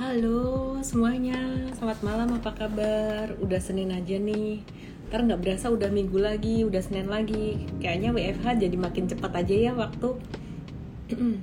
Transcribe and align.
Halo 0.00 0.80
semuanya, 0.80 1.36
selamat 1.76 2.00
malam 2.00 2.32
apa 2.40 2.56
kabar? 2.56 3.36
Udah 3.36 3.60
Senin 3.60 3.92
aja 3.92 4.16
nih 4.16 4.64
Ntar 5.12 5.28
nggak 5.28 5.44
berasa 5.44 5.68
udah 5.68 5.92
minggu 5.92 6.16
lagi, 6.16 6.64
udah 6.64 6.80
Senin 6.80 7.12
lagi 7.12 7.68
Kayaknya 7.84 8.16
WFH 8.16 8.64
jadi 8.64 8.80
makin 8.80 9.12
cepat 9.12 9.44
aja 9.44 9.52
ya 9.52 9.76
waktu 9.76 10.16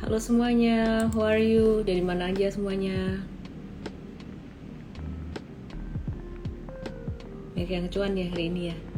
Halo 0.00 0.16
semuanya, 0.16 1.12
how 1.12 1.36
are 1.36 1.36
you? 1.36 1.84
Dari 1.84 2.00
mana 2.00 2.32
aja 2.32 2.48
semuanya? 2.48 3.20
Banyak 7.52 7.68
yang 7.68 7.92
cuan 7.92 8.16
ya 8.16 8.32
hari 8.32 8.48
ini 8.48 8.72
ya 8.72 8.91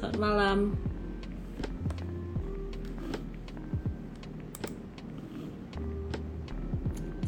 Selamat 0.00 0.16
malam. 0.16 0.58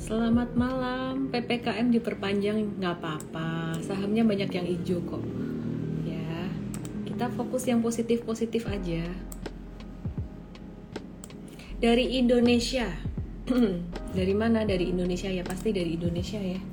Selamat 0.00 0.50
malam. 0.56 1.28
PPKM 1.28 1.92
diperpanjang 1.92 2.80
nggak 2.80 2.96
apa-apa. 2.96 3.76
Sahamnya 3.84 4.24
banyak 4.24 4.48
yang 4.56 4.64
hijau 4.64 5.04
kok. 5.04 5.20
Ya, 6.08 6.48
kita 7.04 7.28
fokus 7.36 7.68
yang 7.68 7.84
positif-positif 7.84 8.64
aja. 8.64 9.04
Dari 11.76 12.16
Indonesia. 12.24 12.88
dari 14.16 14.32
mana? 14.32 14.64
Dari 14.64 14.88
Indonesia 14.88 15.28
ya 15.28 15.44
pasti 15.44 15.76
dari 15.76 15.92
Indonesia 16.00 16.40
ya. 16.40 16.71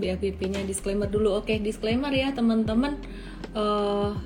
BAPP-nya 0.00 0.64
disclaimer 0.64 1.06
dulu. 1.06 1.36
Oke, 1.36 1.60
disclaimer 1.60 2.10
ya 2.10 2.32
teman-teman. 2.32 2.96
Uh, 3.52 4.16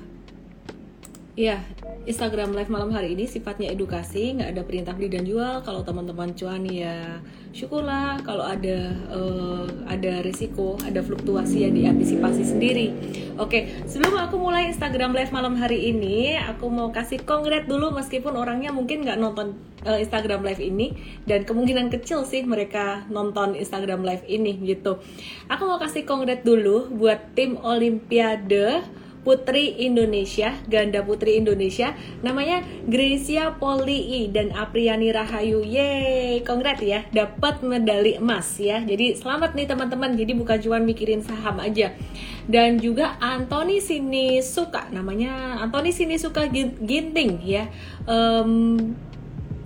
ya, 1.35 1.59
Instagram 2.07 2.55
live 2.55 2.71
malam 2.71 2.95
hari 2.95 3.11
ini 3.11 3.27
sifatnya 3.27 3.67
edukasi, 3.67 4.39
nggak 4.39 4.55
ada 4.55 4.63
perintah 4.63 4.95
beli 4.95 5.11
dan 5.11 5.27
jual. 5.27 5.61
Kalau 5.67 5.83
teman-teman 5.83 6.31
cuan 6.31 6.63
ya 6.63 7.19
syukurlah. 7.51 8.23
Kalau 8.23 8.43
ada 8.47 8.95
uh, 9.11 9.67
ada 9.87 10.23
risiko, 10.23 10.79
ada 10.83 11.03
fluktuasi 11.03 11.67
yang 11.67 11.75
diantisipasi 11.75 12.43
sendiri. 12.43 12.87
Oke, 13.35 13.67
sebelum 13.83 14.15
aku 14.15 14.39
mulai 14.39 14.71
Instagram 14.71 15.11
live 15.11 15.31
malam 15.35 15.59
hari 15.59 15.91
ini, 15.91 16.39
aku 16.39 16.71
mau 16.71 16.91
kasih 16.95 17.23
kongret 17.27 17.67
dulu 17.67 17.91
meskipun 17.91 18.35
orangnya 18.39 18.71
mungkin 18.71 19.03
nggak 19.03 19.19
nonton 19.19 19.59
uh, 19.83 19.99
Instagram 19.99 20.39
live 20.43 20.63
ini 20.63 20.95
dan 21.27 21.43
kemungkinan 21.43 21.91
kecil 21.91 22.23
sih 22.23 22.47
mereka 22.47 23.03
nonton 23.11 23.59
Instagram 23.59 24.07
live 24.07 24.23
ini 24.27 24.55
gitu. 24.63 25.03
Aku 25.51 25.67
mau 25.67 25.79
kasih 25.83 26.07
kongret 26.07 26.47
dulu 26.47 26.87
buat 26.95 27.35
tim 27.35 27.59
Olimpiade 27.59 29.03
Putri 29.25 29.73
Indonesia, 29.81 30.53
ganda 30.69 31.01
putri 31.01 31.41
Indonesia, 31.41 31.97
namanya 32.21 32.61
Gracia 32.85 33.57
Polii 33.57 34.29
dan 34.29 34.53
Apriani 34.53 35.09
Rahayu. 35.09 35.65
Yeay, 35.65 36.45
kongrat 36.45 36.77
ya, 36.85 37.09
dapat 37.09 37.65
medali 37.65 38.21
emas 38.21 38.61
ya. 38.61 38.85
Jadi 38.85 39.17
selamat 39.17 39.57
nih 39.57 39.65
teman-teman. 39.65 40.13
Jadi 40.13 40.31
bukan 40.37 40.61
cuma 40.61 40.77
mikirin 40.77 41.25
saham 41.25 41.57
aja. 41.57 41.97
Dan 42.45 42.77
juga 42.77 43.17
Anthony 43.17 43.81
Sini 43.81 44.45
Suka, 44.45 44.93
namanya 44.93 45.57
Anthony 45.57 45.89
Sini 45.89 46.21
Suka 46.21 46.45
Ginting 46.85 47.41
ya. 47.41 47.65
Um, 48.05 48.93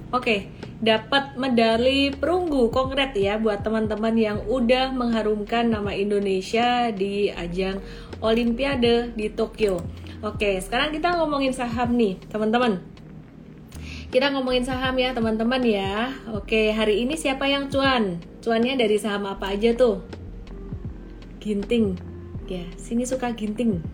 Oke, 0.09 0.49
dapat 0.81 1.37
medali 1.37 2.09
perunggu 2.09 2.73
kongret 2.73 3.13
ya 3.13 3.37
buat 3.37 3.61
teman-teman 3.61 4.17
yang 4.17 4.41
udah 4.49 4.89
mengharumkan 4.89 5.69
nama 5.69 5.93
Indonesia 5.93 6.89
di 6.89 7.29
ajang 7.29 7.77
Olimpiade 8.17 9.13
di 9.13 9.29
Tokyo. 9.29 9.85
Oke, 10.25 10.57
sekarang 10.65 10.89
kita 10.97 11.13
ngomongin 11.13 11.53
saham 11.53 11.93
nih, 11.93 12.17
teman-teman. 12.25 12.81
Kita 14.09 14.33
ngomongin 14.33 14.65
saham 14.65 14.97
ya, 14.97 15.13
teman-teman 15.13 15.61
ya. 15.61 16.09
Oke, 16.33 16.73
hari 16.73 17.05
ini 17.05 17.13
siapa 17.13 17.45
yang 17.45 17.69
cuan? 17.69 18.17
Cuannya 18.41 18.81
dari 18.81 18.97
saham 18.97 19.29
apa 19.29 19.53
aja 19.53 19.77
tuh? 19.77 20.01
Ginting. 21.37 22.01
Ya, 22.49 22.65
sini 22.81 23.05
suka 23.05 23.37
ginting. 23.37 23.85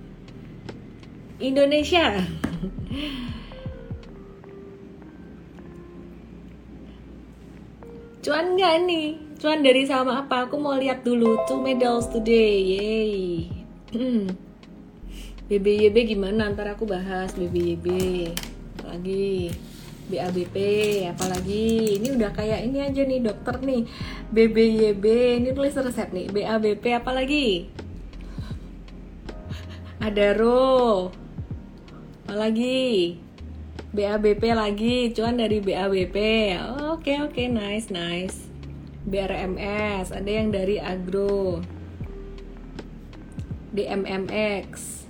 Indonesia. 1.44 2.24
cuan 8.26 8.58
nggak 8.58 8.76
nih? 8.90 9.08
Cuan 9.38 9.62
dari 9.62 9.86
saham 9.86 10.10
apa? 10.10 10.50
Aku 10.50 10.58
mau 10.58 10.74
lihat 10.74 11.06
dulu. 11.06 11.38
Two 11.46 11.62
medals 11.62 12.10
today. 12.10 12.58
Yay. 12.74 13.22
Hmm. 13.94 14.34
BBYB 15.46 16.18
gimana? 16.18 16.50
Ntar 16.50 16.74
aku 16.74 16.90
bahas 16.90 17.38
BBYB. 17.38 17.86
Apalagi 18.82 19.54
BABP, 20.06 20.58
apalagi 21.10 21.98
ini 21.98 22.14
udah 22.14 22.30
kayak 22.30 22.66
ini 22.66 22.82
aja 22.82 23.02
nih 23.06 23.26
dokter 23.26 23.62
nih. 23.62 23.86
BBYB, 24.34 25.06
ini 25.46 25.50
tulis 25.54 25.78
resep 25.78 26.10
nih. 26.10 26.30
BABP 26.34 26.98
apalagi? 26.98 27.70
Ada 30.02 30.34
ro. 30.34 31.14
Apalagi? 32.26 33.22
BABP 33.96 34.44
lagi, 34.52 35.16
cuan 35.16 35.40
dari 35.40 35.64
BABP. 35.64 36.18
Oke, 36.92 37.16
oke, 37.24 37.32
okay, 37.32 37.48
nice, 37.48 37.88
nice. 37.88 38.52
BRMS, 39.08 40.12
ada 40.12 40.28
yang 40.28 40.52
dari 40.52 40.84
agro. 40.84 41.64
DMMX. 43.72 45.05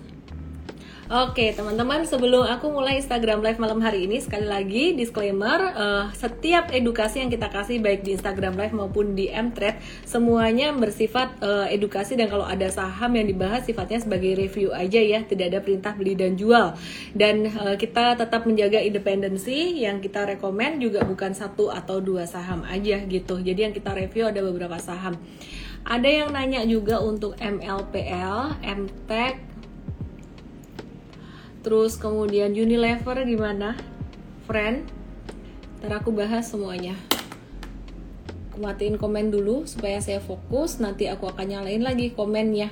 Oke 1.05 1.53
teman-teman 1.53 2.01
sebelum 2.01 2.49
aku 2.49 2.73
mulai 2.73 2.97
Instagram 2.97 3.45
live 3.45 3.61
malam 3.61 3.77
hari 3.77 4.09
ini 4.09 4.17
sekali 4.25 4.49
lagi 4.49 4.97
disclaimer 4.97 5.69
uh, 5.77 6.09
setiap 6.17 6.73
edukasi 6.73 7.21
yang 7.21 7.29
kita 7.29 7.45
kasih 7.53 7.77
baik 7.77 8.01
di 8.01 8.17
Instagram 8.17 8.57
live 8.57 8.73
maupun 8.73 9.13
di 9.13 9.29
Mtrade 9.29 9.77
semuanya 10.01 10.73
bersifat 10.73 11.38
uh, 11.45 11.69
edukasi 11.69 12.17
dan 12.17 12.25
kalau 12.25 12.41
ada 12.49 12.73
saham 12.73 13.13
yang 13.21 13.29
dibahas 13.29 13.69
sifatnya 13.69 14.01
sebagai 14.01 14.33
review 14.33 14.73
aja 14.73 14.97
ya 14.97 15.21
tidak 15.21 15.53
ada 15.53 15.59
perintah 15.61 15.93
beli 15.93 16.17
dan 16.17 16.33
jual. 16.41 16.73
Dan 17.13 17.53
uh, 17.53 17.77
kita 17.77 18.17
tetap 18.17 18.49
menjaga 18.49 18.81
independensi 18.81 19.85
yang 19.85 20.01
kita 20.01 20.25
rekomend 20.25 20.81
juga 20.81 21.05
bukan 21.05 21.37
satu 21.37 21.69
atau 21.69 22.01
dua 22.01 22.25
saham 22.25 22.66
aja 22.66 23.05
gitu. 23.05 23.45
Jadi 23.45 23.59
yang 23.61 23.77
kita 23.77 23.93
review 23.93 24.33
ada 24.33 24.41
beberapa 24.41 24.81
saham. 24.81 25.22
Ada 25.85 26.09
yang 26.09 26.33
nanya 26.33 26.66
juga 26.66 26.97
untuk 26.97 27.37
MLPL, 27.37 28.57
MTech, 28.57 29.54
terus 31.65 31.97
kemudian 31.97 32.53
Unilever 32.53 33.25
gimana? 33.25 33.73
Friend, 34.45 34.85
ntar 35.81 35.97
aku 35.97 36.13
bahas 36.13 36.45
semuanya. 36.45 36.93
Matiin 38.55 39.01
komen 39.01 39.33
dulu 39.33 39.65
supaya 39.65 39.97
saya 39.97 40.21
fokus, 40.21 40.77
nanti 40.77 41.09
aku 41.09 41.25
akan 41.25 41.57
nyalain 41.57 41.81
lagi 41.81 42.13
komennya. 42.13 42.69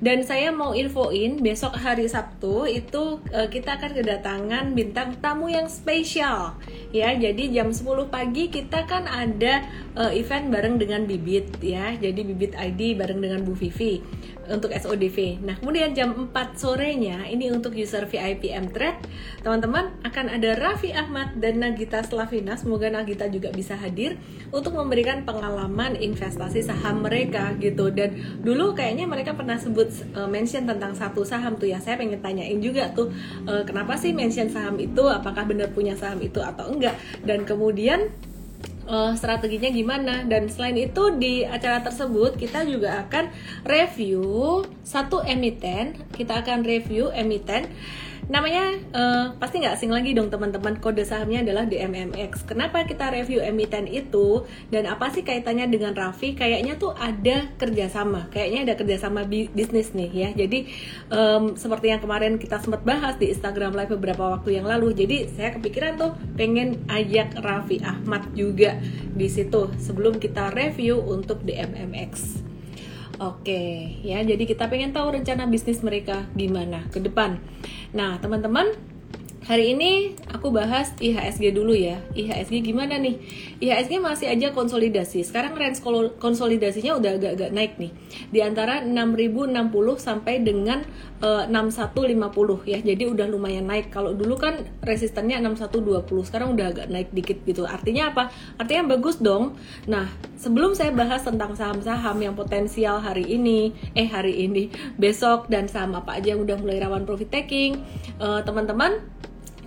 Dan 0.00 0.24
saya 0.24 0.48
mau 0.48 0.72
infoin 0.72 1.44
besok 1.44 1.76
hari 1.76 2.08
Sabtu 2.08 2.64
itu 2.64 3.20
uh, 3.36 3.52
kita 3.52 3.76
akan 3.76 3.92
kedatangan 3.92 4.64
bintang 4.72 5.20
tamu 5.20 5.52
yang 5.52 5.68
spesial 5.68 6.56
ya. 6.88 7.12
Jadi 7.12 7.52
jam 7.52 7.68
10 7.68 8.08
pagi 8.08 8.48
kita 8.48 8.88
kan 8.88 9.04
ada 9.04 9.60
uh, 10.00 10.08
event 10.08 10.48
bareng 10.48 10.80
dengan 10.80 11.04
Bibit 11.04 11.60
ya. 11.60 11.92
Jadi 12.00 12.24
Bibit 12.24 12.56
ID 12.56 12.96
bareng 12.96 13.20
dengan 13.20 13.44
Bu 13.44 13.52
Vivi 13.52 14.00
untuk 14.50 14.74
SODV. 14.74 15.40
Nah, 15.46 15.56
kemudian 15.56 15.94
jam 15.94 16.12
4 16.12 16.58
sorenya 16.58 17.24
ini 17.30 17.48
untuk 17.54 17.72
user 17.72 18.04
VIP 18.10 18.50
M-Trade, 18.50 19.00
teman-teman 19.46 19.94
akan 20.02 20.26
ada 20.36 20.58
Raffi 20.58 20.90
Ahmad 20.90 21.38
dan 21.38 21.62
Nagita 21.62 22.02
Slavina. 22.02 22.58
Semoga 22.58 22.90
Nagita 22.90 23.30
juga 23.30 23.54
bisa 23.54 23.78
hadir 23.78 24.18
untuk 24.50 24.74
memberikan 24.74 25.22
pengalaman 25.22 25.94
investasi 25.96 26.66
saham 26.66 27.06
mereka 27.06 27.54
gitu. 27.62 27.88
Dan 27.94 28.42
dulu 28.42 28.74
kayaknya 28.74 29.06
mereka 29.06 29.38
pernah 29.38 29.56
sebut 29.56 29.88
uh, 30.18 30.26
mention 30.26 30.66
tentang 30.66 30.92
satu 30.98 31.22
saham 31.22 31.56
tuh 31.56 31.70
ya. 31.70 31.78
Saya 31.78 31.96
pengen 31.96 32.18
tanyain 32.20 32.58
juga 32.58 32.90
tuh 32.90 33.08
uh, 33.46 33.62
kenapa 33.62 33.94
sih 33.96 34.10
mention 34.10 34.50
saham 34.50 34.76
itu? 34.82 35.06
Apakah 35.06 35.46
benar 35.46 35.70
punya 35.70 35.94
saham 35.94 36.18
itu 36.20 36.42
atau 36.42 36.68
enggak? 36.68 36.98
Dan 37.22 37.46
kemudian 37.46 38.10
uh, 38.90 39.14
strateginya 39.14 39.70
gimana. 39.70 40.26
Dan 40.26 40.50
selain 40.50 40.74
itu 40.76 41.14
di 41.16 41.46
acara 41.46 41.80
tersebut 41.80 42.34
kita 42.34 42.66
juga 42.66 43.06
akan 43.06 43.30
review 43.62 44.66
satu 44.82 45.22
emiten. 45.22 45.94
Kita 46.10 46.42
akan 46.42 46.66
review 46.66 47.14
emiten 47.14 47.70
namanya 48.30 48.78
uh, 48.94 49.26
pasti 49.36 49.58
nggak 49.58 49.74
asing 49.74 49.90
lagi 49.90 50.14
dong 50.14 50.30
teman-teman. 50.30 50.78
Kode 50.78 51.02
sahamnya 51.02 51.42
adalah 51.42 51.66
DMMX 51.66 52.46
kenapa 52.46 52.86
kita 52.86 53.10
review 53.10 53.42
emiten 53.42 53.90
itu? 53.90 54.46
Dan 54.70 54.86
apa 54.86 55.10
sih 55.10 55.26
kaitannya 55.26 55.66
dengan 55.66 55.92
Raffi? 55.92 56.38
Kayaknya 56.38 56.78
tuh 56.78 56.94
ada 56.94 57.50
kerjasama. 57.58 58.30
Kayaknya 58.30 58.60
ada 58.70 58.74
kerjasama 58.78 59.26
bi 59.26 59.50
bisnis 59.50 59.92
nih 59.92 60.10
ya. 60.14 60.28
Jadi 60.32 60.70
um, 61.10 61.58
seperti 61.58 61.90
yang 61.90 62.00
kemarin 62.00 62.38
kita 62.38 62.62
sempat 62.62 62.86
bahas 62.86 63.18
di 63.18 63.34
Instagram 63.34 63.74
live 63.74 63.98
beberapa 63.98 64.38
waktu 64.38 64.62
yang 64.62 64.70
lalu 64.70 64.94
jadi 64.94 65.26
saya 65.34 65.50
kepikiran 65.58 65.98
tuh 65.98 66.12
pengen 66.38 66.84
ajak 66.86 67.34
Raffi 67.42 67.82
Ahmad 67.82 68.30
juga 68.38 68.78
di 69.10 69.26
situ 69.26 69.72
sebelum 69.80 70.22
kita 70.22 70.54
review 70.54 71.02
untuk 71.02 71.42
DMMX 71.42 72.49
Oke, 73.20 74.00
ya 74.00 74.24
jadi 74.24 74.40
kita 74.48 74.72
pengen 74.72 74.96
tahu 74.96 75.12
rencana 75.12 75.44
bisnis 75.44 75.84
mereka 75.84 76.24
gimana 76.32 76.88
ke 76.88 77.04
depan. 77.04 77.36
Nah, 77.92 78.16
teman-teman, 78.16 78.72
Hari 79.40 79.72
ini 79.72 80.14
aku 80.28 80.52
bahas 80.52 80.94
IHSG 81.00 81.56
dulu 81.56 81.72
ya. 81.72 81.98
IHSG 82.12 82.60
gimana 82.60 83.00
nih? 83.00 83.18
IHSG 83.58 83.98
masih 83.98 84.28
aja 84.30 84.52
konsolidasi. 84.54 85.26
Sekarang 85.26 85.58
range 85.58 85.82
konsolidasinya 86.22 86.94
udah 87.00 87.18
agak-agak 87.18 87.50
naik 87.50 87.74
nih. 87.80 87.90
Di 88.30 88.44
antara 88.46 88.84
6060 88.84 89.50
sampai 89.96 90.44
dengan 90.44 90.86
uh, 91.20 91.44
eh, 91.44 91.52
6150 91.52 92.66
ya. 92.68 92.78
Jadi 92.80 93.04
udah 93.08 93.26
lumayan 93.28 93.68
naik. 93.68 93.92
Kalau 93.92 94.16
dulu 94.16 94.36
kan 94.40 94.64
resistennya 94.84 95.38
6120, 95.40 96.26
sekarang 96.26 96.56
udah 96.56 96.66
agak 96.72 96.86
naik 96.88 97.12
dikit 97.12 97.38
gitu. 97.44 97.64
Artinya 97.68 98.12
apa? 98.12 98.32
Artinya 98.56 98.96
bagus 98.96 99.20
dong. 99.20 99.56
Nah, 99.86 100.08
sebelum 100.40 100.72
saya 100.72 100.90
bahas 100.92 101.22
tentang 101.22 101.54
saham-saham 101.54 102.16
yang 102.20 102.34
potensial 102.34 102.98
hari 103.00 103.28
ini, 103.28 103.76
eh 103.92 104.08
hari 104.08 104.48
ini, 104.48 104.72
besok 104.96 105.48
dan 105.52 105.68
saham 105.68 105.96
apa 105.96 106.18
aja 106.18 106.34
yang 106.34 106.42
udah 106.42 106.56
mulai 106.58 106.80
rawan 106.80 107.04
profit 107.04 107.28
taking, 107.30 107.80
uh, 108.18 108.40
teman-teman 108.42 109.00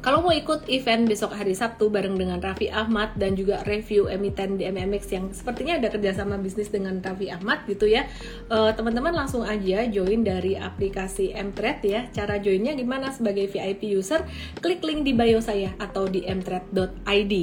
kalau 0.03 0.19
mau 0.19 0.35
ikut 0.35 0.67
event 0.67 1.07
besok 1.07 1.31
hari 1.31 1.55
Sabtu 1.55 1.87
bareng 1.87 2.19
dengan 2.19 2.43
Raffi 2.43 2.67
Ahmad 2.67 3.15
dan 3.15 3.39
juga 3.39 3.63
review 3.63 4.11
emiten 4.11 4.59
di 4.59 4.67
MMX 4.67 5.03
yang 5.15 5.31
sepertinya 5.31 5.79
ada 5.79 5.87
kerjasama 5.87 6.35
bisnis 6.43 6.67
dengan 6.67 6.99
Raffi 6.99 7.31
Ahmad 7.31 7.63
gitu 7.71 7.87
ya, 7.87 8.03
uh, 8.51 8.75
teman-teman 8.75 9.15
langsung 9.15 9.47
aja 9.47 9.87
join 9.87 10.27
dari 10.27 10.59
aplikasi 10.59 11.31
Mtrade 11.31 11.87
ya. 11.87 12.01
Cara 12.11 12.35
joinnya 12.35 12.75
gimana 12.75 13.15
sebagai 13.15 13.47
VIP 13.47 13.95
user? 13.95 14.27
Klik 14.59 14.83
link 14.83 15.07
di 15.07 15.15
bio 15.15 15.39
saya 15.39 15.71
atau 15.79 16.03
di 16.11 16.27
mtrade.id. 16.27 17.33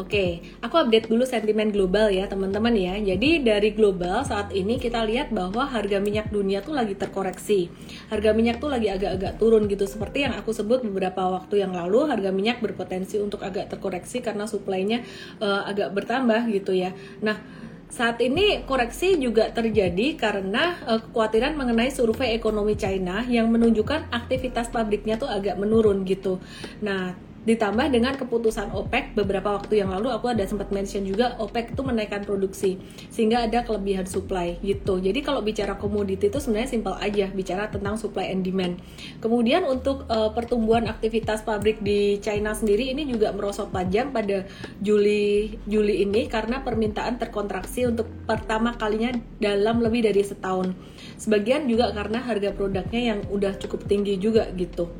Oke, 0.00 0.40
aku 0.64 0.74
update 0.80 1.12
dulu 1.12 1.28
sentimen 1.28 1.68
global 1.68 2.08
ya 2.08 2.24
teman-teman 2.24 2.80
ya. 2.80 2.96
Jadi 2.96 3.44
dari 3.44 3.76
global 3.76 4.24
saat 4.24 4.56
ini 4.56 4.80
kita 4.80 5.04
lihat 5.04 5.36
bahwa 5.36 5.68
harga 5.68 6.00
minyak 6.00 6.32
dunia 6.32 6.64
tuh 6.64 6.72
lagi 6.72 6.96
terkoreksi. 6.96 7.68
Harga 8.08 8.32
minyak 8.32 8.56
tuh 8.56 8.72
lagi 8.72 8.88
agak-agak 8.88 9.36
turun 9.36 9.68
gitu 9.68 9.84
seperti 9.84 10.24
yang 10.24 10.32
aku 10.40 10.56
sebut 10.56 10.80
beberapa 10.80 11.28
waktu 11.28 11.60
yang 11.60 11.76
lalu 11.76 11.89
lalu 11.90 12.06
harga 12.06 12.30
minyak 12.30 12.62
berpotensi 12.62 13.18
untuk 13.18 13.42
agak 13.42 13.66
terkoreksi 13.66 14.22
karena 14.22 14.46
suplainya 14.46 15.02
uh, 15.42 15.66
agak 15.66 15.90
bertambah 15.90 16.46
gitu 16.54 16.70
ya. 16.70 16.94
Nah, 17.18 17.42
saat 17.90 18.22
ini 18.22 18.62
koreksi 18.62 19.18
juga 19.18 19.50
terjadi 19.50 20.14
karena 20.14 20.78
uh, 20.86 21.02
kekhawatiran 21.02 21.58
mengenai 21.58 21.90
survei 21.90 22.38
ekonomi 22.38 22.78
China 22.78 23.26
yang 23.26 23.50
menunjukkan 23.50 24.14
aktivitas 24.14 24.70
pabriknya 24.70 25.18
tuh 25.18 25.26
agak 25.26 25.58
menurun 25.58 26.06
gitu. 26.06 26.38
Nah, 26.86 27.18
ditambah 27.40 27.88
dengan 27.88 28.12
keputusan 28.20 28.76
OPEC 28.76 29.16
beberapa 29.16 29.56
waktu 29.56 29.80
yang 29.80 29.88
lalu 29.88 30.12
aku 30.12 30.28
ada 30.28 30.44
sempat 30.44 30.68
mention 30.68 31.08
juga 31.08 31.40
OPEC 31.40 31.72
itu 31.72 31.80
menaikkan 31.80 32.20
produksi 32.28 32.76
sehingga 33.08 33.48
ada 33.48 33.64
kelebihan 33.64 34.04
supply 34.04 34.60
gitu. 34.60 35.00
Jadi 35.00 35.24
kalau 35.24 35.40
bicara 35.40 35.80
komoditi 35.80 36.28
itu 36.28 36.36
sebenarnya 36.36 36.68
simpel 36.68 36.94
aja 37.00 37.32
bicara 37.32 37.72
tentang 37.72 37.96
supply 37.96 38.28
and 38.28 38.44
demand. 38.44 38.76
Kemudian 39.24 39.64
untuk 39.64 40.04
uh, 40.12 40.36
pertumbuhan 40.36 40.84
aktivitas 40.84 41.40
pabrik 41.40 41.80
di 41.80 42.20
China 42.20 42.52
sendiri 42.52 42.92
ini 42.92 43.08
juga 43.08 43.32
merosot 43.32 43.72
tajam 43.72 44.12
pada 44.12 44.44
Juli 44.84 45.56
Juli 45.64 46.04
ini 46.04 46.28
karena 46.28 46.60
permintaan 46.60 47.16
terkontraksi 47.16 47.88
untuk 47.88 48.04
pertama 48.28 48.76
kalinya 48.76 49.16
dalam 49.40 49.80
lebih 49.80 50.04
dari 50.04 50.20
setahun. 50.20 50.76
Sebagian 51.16 51.64
juga 51.64 51.88
karena 51.96 52.20
harga 52.20 52.52
produknya 52.52 53.16
yang 53.16 53.20
udah 53.32 53.56
cukup 53.56 53.88
tinggi 53.88 54.20
juga 54.20 54.44
gitu 54.52 54.92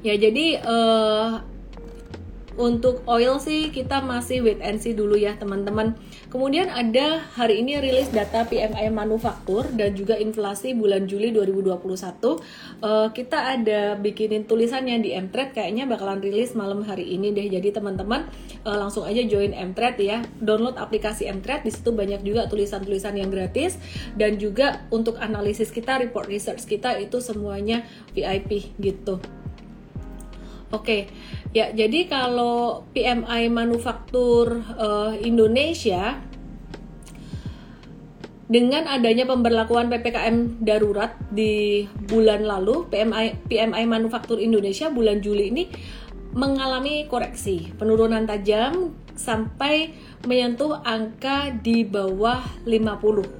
Ya 0.00 0.16
jadi 0.16 0.64
uh, 0.64 1.44
untuk 2.60 3.00
oil 3.08 3.40
sih 3.40 3.72
kita 3.72 4.04
masih 4.04 4.44
wait 4.44 4.60
and 4.60 4.76
see 4.76 4.92
dulu 4.92 5.16
ya 5.16 5.36
teman-teman. 5.40 5.96
Kemudian 6.28 6.68
ada 6.68 7.24
hari 7.34 7.64
ini 7.64 7.80
rilis 7.80 8.12
data 8.12 8.44
PMI 8.44 8.92
manufaktur 8.92 9.64
dan 9.72 9.96
juga 9.96 10.20
inflasi 10.20 10.76
bulan 10.76 11.08
Juli 11.08 11.32
2021. 11.32 11.80
Uh, 12.84 13.08
kita 13.16 13.56
ada 13.56 13.96
bikinin 13.96 14.44
tulisannya 14.44 15.00
di 15.00 15.16
Mtrade 15.16 15.56
kayaknya 15.56 15.88
bakalan 15.88 16.20
rilis 16.20 16.52
malam 16.52 16.84
hari 16.84 17.08
ini 17.08 17.32
deh. 17.32 17.48
Jadi 17.48 17.72
teman-teman 17.72 18.28
uh, 18.68 18.76
langsung 18.76 19.08
aja 19.08 19.24
join 19.24 19.56
Mtrade 19.56 20.04
ya. 20.04 20.20
Download 20.38 20.76
aplikasi 20.76 21.32
Mtrade 21.32 21.64
di 21.64 21.72
situ 21.72 21.96
banyak 21.96 22.20
juga 22.22 22.44
tulisan-tulisan 22.46 23.16
yang 23.16 23.32
gratis 23.32 23.80
dan 24.20 24.36
juga 24.36 24.84
untuk 24.92 25.16
analisis 25.16 25.72
kita, 25.72 25.96
report 25.96 26.28
research 26.28 26.68
kita 26.68 27.00
itu 27.00 27.24
semuanya 27.24 27.88
VIP 28.12 28.76
gitu. 28.78 29.39
Oke, 30.70 31.10
ya 31.50 31.74
jadi 31.74 32.06
kalau 32.06 32.86
PMI 32.94 33.50
manufaktur 33.50 34.62
uh, 34.78 35.10
Indonesia 35.18 36.22
dengan 38.46 38.86
adanya 38.86 39.26
pemberlakuan 39.26 39.90
PPKM 39.90 40.62
darurat 40.62 41.18
di 41.34 41.86
bulan 42.06 42.46
lalu, 42.46 42.86
PMI 42.86 43.50
PMI 43.50 43.82
manufaktur 43.90 44.38
Indonesia 44.38 44.90
bulan 44.94 45.18
Juli 45.18 45.50
ini 45.50 45.66
mengalami 46.38 47.10
koreksi, 47.10 47.74
penurunan 47.74 48.22
tajam 48.30 48.94
sampai 49.18 49.90
menyentuh 50.22 50.78
angka 50.86 51.50
di 51.50 51.82
bawah 51.82 52.46
50 52.62 53.39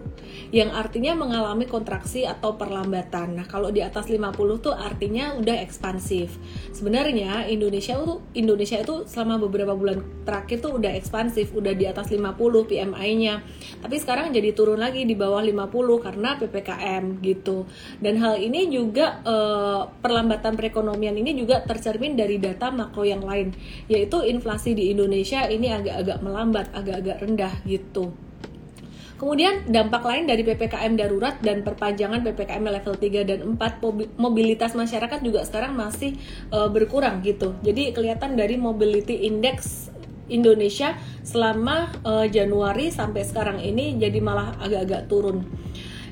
yang 0.51 0.75
artinya 0.75 1.15
mengalami 1.15 1.67
kontraksi 1.67 2.27
atau 2.27 2.59
perlambatan. 2.59 3.39
Nah, 3.39 3.47
kalau 3.47 3.71
di 3.71 3.81
atas 3.81 4.11
50 4.11 4.59
tuh 4.59 4.75
artinya 4.75 5.39
udah 5.39 5.57
ekspansif. 5.63 6.35
Sebenarnya 6.75 7.47
Indonesia 7.47 7.95
itu 7.95 8.23
Indonesia 8.35 8.79
itu 8.83 9.07
selama 9.07 9.43
beberapa 9.47 9.75
bulan 9.75 10.03
terakhir 10.27 10.63
tuh 10.63 10.79
udah 10.79 10.93
ekspansif, 10.97 11.55
udah 11.55 11.75
di 11.75 11.87
atas 11.87 12.11
50 12.11 12.67
PMI-nya. 12.67 13.35
Tapi 13.83 13.97
sekarang 13.99 14.35
jadi 14.35 14.51
turun 14.55 14.83
lagi 14.83 15.07
di 15.07 15.15
bawah 15.15 15.43
50 15.43 16.05
karena 16.05 16.39
PPKM 16.39 17.05
gitu. 17.23 17.67
Dan 18.03 18.19
hal 18.19 18.39
ini 18.39 18.71
juga 18.71 19.23
eh, 19.23 19.81
perlambatan 20.03 20.55
perekonomian 20.59 21.15
ini 21.15 21.35
juga 21.39 21.63
tercermin 21.63 22.19
dari 22.19 22.39
data 22.43 22.71
makro 22.71 23.07
yang 23.07 23.23
lain, 23.23 23.55
yaitu 23.87 24.23
inflasi 24.27 24.75
di 24.75 24.91
Indonesia 24.91 25.47
ini 25.47 25.71
agak-agak 25.71 26.19
melambat, 26.23 26.67
agak-agak 26.75 27.17
rendah 27.23 27.55
gitu. 27.67 28.30
Kemudian 29.21 29.69
dampak 29.69 30.01
lain 30.01 30.25
dari 30.25 30.41
PPKM 30.41 30.97
darurat 30.97 31.37
dan 31.45 31.61
perpanjangan 31.61 32.25
PPKM 32.25 32.65
level 32.65 32.97
3 32.97 33.29
dan 33.29 33.39
4 33.53 34.17
mobilitas 34.17 34.73
masyarakat 34.73 35.21
juga 35.21 35.45
sekarang 35.45 35.77
masih 35.77 36.17
uh, 36.49 36.73
berkurang 36.73 37.21
gitu. 37.21 37.53
Jadi 37.61 37.93
kelihatan 37.93 38.33
dari 38.33 38.57
mobility 38.57 39.29
index 39.29 39.93
Indonesia 40.33 40.97
selama 41.21 41.93
uh, 42.01 42.25
Januari 42.33 42.89
sampai 42.89 43.21
sekarang 43.29 43.61
ini 43.61 44.01
jadi 44.01 44.25
malah 44.25 44.57
agak-agak 44.57 45.13
turun. 45.13 45.45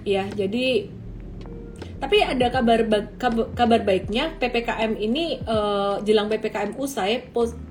Ya, 0.04 0.28
jadi 0.28 0.92
tapi 1.96 2.22
ada 2.22 2.52
kabar 2.52 2.84
kabar 3.56 3.80
baiknya 3.88 4.36
PPKM 4.36 5.00
ini 5.00 5.40
uh, 5.48 5.96
jelang 6.04 6.28
PPKM 6.28 6.76
usai 6.76 7.24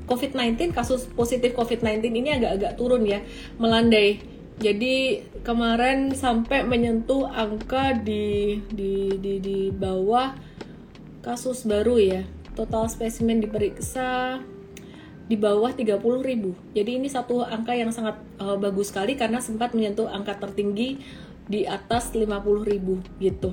COVID-19 0.09 0.73
kasus 0.73 1.05
positif 1.13 1.53
COVID-19 1.53 2.09
ini 2.09 2.41
agak-agak 2.41 2.73
turun 2.73 3.05
ya, 3.05 3.21
melandai 3.61 4.36
jadi 4.57 5.21
kemarin 5.45 6.17
sampai 6.17 6.65
menyentuh 6.65 7.29
angka 7.29 7.93
di 7.93 8.57
di 8.73 9.13
di 9.21 9.37
di 9.37 9.59
bawah 9.69 10.33
kasus 11.21 11.63
baru 11.69 12.01
ya. 12.01 12.21
Total 12.57 12.89
spesimen 12.89 13.37
diperiksa 13.37 14.41
di 15.27 15.35
bawah 15.35 15.75
30.000 15.75 15.99
jadi 16.71 16.91
ini 16.95 17.11
satu 17.11 17.43
angka 17.43 17.75
yang 17.75 17.91
sangat 17.91 18.15
uh, 18.39 18.55
bagus 18.55 18.95
sekali 18.95 19.19
karena 19.19 19.43
sempat 19.43 19.75
menyentuh 19.75 20.07
angka 20.07 20.39
tertinggi 20.39 21.03
di 21.47 21.67
atas 21.67 22.15
50.000 22.15 23.19
gitu. 23.19 23.51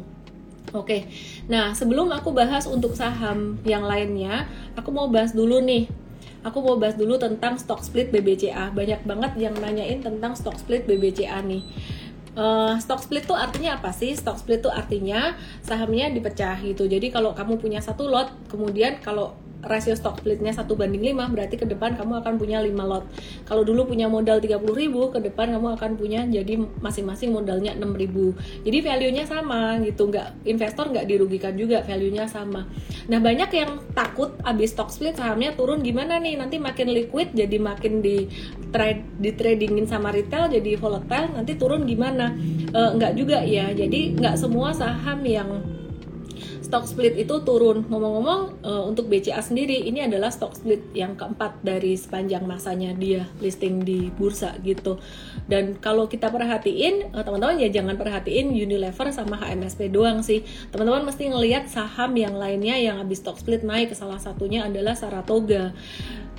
Oke, 0.74 1.06
nah 1.46 1.70
sebelum 1.70 2.10
aku 2.10 2.34
bahas 2.34 2.66
untuk 2.66 2.98
saham 2.98 3.62
yang 3.62 3.86
lainnya, 3.86 4.50
aku 4.74 4.90
mau 4.90 5.06
bahas 5.06 5.30
dulu 5.30 5.62
nih 5.62 5.86
aku 6.44 6.60
mau 6.60 6.76
bahas 6.76 6.94
dulu 6.94 7.16
tentang 7.16 7.56
stock 7.56 7.80
split 7.80 8.12
BBCA. 8.12 8.70
Banyak 8.70 9.08
banget 9.08 9.32
yang 9.40 9.56
nanyain 9.56 10.04
tentang 10.04 10.36
stock 10.36 10.60
split 10.60 10.84
BBCA 10.84 11.40
nih. 11.40 11.64
Uh, 12.34 12.76
stock 12.82 13.00
split 13.00 13.24
tuh 13.24 13.34
artinya 13.34 13.80
apa 13.80 13.90
sih? 13.90 14.12
Stock 14.12 14.36
split 14.36 14.60
tuh 14.60 14.70
artinya 14.70 15.34
sahamnya 15.64 16.12
dipecah 16.12 16.60
gitu. 16.60 16.84
Jadi 16.84 17.08
kalau 17.08 17.32
kamu 17.32 17.56
punya 17.56 17.80
satu 17.80 18.06
lot, 18.06 18.28
kemudian 18.52 19.00
kalau 19.00 19.34
rasio 19.66 19.96
stock 19.96 20.20
splitnya 20.20 20.52
satu 20.52 20.76
banding 20.76 21.14
5 21.14 21.34
berarti 21.34 21.56
ke 21.60 21.66
depan 21.68 21.96
kamu 21.96 22.20
akan 22.24 22.34
punya 22.36 22.60
5 22.60 22.72
lot. 22.84 23.04
Kalau 23.48 23.62
dulu 23.64 23.88
punya 23.90 24.06
modal 24.06 24.38
30.000 24.40 25.14
ke 25.14 25.18
depan 25.24 25.52
kamu 25.56 25.68
akan 25.76 25.90
punya 25.96 26.24
jadi 26.28 26.60
masing-masing 26.80 27.32
modalnya 27.34 27.76
6.000 27.76 28.64
jadi 28.64 28.78
value-nya 28.80 29.24
sama 29.24 29.80
gitu 29.82 30.08
nggak 30.08 30.46
investor 30.48 30.88
nggak 30.92 31.06
dirugikan 31.08 31.54
juga 31.56 31.82
value-nya 31.82 32.28
sama. 32.28 32.68
Nah 33.08 33.18
banyak 33.20 33.50
yang 33.52 33.80
takut 33.92 34.36
abis 34.44 34.72
stock 34.72 34.90
split 34.90 35.16
sahamnya 35.16 35.52
turun 35.56 35.80
gimana 35.80 36.20
nih? 36.20 36.36
Nanti 36.38 36.56
makin 36.60 36.90
liquid 36.92 37.32
jadi 37.32 37.56
makin 37.60 38.00
di 38.00 38.28
trade 38.72 39.04
di 39.20 39.30
tradingin 39.34 39.86
sama 39.86 40.10
retail 40.10 40.50
jadi 40.50 40.76
volatile 40.76 41.34
nanti 41.34 41.54
turun 41.54 41.86
gimana? 41.86 42.34
E, 42.70 42.80
nggak 42.98 43.12
juga 43.14 43.40
ya. 43.44 43.70
Jadi 43.72 44.18
nggak 44.18 44.36
semua 44.36 44.74
saham 44.74 45.22
yang 45.24 45.73
stock 46.74 46.90
split 46.90 47.14
itu 47.14 47.38
turun. 47.46 47.86
Ngomong-ngomong 47.86 48.66
uh, 48.66 48.82
untuk 48.82 49.06
BCA 49.06 49.38
sendiri 49.38 49.86
ini 49.86 50.02
adalah 50.02 50.34
stock 50.34 50.58
split 50.58 50.82
yang 50.90 51.14
keempat 51.14 51.62
dari 51.62 51.94
sepanjang 51.94 52.42
masanya 52.50 52.90
dia 52.98 53.30
listing 53.38 53.86
di 53.86 54.10
bursa 54.10 54.58
gitu. 54.66 54.98
Dan 55.46 55.78
kalau 55.78 56.10
kita 56.10 56.34
perhatiin 56.34 57.14
teman 57.14 57.22
teman-teman 57.22 57.62
ya 57.62 57.70
jangan 57.70 57.94
perhatiin 57.94 58.50
Unilever 58.50 59.14
sama 59.14 59.38
HMSP 59.38 59.86
doang 59.86 60.26
sih. 60.26 60.42
Teman-teman 60.74 61.06
mesti 61.06 61.30
ngelihat 61.30 61.70
saham 61.70 62.18
yang 62.18 62.34
lainnya 62.34 62.74
yang 62.74 62.98
habis 62.98 63.22
stock 63.22 63.38
split 63.38 63.62
naik. 63.62 63.94
Salah 63.94 64.18
satunya 64.18 64.66
adalah 64.66 64.98
Saratoga. 64.98 65.70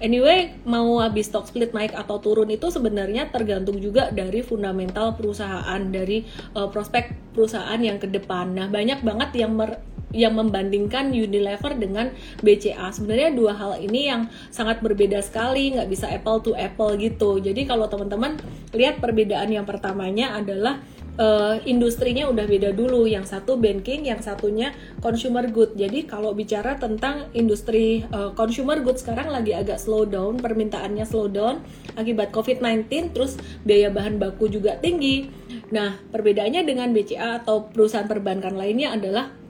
Anyway, 0.04 0.52
mau 0.68 1.00
habis 1.00 1.32
stock 1.32 1.48
split 1.48 1.72
naik 1.72 1.96
atau 1.96 2.20
turun 2.20 2.52
itu 2.52 2.68
sebenarnya 2.68 3.32
tergantung 3.32 3.80
juga 3.80 4.12
dari 4.12 4.44
fundamental 4.44 5.16
perusahaan, 5.16 5.80
dari 5.88 6.28
uh, 6.60 6.68
prospek 6.68 7.32
perusahaan 7.32 7.80
yang 7.80 7.96
ke 7.96 8.12
depan. 8.12 8.52
Nah, 8.52 8.68
banyak 8.68 9.00
banget 9.00 9.32
yang 9.40 9.56
mer 9.56 9.95
yang 10.14 10.38
membandingkan 10.38 11.10
Unilever 11.16 11.74
dengan 11.80 12.12
BCA. 12.44 12.92
Sebenarnya 12.94 13.32
dua 13.34 13.54
hal 13.58 13.82
ini 13.82 14.12
yang 14.12 14.28
sangat 14.54 14.84
berbeda 14.84 15.24
sekali, 15.24 15.74
nggak 15.74 15.90
bisa 15.90 16.12
apple 16.12 16.44
to 16.44 16.52
apple 16.54 16.94
gitu. 17.00 17.42
Jadi 17.42 17.66
kalau 17.66 17.90
teman-teman 17.90 18.38
lihat 18.76 19.02
perbedaan 19.02 19.50
yang 19.50 19.66
pertamanya 19.66 20.38
adalah 20.38 20.84
uh, 21.20 21.60
industrinya 21.64 22.28
udah 22.30 22.46
beda 22.46 22.72
dulu. 22.76 23.08
Yang 23.08 23.36
satu 23.36 23.60
banking, 23.60 24.08
yang 24.08 24.22
satunya 24.22 24.72
consumer 25.00 25.48
good. 25.50 25.76
Jadi 25.76 26.08
kalau 26.08 26.36
bicara 26.36 26.78
tentang 26.80 27.28
industri 27.36 28.04
uh, 28.12 28.32
consumer 28.36 28.80
good 28.84 29.00
sekarang 29.00 29.32
lagi 29.32 29.56
agak 29.56 29.80
slow 29.80 30.08
down, 30.08 30.40
permintaannya 30.40 31.04
slow 31.08 31.28
down 31.28 31.64
akibat 31.96 32.32
COVID-19, 32.32 33.16
terus 33.16 33.40
biaya 33.64 33.92
bahan 33.92 34.20
baku 34.20 34.52
juga 34.52 34.78
tinggi. 34.80 35.28
Nah, 35.72 35.98
perbedaannya 36.12 36.62
dengan 36.68 36.92
BCA 36.92 37.44
atau 37.44 37.68
perusahaan 37.72 38.06
perbankan 38.06 38.54
lainnya 38.54 38.94
adalah 38.94 39.45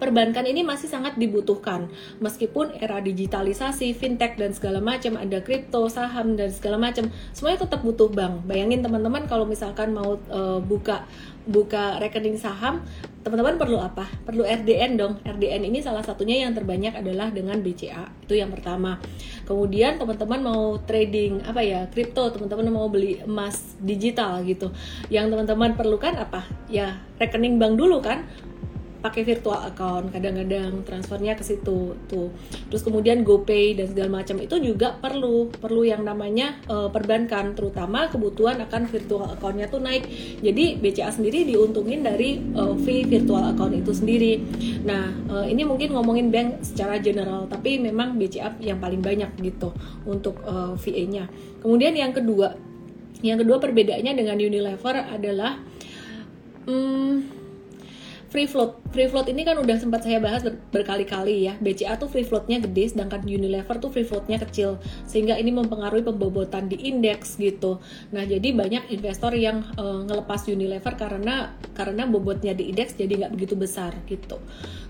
perbankan 0.00 0.48
ini 0.48 0.64
masih 0.64 0.88
sangat 0.88 1.20
dibutuhkan 1.20 1.92
meskipun 2.24 2.72
era 2.80 2.98
digitalisasi, 3.04 3.92
fintech 3.92 4.40
dan 4.40 4.56
segala 4.56 4.80
macam 4.80 5.20
ada 5.20 5.44
kripto, 5.44 5.86
saham 5.92 6.40
dan 6.40 6.48
segala 6.48 6.80
macam 6.80 7.12
semuanya 7.36 7.68
tetap 7.68 7.84
butuh 7.84 8.08
bank. 8.08 8.48
Bayangin 8.48 8.80
teman-teman 8.80 9.28
kalau 9.28 9.44
misalkan 9.44 9.92
mau 9.92 10.16
uh, 10.32 10.58
buka 10.64 11.04
buka 11.50 11.96
rekening 11.98 12.36
saham, 12.36 12.84
teman-teman 13.24 13.56
perlu 13.56 13.80
apa? 13.80 14.06
Perlu 14.24 14.44
RDN 14.44 14.96
dong. 14.96 15.14
RDN 15.24 15.66
ini 15.66 15.80
salah 15.80 16.04
satunya 16.04 16.44
yang 16.44 16.52
terbanyak 16.52 16.94
adalah 16.94 17.32
dengan 17.32 17.58
BCA. 17.60 18.06
Itu 18.24 18.36
yang 18.36 18.52
pertama. 18.52 19.00
Kemudian 19.48 19.98
teman-teman 19.98 20.40
mau 20.40 20.78
trading 20.84 21.42
apa 21.42 21.60
ya? 21.64 21.88
Kripto, 21.90 22.28
teman-teman 22.30 22.70
mau 22.70 22.86
beli 22.86 23.18
emas 23.24 23.74
digital 23.80 24.44
gitu. 24.46 24.70
Yang 25.08 25.36
teman-teman 25.36 25.74
perlukan 25.74 26.14
apa? 26.20 26.46
Ya, 26.70 27.00
rekening 27.18 27.58
bank 27.58 27.80
dulu 27.80 27.98
kan 28.04 28.28
pakai 29.00 29.24
virtual 29.24 29.58
account 29.66 30.12
kadang-kadang 30.12 30.84
transfernya 30.84 31.34
ke 31.36 31.44
situ 31.44 31.96
tuh. 32.06 32.28
Terus 32.68 32.82
kemudian 32.84 33.24
GoPay 33.24 33.74
dan 33.76 33.90
segala 33.90 34.22
macam 34.22 34.36
itu 34.38 34.56
juga 34.60 34.96
perlu 34.96 35.50
perlu 35.50 35.82
yang 35.84 36.04
namanya 36.04 36.60
uh, 36.68 36.92
perbankan 36.92 37.56
terutama 37.56 38.12
kebutuhan 38.12 38.60
akan 38.64 38.86
virtual 38.86 39.26
accountnya 39.32 39.66
tuh 39.66 39.80
naik. 39.80 40.04
Jadi 40.44 40.78
BCA 40.78 41.10
sendiri 41.10 41.48
diuntungin 41.48 42.04
dari 42.04 42.38
uh, 42.54 42.76
fee 42.76 43.08
virtual 43.08 43.56
account 43.56 43.74
itu 43.74 43.92
sendiri. 43.96 44.38
Nah 44.84 45.10
uh, 45.32 45.46
ini 45.48 45.64
mungkin 45.64 45.96
ngomongin 45.96 46.28
bank 46.28 46.62
secara 46.62 47.00
general 47.00 47.48
tapi 47.50 47.80
memang 47.80 48.20
BCA 48.20 48.60
yang 48.60 48.78
paling 48.78 49.00
banyak 49.00 49.32
gitu 49.40 49.72
untuk 50.04 50.38
uh, 50.44 50.76
VA-nya 50.76 51.26
kemudian 51.60 51.92
yang 51.96 52.12
kedua 52.14 52.56
yang 53.20 53.36
kedua 53.36 53.60
perbedaannya 53.60 54.12
dengan 54.16 54.36
Unilever 54.40 54.96
adalah 55.12 55.60
hmm, 56.64 57.39
free 58.30 58.46
float. 58.46 58.78
Free 58.94 59.10
float 59.10 59.26
ini 59.26 59.42
kan 59.42 59.58
udah 59.58 59.76
sempat 59.76 60.06
saya 60.06 60.22
bahas 60.22 60.46
ber 60.46 60.62
berkali-kali 60.70 61.50
ya. 61.50 61.58
BCA 61.58 61.98
tuh 61.98 62.06
free 62.06 62.22
floatnya 62.22 62.62
gede 62.62 62.94
sedangkan 62.94 63.26
Unilever 63.26 63.76
tuh 63.82 63.90
free 63.90 64.06
floatnya 64.06 64.38
kecil. 64.38 64.78
Sehingga 65.04 65.34
ini 65.36 65.50
mempengaruhi 65.50 66.06
pembobotan 66.06 66.70
di 66.70 66.78
indeks 66.78 67.36
gitu. 67.36 67.82
Nah 68.14 68.22
jadi 68.22 68.54
banyak 68.54 68.94
investor 68.94 69.34
yang 69.34 69.66
uh, 69.74 70.06
ngelepas 70.06 70.46
Unilever 70.46 70.94
karena 70.94 71.58
karena 71.74 72.06
bobotnya 72.06 72.54
di 72.54 72.70
indeks 72.70 72.94
jadi 72.94 73.26
nggak 73.26 73.32
begitu 73.34 73.54
besar 73.58 73.92
gitu. 74.06 74.38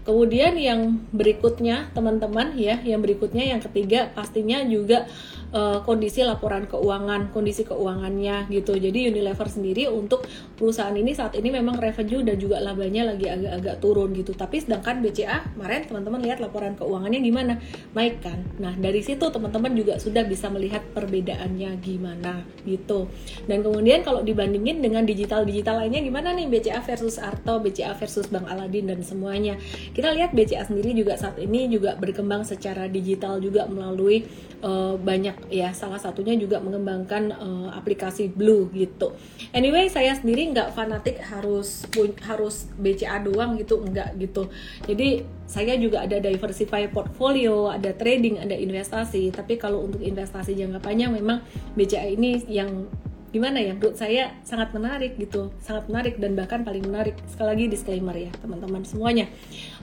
Kemudian 0.04 0.56
yang 0.60 1.00
berikutnya 1.12 1.92
teman-teman 1.96 2.56
ya 2.60 2.76
yang 2.84 3.00
berikutnya 3.00 3.56
yang 3.56 3.60
ketiga 3.64 4.12
pastinya 4.12 4.60
juga 4.68 5.08
uh, 5.54 5.82
kondisi 5.82 6.22
laporan 6.22 6.66
keuangan, 6.66 7.30
kondisi 7.34 7.66
keuangannya 7.66 8.50
gitu. 8.50 8.74
Jadi 8.78 9.10
Unilever 9.10 9.46
sendiri 9.50 9.90
untuk 9.90 10.24
perusahaan 10.56 10.94
ini 10.94 11.14
saat 11.14 11.34
ini 11.38 11.50
memang 11.50 11.78
revenue 11.78 12.22
dan 12.22 12.36
juga 12.38 12.62
labanya 12.62 13.10
lagi 13.10 13.26
agak-agak 13.26 13.76
turun 13.82 14.10
gitu. 14.14 14.32
Tapi 14.34 14.62
sedangkan 14.62 15.02
BCA 15.02 15.54
kemarin 15.54 15.86
teman-teman 15.86 16.20
lihat 16.22 16.38
laporan 16.42 16.74
keuangannya 16.78 17.20
gimana? 17.22 17.54
Naik 17.94 18.22
kan. 18.22 18.38
Nah, 18.62 18.74
dari 18.78 19.02
situ 19.02 19.22
teman-teman 19.30 19.74
juga 19.74 19.98
sudah 19.98 20.24
bisa 20.26 20.48
melihat 20.48 20.82
perbedaannya 20.94 21.70
gimana 21.82 22.46
gitu. 22.64 23.10
Dan 23.46 23.62
kemudian 23.66 24.02
kalau 24.06 24.22
dibandingin 24.22 24.82
dengan 24.82 25.02
digital-digital 25.04 25.86
lainnya 25.86 26.00
gimana 26.02 26.32
nih 26.36 26.46
BCA 26.46 26.80
versus 26.84 27.18
Arto, 27.18 27.58
BCA 27.60 27.96
versus 27.98 28.30
Bank 28.30 28.46
Aladin 28.46 28.90
dan 28.90 29.00
semuanya. 29.02 29.58
Kita 29.92 30.12
lihat 30.14 30.32
BCA 30.32 30.66
sendiri 30.68 30.94
juga 30.94 31.16
saat 31.18 31.36
ini 31.40 31.66
juga 31.66 31.96
berkembang 31.96 32.46
secara 32.46 32.86
digital 32.86 33.40
juga 33.42 33.66
melalui 33.66 34.24
uh, 34.64 34.96
banyak 34.96 35.39
ya 35.48 35.72
salah 35.72 35.96
satunya 35.96 36.36
juga 36.36 36.60
mengembangkan 36.60 37.32
uh, 37.32 37.68
aplikasi 37.72 38.28
Blue 38.28 38.68
gitu. 38.76 39.16
Anyway 39.56 39.88
saya 39.88 40.12
sendiri 40.12 40.52
nggak 40.52 40.76
fanatik 40.76 41.16
harus 41.22 41.88
harus 42.26 42.68
BCA 42.76 43.24
doang 43.24 43.56
gitu 43.56 43.80
enggak 43.80 44.12
gitu. 44.20 44.52
Jadi 44.84 45.24
saya 45.50 45.74
juga 45.80 46.06
ada 46.06 46.22
diversify 46.22 46.86
portfolio, 46.86 47.72
ada 47.72 47.90
trading, 47.96 48.38
ada 48.38 48.54
investasi. 48.54 49.34
Tapi 49.34 49.58
kalau 49.58 49.88
untuk 49.88 50.04
investasi 50.04 50.54
jangka 50.54 50.78
panjang 50.78 51.10
memang 51.10 51.42
BCA 51.74 52.06
ini 52.06 52.44
yang 52.46 52.86
gimana 53.30 53.62
ya 53.62 53.78
menurut 53.78 53.94
saya 53.94 54.34
sangat 54.42 54.74
menarik 54.74 55.14
gitu 55.14 55.54
sangat 55.62 55.86
menarik 55.86 56.18
dan 56.18 56.34
bahkan 56.34 56.66
paling 56.66 56.82
menarik 56.82 57.14
sekali 57.30 57.48
lagi 57.54 57.64
disclaimer 57.70 58.16
ya 58.18 58.30
teman-teman 58.42 58.82
semuanya 58.82 59.30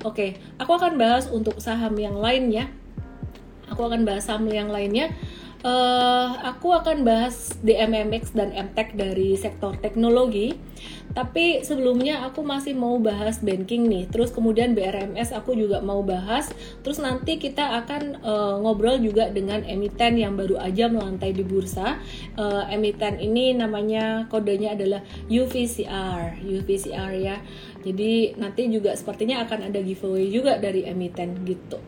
oke 0.04 0.36
aku 0.60 0.72
akan 0.76 1.00
bahas 1.00 1.32
untuk 1.32 1.56
saham 1.64 1.96
yang 1.96 2.20
lainnya 2.20 2.68
aku 3.72 3.88
akan 3.88 4.04
bahas 4.04 4.28
saham 4.28 4.52
yang 4.52 4.68
lainnya 4.68 5.16
uh, 5.68 6.28
aku 6.48 6.72
akan 6.72 7.04
bahas 7.04 7.52
DMMX 7.60 8.32
dan 8.32 8.56
MTech 8.56 8.96
dari 8.96 9.36
sektor 9.36 9.76
teknologi. 9.76 10.56
Tapi 11.08 11.66
sebelumnya 11.66 12.30
aku 12.30 12.46
masih 12.46 12.78
mau 12.78 13.02
bahas 13.02 13.42
banking 13.42 13.90
nih. 13.90 14.06
Terus 14.06 14.30
kemudian 14.30 14.78
BRMS 14.78 15.34
aku 15.34 15.58
juga 15.58 15.82
mau 15.82 16.06
bahas. 16.06 16.54
Terus 16.86 17.02
nanti 17.02 17.42
kita 17.42 17.82
akan 17.84 18.22
uh, 18.22 18.56
ngobrol 18.62 19.02
juga 19.02 19.28
dengan 19.34 19.66
emiten 19.66 20.22
yang 20.22 20.38
baru 20.38 20.62
aja 20.62 20.88
melantai 20.88 21.34
di 21.34 21.42
bursa. 21.42 21.98
Uh, 22.38 22.70
emiten 22.70 23.18
ini 23.18 23.58
namanya 23.58 24.30
kodenya 24.30 24.78
adalah 24.78 25.02
UVCR, 25.26 26.38
UVCR 26.46 27.12
ya. 27.18 27.42
Jadi 27.82 28.38
nanti 28.38 28.70
juga 28.70 28.94
sepertinya 28.94 29.42
akan 29.48 29.74
ada 29.74 29.80
giveaway 29.82 30.30
juga 30.30 30.62
dari 30.62 30.86
emiten 30.86 31.42
gitu. 31.50 31.82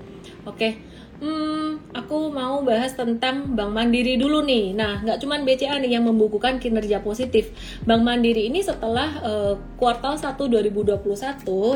Oke. 0.50 0.58
Okay. 0.58 0.74
Hmm, 1.20 1.84
aku 1.92 2.32
mau 2.32 2.64
bahas 2.64 2.96
tentang 2.96 3.52
Bank 3.52 3.76
Mandiri 3.76 4.16
dulu 4.16 4.40
nih. 4.40 4.72
Nah, 4.72 5.04
nggak 5.04 5.20
cuma 5.20 5.36
BCA 5.44 5.76
nih 5.84 6.00
yang 6.00 6.08
membukukan 6.08 6.64
kinerja 6.64 7.04
positif. 7.04 7.52
Bank 7.84 8.08
Mandiri 8.08 8.48
ini 8.48 8.64
setelah 8.64 9.20
uh, 9.20 9.54
kuartal 9.76 10.16
1 10.16 10.40
2021, 10.40 11.04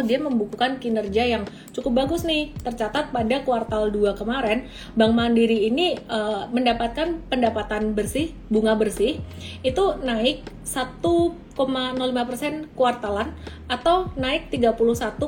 dia 0.07 0.19
membukukan 0.23 0.79
kinerja 0.79 1.27
yang 1.27 1.43
cukup 1.75 2.07
bagus 2.07 2.23
nih. 2.23 2.55
Tercatat 2.63 3.12
pada 3.12 3.43
kuartal 3.43 3.91
2 3.91 4.15
kemarin, 4.15 4.63
Bank 4.95 5.12
Mandiri 5.12 5.67
ini 5.67 6.00
uh, 6.07 6.47
mendapatkan 6.47 7.19
pendapatan 7.27 7.91
bersih, 7.91 8.31
bunga 8.47 8.79
bersih, 8.79 9.19
itu 9.59 9.83
naik 10.07 10.39
1,05% 10.63 11.55
kuartalan 12.74 13.36
atau 13.67 14.10
naik 14.15 14.48
31,8% 14.50 15.20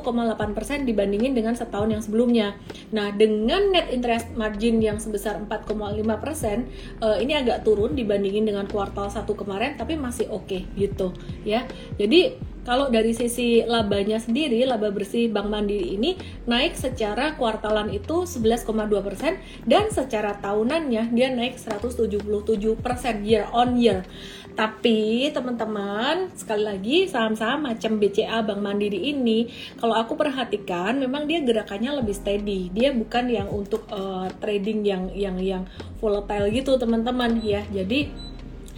dibandingin 0.88 1.36
dengan 1.36 1.52
setahun 1.52 1.88
yang 1.92 2.02
sebelumnya. 2.02 2.56
Nah, 2.92 3.12
dengan 3.12 3.72
net 3.72 3.92
interest 3.92 4.32
margin 4.32 4.80
yang 4.80 4.96
sebesar 4.96 5.36
4,5%, 5.44 6.66
uh, 7.04 7.16
ini 7.20 7.36
agak 7.36 7.62
turun 7.68 7.92
dibandingin 7.92 8.48
dengan 8.48 8.64
kuartal 8.64 9.12
1 9.12 9.28
kemarin 9.36 9.76
tapi 9.76 9.94
masih 10.00 10.32
oke 10.32 10.48
okay, 10.48 10.60
gitu 10.74 11.12
ya. 11.44 11.68
Jadi 12.00 12.56
kalau 12.66 12.90
dari 12.90 13.14
sisi 13.14 13.62
labanya 13.62 14.18
sendiri, 14.18 14.66
laba 14.66 14.90
bersih 14.90 15.30
Bank 15.30 15.46
Mandiri 15.46 15.94
ini 15.94 16.18
naik 16.50 16.74
secara 16.74 17.38
kuartalan 17.38 17.94
itu 17.94 18.26
11,2% 18.26 19.38
dan 19.70 19.86
secara 19.94 20.34
tahunannya 20.42 21.14
dia 21.14 21.30
naik 21.30 21.62
177% 21.62 22.10
year 23.22 23.46
on 23.54 23.78
year. 23.78 24.02
Tapi 24.56 25.28
teman-teman, 25.36 26.32
sekali 26.32 26.64
lagi 26.64 26.96
saham-saham 27.04 27.68
macam 27.68 28.00
BCA 28.00 28.40
Bank 28.40 28.64
Mandiri 28.64 29.12
ini 29.12 29.52
kalau 29.76 29.92
aku 29.92 30.16
perhatikan 30.16 30.96
memang 30.96 31.28
dia 31.28 31.44
gerakannya 31.44 32.00
lebih 32.00 32.16
steady. 32.16 32.72
Dia 32.72 32.96
bukan 32.96 33.28
yang 33.28 33.52
untuk 33.52 33.84
uh, 33.92 34.32
trading 34.40 34.80
yang 34.80 35.12
yang 35.12 35.36
yang 35.36 35.62
volatile 36.00 36.48
gitu, 36.48 36.80
teman-teman 36.80 37.36
ya. 37.44 37.68
Jadi 37.68 38.08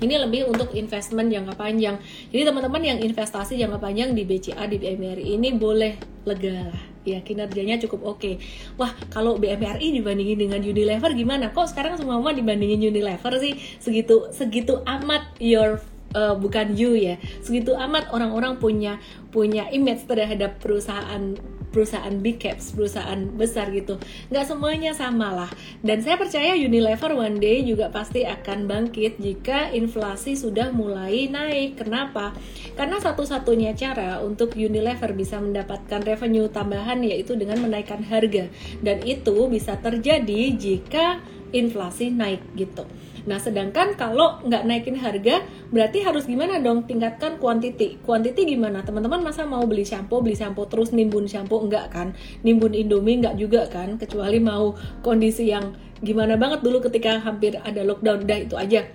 ini 0.02 0.14
lebih 0.18 0.50
untuk 0.50 0.74
investment 0.74 1.30
jangka 1.30 1.54
panjang. 1.54 2.02
Jadi 2.34 2.42
teman-teman 2.42 2.82
yang 2.82 2.98
investasi 2.98 3.54
jangka 3.58 3.78
panjang 3.78 4.18
di 4.18 4.26
BCA 4.26 4.66
di 4.66 4.82
BMRI 4.82 5.38
ini 5.38 5.54
boleh 5.54 5.94
lega 6.26 6.74
lah. 6.74 6.82
Ya 7.14 7.24
kinerjanya 7.24 7.80
cukup 7.80 8.04
oke. 8.04 8.20
Okay. 8.20 8.34
Wah 8.76 8.92
kalau 9.08 9.40
BMRI 9.40 9.94
dibandingin 9.96 10.38
dengan 10.48 10.60
Unilever 10.60 11.14
gimana? 11.16 11.54
Kok 11.54 11.72
sekarang 11.72 11.96
semua 11.96 12.20
dibandingin 12.34 12.82
Unilever 12.82 13.32
sih 13.40 13.56
segitu 13.80 14.28
segitu 14.34 14.82
amat 14.84 15.24
your 15.40 15.80
uh, 16.14 16.34
bukan 16.36 16.72
you 16.76 16.96
ya 16.96 17.20
segitu 17.44 17.74
amat 17.76 18.08
orang-orang 18.14 18.56
punya 18.56 18.96
punya 19.28 19.68
image 19.72 20.08
terhadap 20.08 20.60
perusahaan 20.62 21.36
perusahaan 21.70 22.14
big 22.18 22.40
caps, 22.40 22.72
perusahaan 22.72 23.18
besar 23.36 23.70
gitu. 23.70 24.00
Nggak 24.32 24.46
semuanya 24.48 24.92
sama 24.96 25.32
lah. 25.32 25.50
Dan 25.84 26.00
saya 26.00 26.16
percaya 26.16 26.56
Unilever 26.56 27.14
one 27.14 27.38
day 27.38 27.64
juga 27.64 27.92
pasti 27.92 28.24
akan 28.24 28.68
bangkit 28.68 29.20
jika 29.20 29.70
inflasi 29.72 30.34
sudah 30.34 30.72
mulai 30.72 31.28
naik. 31.28 31.80
Kenapa? 31.80 32.34
Karena 32.74 32.98
satu-satunya 32.98 33.76
cara 33.76 34.20
untuk 34.24 34.56
Unilever 34.56 35.12
bisa 35.14 35.38
mendapatkan 35.38 36.00
revenue 36.02 36.48
tambahan 36.48 37.04
yaitu 37.04 37.36
dengan 37.36 37.60
menaikkan 37.62 38.02
harga. 38.04 38.48
Dan 38.80 39.04
itu 39.04 39.48
bisa 39.50 39.76
terjadi 39.78 40.40
jika 40.56 41.20
inflasi 41.52 42.12
naik 42.12 42.44
gitu. 42.56 42.84
Nah, 43.26 43.40
sedangkan 43.40 43.98
kalau 43.98 44.38
nggak 44.44 44.62
naikin 44.68 44.94
harga, 44.94 45.42
berarti 45.72 46.04
harus 46.04 46.28
gimana 46.28 46.62
dong? 46.62 46.86
Tingkatkan 46.86 47.42
kuantiti. 47.42 47.98
Kuantiti 48.04 48.44
gimana? 48.46 48.84
Teman-teman 48.84 49.24
masa 49.24 49.48
mau 49.48 49.64
beli 49.64 49.82
shampoo, 49.82 50.22
beli 50.22 50.38
shampoo 50.38 50.68
terus 50.70 50.94
nimbun 50.94 51.26
shampoo 51.26 51.64
enggak 51.64 51.90
kan? 51.90 52.14
Nimbun 52.46 52.76
Indomie 52.76 53.18
enggak 53.18 53.34
juga 53.40 53.66
kan? 53.66 53.98
Kecuali 53.98 54.38
mau 54.38 54.76
kondisi 55.02 55.50
yang 55.50 55.74
gimana 55.98 56.38
banget 56.38 56.62
dulu 56.62 56.84
ketika 56.84 57.18
hampir 57.18 57.58
ada 57.58 57.82
lockdown. 57.82 58.22
Udah 58.28 58.38
itu 58.38 58.54
aja. 58.54 58.86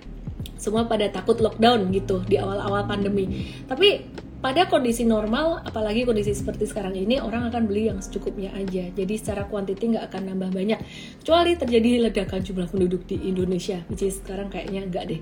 Semua 0.56 0.88
pada 0.88 1.10
takut 1.12 1.36
lockdown 1.36 1.92
gitu 1.92 2.24
di 2.24 2.40
awal-awal 2.40 2.88
pandemi. 2.88 3.52
Tapi 3.68 4.00
pada 4.44 4.68
kondisi 4.68 5.08
normal, 5.08 5.64
apalagi 5.64 6.04
kondisi 6.04 6.36
seperti 6.36 6.68
sekarang 6.68 6.92
ini, 6.92 7.16
orang 7.16 7.48
akan 7.48 7.64
beli 7.64 7.88
yang 7.88 7.96
secukupnya 8.04 8.52
aja. 8.52 8.92
Jadi 8.92 9.16
secara 9.16 9.48
kuantiti 9.48 9.88
nggak 9.88 10.12
akan 10.12 10.36
nambah 10.36 10.52
banyak. 10.52 10.84
Kecuali 11.24 11.56
terjadi 11.56 12.04
ledakan 12.04 12.44
jumlah 12.44 12.68
penduduk 12.68 13.08
di 13.08 13.24
Indonesia, 13.24 13.80
which 13.88 14.04
is 14.04 14.20
sekarang 14.20 14.52
kayaknya 14.52 14.84
nggak 14.84 15.04
deh. 15.08 15.20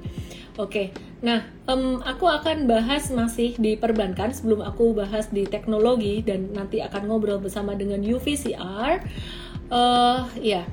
Oke, 0.58 0.58
okay. 0.58 0.86
nah 1.22 1.46
um, 1.70 2.02
aku 2.02 2.26
akan 2.26 2.66
bahas 2.66 3.14
masih 3.14 3.54
di 3.62 3.78
perbankan 3.78 4.34
sebelum 4.34 4.66
aku 4.66 4.90
bahas 4.90 5.30
di 5.30 5.46
teknologi 5.46 6.26
dan 6.26 6.50
nanti 6.50 6.82
akan 6.82 7.06
ngobrol 7.06 7.38
bersama 7.38 7.78
dengan 7.78 8.02
UVCR. 8.02 9.06
Uh, 9.70 10.26
ya, 10.42 10.66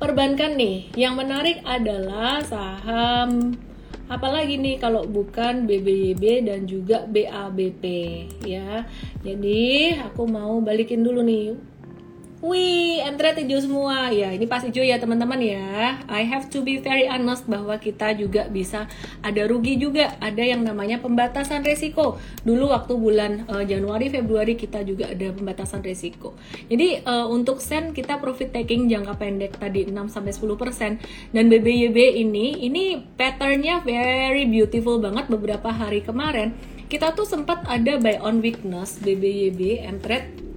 perbankan 0.00 0.56
nih, 0.56 0.88
yang 0.96 1.20
menarik 1.20 1.60
adalah 1.68 2.40
saham 2.48 3.60
apalagi 4.10 4.58
nih 4.58 4.82
kalau 4.82 5.06
bukan 5.06 5.70
BBYB 5.70 6.50
dan 6.50 6.66
juga 6.66 7.06
BABP 7.06 7.84
ya. 8.42 8.84
Jadi 9.22 9.94
aku 10.02 10.26
mau 10.26 10.58
balikin 10.58 11.06
dulu 11.06 11.22
nih 11.22 11.54
Wih, 12.40 13.04
entret 13.04 13.36
hijau 13.36 13.60
semua. 13.60 14.08
Ya, 14.08 14.32
ini 14.32 14.48
pas 14.48 14.64
hijau 14.64 14.80
ya 14.80 14.96
teman-teman 14.96 15.36
ya. 15.44 16.00
I 16.08 16.24
have 16.24 16.48
to 16.48 16.64
be 16.64 16.80
very 16.80 17.04
honest 17.04 17.44
bahwa 17.44 17.76
kita 17.76 18.16
juga 18.16 18.48
bisa 18.48 18.88
ada 19.20 19.44
rugi 19.44 19.76
juga. 19.76 20.16
Ada 20.24 20.48
yang 20.56 20.64
namanya 20.64 21.04
pembatasan 21.04 21.60
resiko. 21.60 22.16
Dulu 22.40 22.72
waktu 22.72 22.96
bulan 22.96 23.44
uh, 23.44 23.60
Januari, 23.60 24.08
Februari 24.08 24.56
kita 24.56 24.80
juga 24.88 25.12
ada 25.12 25.36
pembatasan 25.36 25.84
resiko. 25.84 26.32
Jadi 26.72 27.04
uh, 27.04 27.28
untuk 27.28 27.60
sen 27.60 27.92
kita 27.92 28.16
profit 28.16 28.56
taking 28.56 28.88
jangka 28.88 29.20
pendek 29.20 29.60
tadi 29.60 29.84
6 29.84 30.08
sampai 30.08 30.32
10% 30.32 31.36
dan 31.36 31.44
BBYB 31.44 32.24
ini 32.24 32.64
ini 32.64 33.04
patternnya 33.20 33.84
very 33.84 34.48
beautiful 34.48 34.96
banget 34.96 35.28
beberapa 35.28 35.68
hari 35.68 36.00
kemarin. 36.00 36.56
Kita 36.88 37.12
tuh 37.12 37.28
sempat 37.28 37.68
ada 37.68 38.00
buy 38.00 38.16
on 38.24 38.40
weakness 38.40 38.96
BBYB 38.96 39.84
entret 39.84 40.49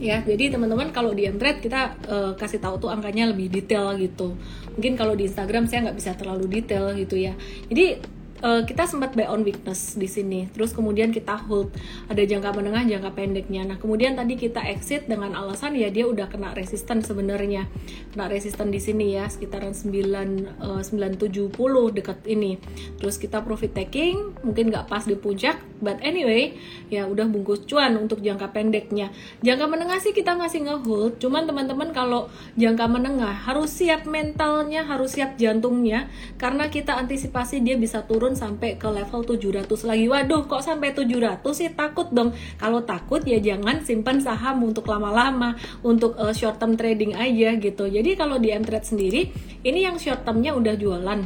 ya. 0.00 0.24
Jadi 0.24 0.48
teman-teman 0.50 0.90
kalau 0.90 1.12
di 1.12 1.28
Entret 1.28 1.60
kita 1.60 1.94
uh, 2.08 2.32
kasih 2.34 2.58
tahu 2.58 2.80
tuh 2.80 2.90
angkanya 2.90 3.28
lebih 3.28 3.52
detail 3.52 3.94
gitu. 4.00 4.34
Mungkin 4.74 4.96
kalau 4.96 5.12
di 5.12 5.28
Instagram 5.28 5.68
saya 5.68 5.86
nggak 5.86 5.98
bisa 6.00 6.16
terlalu 6.16 6.48
detail 6.48 6.96
gitu 6.96 7.20
ya. 7.20 7.36
Jadi 7.68 8.00
uh, 8.42 8.62
kita 8.64 8.88
sempat 8.88 9.14
buy 9.16 9.28
on 9.28 9.44
weakness 9.44 9.96
di 9.96 10.08
sini. 10.08 10.48
Terus 10.52 10.72
kemudian 10.72 11.12
kita 11.12 11.36
hold 11.46 11.72
ada 12.08 12.20
jangka 12.20 12.56
menengah, 12.56 12.84
jangka 12.88 13.10
pendeknya. 13.14 13.62
Nah, 13.64 13.76
kemudian 13.76 14.16
tadi 14.16 14.36
kita 14.36 14.64
exit 14.66 15.06
dengan 15.06 15.36
alasan 15.36 15.76
ya 15.76 15.88
dia 15.92 16.08
udah 16.08 16.28
kena 16.28 16.52
resisten 16.56 17.04
sebenarnya. 17.04 17.68
Kena 18.12 18.26
resisten 18.26 18.72
di 18.72 18.80
sini 18.80 19.16
ya 19.16 19.28
sekitaran 19.28 19.72
9 19.76 20.60
uh, 20.60 20.82
970 20.82 21.96
dekat 21.96 22.18
ini. 22.26 22.58
Terus 22.98 23.16
kita 23.20 23.44
profit 23.44 23.72
taking, 23.76 24.36
mungkin 24.42 24.72
nggak 24.72 24.88
pas 24.88 25.04
di 25.04 25.16
puncak, 25.16 25.60
but 25.80 26.00
anyway, 26.00 26.56
ya 26.88 27.06
udah 27.06 27.28
bungkus 27.28 27.64
cuan 27.68 27.96
untuk 27.96 28.24
jangka 28.24 28.50
pendeknya. 28.52 29.12
Jangka 29.44 29.66
menengah 29.68 30.00
sih 30.02 30.12
kita 30.16 30.34
masih 30.34 30.66
ngehold, 30.66 31.20
cuman 31.22 31.46
teman-teman 31.46 31.92
kalau 31.94 32.32
jangka 32.56 32.86
menengah 32.88 33.32
harus 33.46 33.70
siap 33.70 34.04
mentalnya, 34.08 34.84
harus 34.84 35.16
siap 35.16 35.36
jantungnya 35.38 36.10
karena 36.36 36.68
kita 36.68 36.96
antisipasi 36.96 37.62
dia 37.62 37.76
bisa 37.76 38.04
turun 38.04 38.29
turun 38.30 38.38
sampai 38.38 38.78
ke 38.78 38.86
level 38.86 39.26
700 39.26 39.66
lagi. 39.90 40.06
Waduh, 40.06 40.46
kok 40.46 40.62
sampai 40.62 40.94
700 40.94 41.42
sih? 41.50 41.66
Takut 41.74 42.06
dong. 42.14 42.30
Kalau 42.62 42.86
takut 42.86 43.18
ya 43.26 43.42
jangan 43.42 43.82
simpan 43.82 44.22
saham 44.22 44.62
untuk 44.62 44.86
lama-lama, 44.86 45.58
untuk 45.82 46.14
uh, 46.14 46.30
short 46.30 46.62
term 46.62 46.78
trading 46.78 47.18
aja 47.18 47.58
gitu. 47.58 47.90
Jadi 47.90 48.14
kalau 48.14 48.38
di 48.38 48.54
Mtrade 48.54 48.86
sendiri, 48.86 49.34
ini 49.66 49.82
yang 49.82 49.98
short 49.98 50.22
termnya 50.22 50.54
udah 50.54 50.78
jualan 50.78 51.20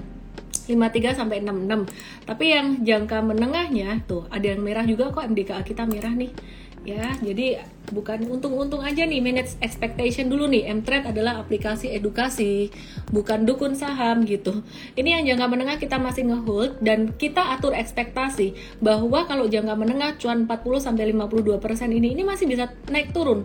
53 0.64 1.20
sampai 1.20 1.44
66. 1.44 2.24
Tapi 2.24 2.44
yang 2.48 2.66
jangka 2.80 3.20
menengahnya 3.20 4.00
tuh 4.08 4.24
ada 4.32 4.56
yang 4.56 4.64
merah 4.64 4.88
juga 4.88 5.12
kok 5.12 5.28
MDKA 5.28 5.60
kita 5.60 5.84
merah 5.84 6.16
nih 6.16 6.32
ya 6.84 7.16
jadi 7.24 7.64
bukan 7.92 8.24
untung-untung 8.30 8.80
aja 8.80 9.04
nih 9.04 9.20
manage 9.20 9.60
expectation 9.60 10.32
dulu 10.32 10.48
nih 10.48 10.72
Mtrade 10.72 11.12
adalah 11.12 11.42
aplikasi 11.42 11.92
edukasi 11.92 12.72
bukan 13.12 13.44
dukun 13.44 13.76
saham 13.76 14.24
gitu 14.24 14.64
ini 14.96 15.12
yang 15.12 15.34
jangka 15.34 15.46
menengah 15.50 15.76
kita 15.76 16.00
masih 16.00 16.30
ngehold 16.32 16.80
dan 16.80 17.12
kita 17.12 17.52
atur 17.52 17.76
ekspektasi 17.76 18.56
bahwa 18.80 19.28
kalau 19.28 19.44
jangka 19.44 19.74
menengah 19.76 20.16
cuan 20.16 20.48
40 20.48 20.80
sampai 20.80 21.12
52% 21.12 21.60
ini 21.92 22.16
ini 22.16 22.22
masih 22.24 22.48
bisa 22.48 22.72
naik 22.88 23.12
turun 23.12 23.44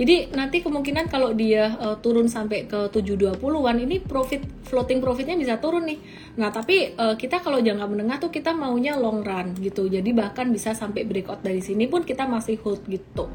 jadi 0.00 0.32
nanti 0.32 0.64
kemungkinan 0.64 1.12
kalau 1.12 1.36
dia 1.36 1.76
uh, 1.76 2.00
turun 2.00 2.24
sampai 2.24 2.64
ke 2.64 2.88
720-an 2.88 3.84
ini 3.84 4.00
profit 4.00 4.40
floating 4.64 4.96
profitnya 5.04 5.36
bisa 5.36 5.60
turun 5.60 5.84
nih. 5.84 6.00
Nah, 6.40 6.48
tapi 6.48 6.96
uh, 6.96 7.20
kita 7.20 7.44
kalau 7.44 7.60
jangka 7.60 7.84
menengah 7.84 8.16
tuh 8.16 8.32
kita 8.32 8.56
maunya 8.56 8.96
long 8.96 9.20
run 9.20 9.52
gitu. 9.60 9.92
Jadi 9.92 10.16
bahkan 10.16 10.48
bisa 10.48 10.72
sampai 10.72 11.04
breakout 11.04 11.44
dari 11.44 11.60
sini 11.60 11.84
pun 11.84 12.00
kita 12.00 12.24
masih 12.24 12.56
hold 12.64 12.80
gitu. 12.88 13.28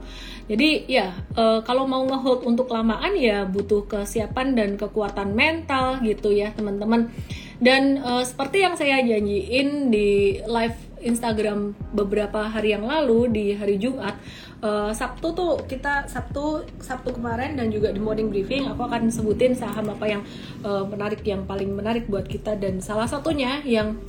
Jadi 0.46 0.86
ya 0.86 1.10
uh, 1.34 1.66
kalau 1.66 1.90
mau 1.90 2.06
ngehold 2.06 2.46
untuk 2.46 2.70
lamaan 2.70 3.18
ya 3.18 3.50
butuh 3.50 3.90
kesiapan 3.90 4.54
dan 4.54 4.70
kekuatan 4.78 5.34
mental 5.34 5.98
gitu 6.06 6.30
ya, 6.30 6.54
teman-teman. 6.54 7.10
Dan 7.58 8.04
uh, 8.04 8.22
seperti 8.22 8.62
yang 8.62 8.76
saya 8.78 9.02
janjiin 9.02 9.90
di 9.90 10.40
live 10.46 10.78
Instagram 11.06 11.78
beberapa 11.94 12.50
hari 12.50 12.74
yang 12.74 12.90
lalu 12.90 13.30
di 13.30 13.46
hari 13.54 13.78
Jumat 13.78 14.18
uh, 14.66 14.92
Sabtu 14.92 15.38
tuh 15.38 15.52
kita 15.70 16.10
Sabtu 16.10 16.66
Sabtu 16.82 17.14
kemarin 17.14 17.54
dan 17.54 17.70
juga 17.70 17.94
di 17.94 18.02
morning 18.02 18.34
briefing 18.34 18.66
aku 18.66 18.90
akan 18.90 19.14
sebutin 19.14 19.54
saham 19.54 19.94
apa 19.94 20.06
yang 20.10 20.22
uh, 20.66 20.82
menarik 20.90 21.22
yang 21.22 21.46
paling 21.46 21.70
menarik 21.72 22.10
buat 22.10 22.26
kita 22.26 22.58
dan 22.58 22.82
salah 22.82 23.06
satunya 23.06 23.62
yang 23.62 24.02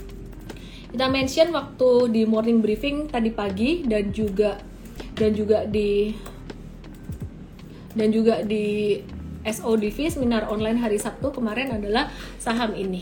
kita 0.97 1.13
mention 1.13 1.53
waktu 1.53 2.09
di 2.09 2.23
morning 2.25 2.65
briefing 2.65 3.13
tadi 3.13 3.29
pagi 3.29 3.85
dan 3.85 4.17
juga 4.17 4.57
dan 5.17 5.33
juga 5.33 5.65
di 5.65 6.13
dan 7.97 8.13
juga 8.13 8.45
di 8.45 9.01
SODV 9.43 10.13
seminar 10.13 10.53
online 10.53 10.77
hari 10.77 11.01
Sabtu 11.01 11.33
kemarin 11.33 11.73
adalah 11.73 12.13
saham 12.37 12.77
ini. 12.77 13.01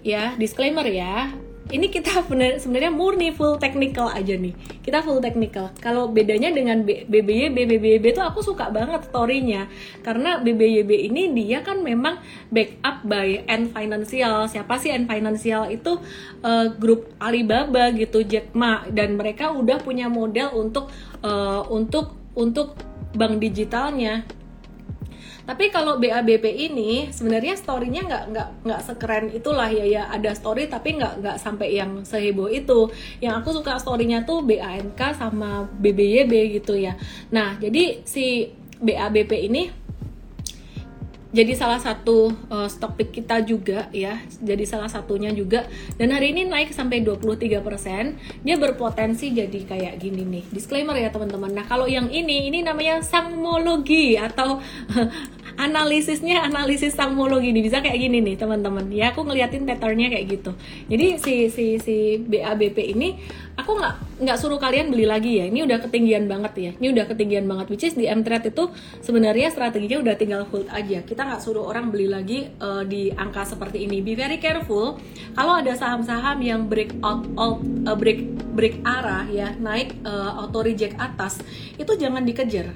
Ya, 0.00 0.32
disclaimer 0.40 0.86
ya 0.86 1.34
ini 1.66 1.90
kita 1.90 2.22
bener, 2.30 2.62
sebenarnya 2.62 2.94
murni 2.94 3.34
full 3.34 3.58
technical 3.58 4.06
aja 4.06 4.38
nih. 4.38 4.54
Kita 4.86 5.02
full 5.02 5.18
technical. 5.18 5.74
Kalau 5.82 6.06
bedanya 6.06 6.54
dengan 6.54 6.86
BBYB, 6.86 7.66
BBYB 7.66 8.14
itu 8.14 8.22
aku 8.22 8.38
suka 8.38 8.70
banget 8.70 9.10
storynya 9.10 9.66
karena 10.06 10.38
BBYB 10.38 11.10
ini 11.10 11.34
dia 11.34 11.66
kan 11.66 11.82
memang 11.82 12.22
backup 12.54 13.02
by 13.02 13.42
N 13.50 13.74
Financial. 13.74 14.46
Siapa 14.46 14.78
sih 14.78 14.94
N 14.94 15.10
Financial 15.10 15.66
itu 15.66 15.98
uh, 16.46 16.70
grup 16.78 17.10
Alibaba 17.18 17.90
gitu, 17.90 18.22
Jack 18.22 18.54
Ma 18.54 18.86
dan 18.86 19.18
mereka 19.18 19.50
udah 19.50 19.82
punya 19.82 20.06
model 20.06 20.54
untuk 20.54 20.86
uh, 21.26 21.66
untuk 21.66 22.14
untuk 22.38 22.78
bank 23.18 23.42
digitalnya 23.42 24.22
tapi 25.46 25.70
kalau 25.70 26.02
BABP 26.02 26.42
ini 26.42 27.06
sebenarnya 27.14 27.54
storynya 27.54 28.02
nggak 28.02 28.24
nggak 28.34 28.48
nggak 28.66 28.80
sekeren 28.82 29.30
itulah 29.30 29.70
ya 29.70 29.86
ya 29.86 30.02
ada 30.10 30.34
story 30.34 30.66
tapi 30.66 30.98
nggak 30.98 31.22
nggak 31.22 31.36
sampai 31.38 31.78
yang 31.78 32.02
seheboh 32.02 32.50
itu. 32.50 32.90
Yang 33.22 33.34
aku 33.40 33.62
suka 33.62 33.78
storynya 33.78 34.26
tuh 34.26 34.42
BANK 34.42 34.98
sama 35.14 35.70
BBYB 35.78 36.58
gitu 36.58 36.74
ya. 36.74 36.98
Nah 37.30 37.54
jadi 37.62 38.02
si 38.02 38.50
BABP 38.82 39.46
ini 39.46 39.85
jadi 41.36 41.52
salah 41.52 41.76
satu 41.76 42.32
uh, 42.48 42.64
stock 42.64 42.96
pick 42.96 43.12
kita 43.12 43.44
juga 43.44 43.92
ya 43.92 44.24
jadi 44.40 44.64
salah 44.64 44.88
satunya 44.88 45.28
juga. 45.36 45.68
Dan 46.00 46.16
hari 46.16 46.32
ini 46.32 46.48
naik 46.48 46.72
sampai 46.72 47.04
23% 47.04 48.40
dia 48.40 48.56
berpotensi 48.56 49.36
jadi 49.36 49.60
kayak 49.68 50.00
gini 50.00 50.24
nih. 50.24 50.44
Disclaimer 50.48 50.96
ya 50.96 51.12
teman-teman. 51.12 51.52
Nah 51.52 51.68
kalau 51.68 51.84
yang 51.84 52.08
ini 52.08 52.48
ini 52.48 52.64
namanya 52.64 53.04
sangmologi 53.04 54.16
atau 54.16 54.64
analisisnya 55.56 56.44
analisis 56.44 56.92
sangmologi 56.94 57.50
nih 57.52 57.64
bisa 57.64 57.80
kayak 57.80 57.96
gini 57.96 58.20
nih 58.22 58.36
teman-teman. 58.36 58.86
Ya 58.92 59.10
aku 59.12 59.24
ngeliatin 59.24 59.64
patternnya 59.64 60.12
kayak 60.12 60.26
gitu. 60.28 60.50
Jadi 60.92 61.06
si 61.20 61.34
si 61.48 61.66
si 61.80 61.96
BABP 62.20 62.96
ini 62.96 63.16
aku 63.56 63.76
nggak 63.76 64.20
nggak 64.22 64.38
suruh 64.40 64.60
kalian 64.60 64.92
beli 64.92 65.08
lagi 65.08 65.40
ya. 65.40 65.48
Ini 65.48 65.64
udah 65.64 65.78
ketinggian 65.88 66.28
banget 66.28 66.52
ya. 66.56 66.70
Ini 66.76 66.86
udah 66.92 67.04
ketinggian 67.08 67.44
banget. 67.48 67.66
Which 67.72 67.84
is 67.84 67.96
di 67.96 68.06
M-Trade 68.06 68.52
itu 68.52 68.68
sebenarnya 69.00 69.48
strateginya 69.50 70.04
udah 70.04 70.14
tinggal 70.14 70.42
hold 70.48 70.68
aja. 70.70 71.00
Kita 71.02 71.24
nggak 71.24 71.40
suruh 71.40 71.64
orang 71.64 71.88
beli 71.88 72.06
lagi 72.06 72.46
uh, 72.60 72.84
di 72.84 73.08
angka 73.12 73.48
seperti 73.48 73.88
ini. 73.88 74.04
Be 74.04 74.12
very 74.14 74.36
careful. 74.36 75.00
Kalau 75.32 75.60
ada 75.60 75.72
saham-saham 75.72 76.40
yang 76.44 76.68
break 76.68 76.96
out, 77.00 77.24
out 77.40 77.60
uh, 77.88 77.96
break 77.96 78.36
break 78.56 78.80
arah 78.88 79.28
ya 79.28 79.52
naik 79.60 80.00
uh, 80.00 80.40
auto 80.40 80.64
reject 80.64 80.96
atas 80.96 81.44
itu 81.76 81.92
jangan 82.00 82.24
dikejar 82.24 82.72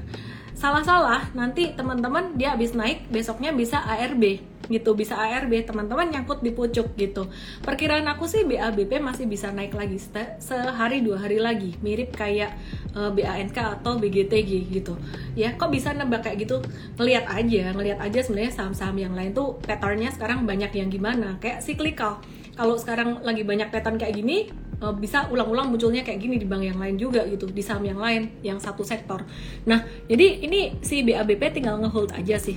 salah-salah 0.60 1.32
nanti 1.32 1.72
teman-teman 1.72 2.36
dia 2.36 2.52
habis 2.52 2.76
naik 2.76 3.08
besoknya 3.08 3.56
bisa 3.56 3.80
ARB 3.80 4.44
gitu 4.70 4.94
bisa 4.94 5.18
ARB 5.18 5.66
teman-teman 5.66 6.14
nyangkut 6.14 6.46
di 6.46 6.54
pucuk 6.54 6.94
gitu. 6.94 7.26
Perkiraan 7.66 8.06
aku 8.06 8.30
sih 8.30 8.46
BABP 8.46 9.02
masih 9.02 9.26
bisa 9.26 9.50
naik 9.50 9.74
lagi 9.74 9.98
sehari 10.38 11.02
dua 11.02 11.26
hari 11.26 11.42
lagi. 11.42 11.74
Mirip 11.82 12.14
kayak 12.14 12.54
uh, 12.94 13.10
eh, 13.10 13.10
BANK 13.10 13.82
atau 13.82 13.98
BGTG 13.98 14.70
gitu. 14.70 14.94
Ya 15.34 15.58
kok 15.58 15.74
bisa 15.74 15.90
nebak 15.90 16.22
kayak 16.22 16.46
gitu? 16.46 16.62
Ngelihat 16.96 17.26
aja 17.26 17.74
ngelihat 17.74 17.98
aja 17.98 18.18
sebenarnya 18.22 18.54
saham-saham 18.54 18.96
yang 18.96 19.12
lain 19.18 19.34
tuh 19.34 19.58
patternnya 19.58 20.14
sekarang 20.14 20.46
banyak 20.46 20.70
yang 20.70 20.86
gimana. 20.86 21.36
Kayak 21.42 21.66
cyclical. 21.66 22.22
Kalau 22.54 22.78
sekarang 22.78 23.26
lagi 23.26 23.42
banyak 23.42 23.74
pattern 23.74 23.98
kayak 23.98 24.22
gini 24.22 24.69
uh, 24.80 24.94
bisa 24.96 25.28
ulang-ulang 25.28 25.70
munculnya 25.70 26.02
kayak 26.02 26.20
gini 26.20 26.36
di 26.40 26.48
bank 26.48 26.64
yang 26.64 26.80
lain 26.80 26.96
juga 26.96 27.24
gitu 27.28 27.46
di 27.46 27.62
saham 27.62 27.84
yang 27.84 28.00
lain 28.00 28.32
yang 28.40 28.58
satu 28.58 28.82
sektor. 28.82 29.22
Nah 29.68 29.84
jadi 30.08 30.40
ini 30.44 30.80
si 30.80 31.04
BABP 31.04 31.60
tinggal 31.60 31.78
ngehold 31.78 32.16
aja 32.16 32.40
sih. 32.40 32.56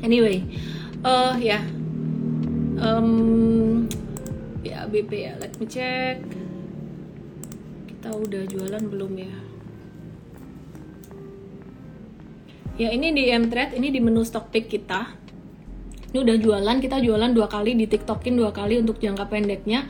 Anyway 0.00 0.46
uh, 1.02 1.36
ya. 1.36 1.60
Yeah. 1.60 1.62
um, 2.80 3.86
BABP 4.60 5.12
ya 5.12 5.32
let 5.42 5.52
me 5.58 5.66
check. 5.66 6.22
Kita 7.90 8.16
udah 8.16 8.42
jualan 8.48 8.82
belum 8.88 9.12
ya? 9.18 9.34
Ya 12.80 12.88
ini 12.96 13.12
di 13.12 13.28
M-Trade 13.28 13.76
ini 13.76 13.92
di 13.92 14.00
menu 14.00 14.24
stock 14.24 14.48
pick 14.48 14.72
kita. 14.72 15.12
Ini 16.10 16.18
udah 16.26 16.36
jualan 16.40 16.76
kita 16.80 16.96
jualan 16.98 17.30
dua 17.36 17.46
kali 17.46 17.76
di 17.76 17.84
tiktokin 17.84 18.40
dua 18.40 18.56
kali 18.56 18.80
untuk 18.80 18.96
jangka 18.98 19.28
pendeknya. 19.28 19.84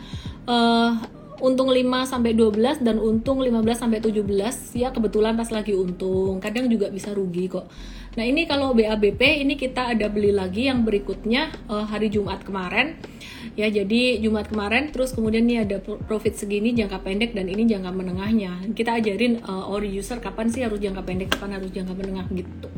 Uh, 0.44 0.99
untung 1.40 1.72
5 1.72 1.81
sampai 2.05 2.33
12 2.37 2.85
dan 2.85 2.96
untung 3.00 3.40
15 3.40 3.57
sampai 3.74 3.98
17 3.98 4.76
ya 4.76 4.92
kebetulan 4.92 5.35
pas 5.35 5.48
lagi 5.48 5.72
untung. 5.72 6.38
Kadang 6.38 6.68
juga 6.68 6.92
bisa 6.92 7.11
rugi 7.16 7.48
kok. 7.48 7.66
Nah, 8.11 8.26
ini 8.26 8.42
kalau 8.44 8.74
BABP 8.74 9.46
ini 9.46 9.55
kita 9.55 9.94
ada 9.94 10.11
beli 10.11 10.35
lagi 10.35 10.66
yang 10.66 10.83
berikutnya 10.83 11.55
uh, 11.70 11.87
hari 11.87 12.11
Jumat 12.11 12.42
kemarin. 12.42 12.98
Ya, 13.55 13.70
jadi 13.70 14.18
Jumat 14.18 14.50
kemarin 14.50 14.90
terus 14.90 15.14
kemudian 15.14 15.46
ini 15.46 15.62
ada 15.62 15.79
profit 15.81 16.37
segini 16.37 16.74
jangka 16.74 17.03
pendek 17.07 17.33
dan 17.33 17.46
ini 17.46 17.70
jangka 17.70 17.90
menengahnya. 17.94 18.66
Kita 18.74 18.98
ajarin 18.98 19.42
uh, 19.46 19.79
user 19.79 20.18
kapan 20.18 20.50
sih 20.50 20.66
harus 20.66 20.83
jangka 20.83 21.07
pendek, 21.07 21.31
kapan 21.35 21.59
harus 21.59 21.70
jangka 21.70 21.94
menengah 21.94 22.26
gitu. 22.35 22.68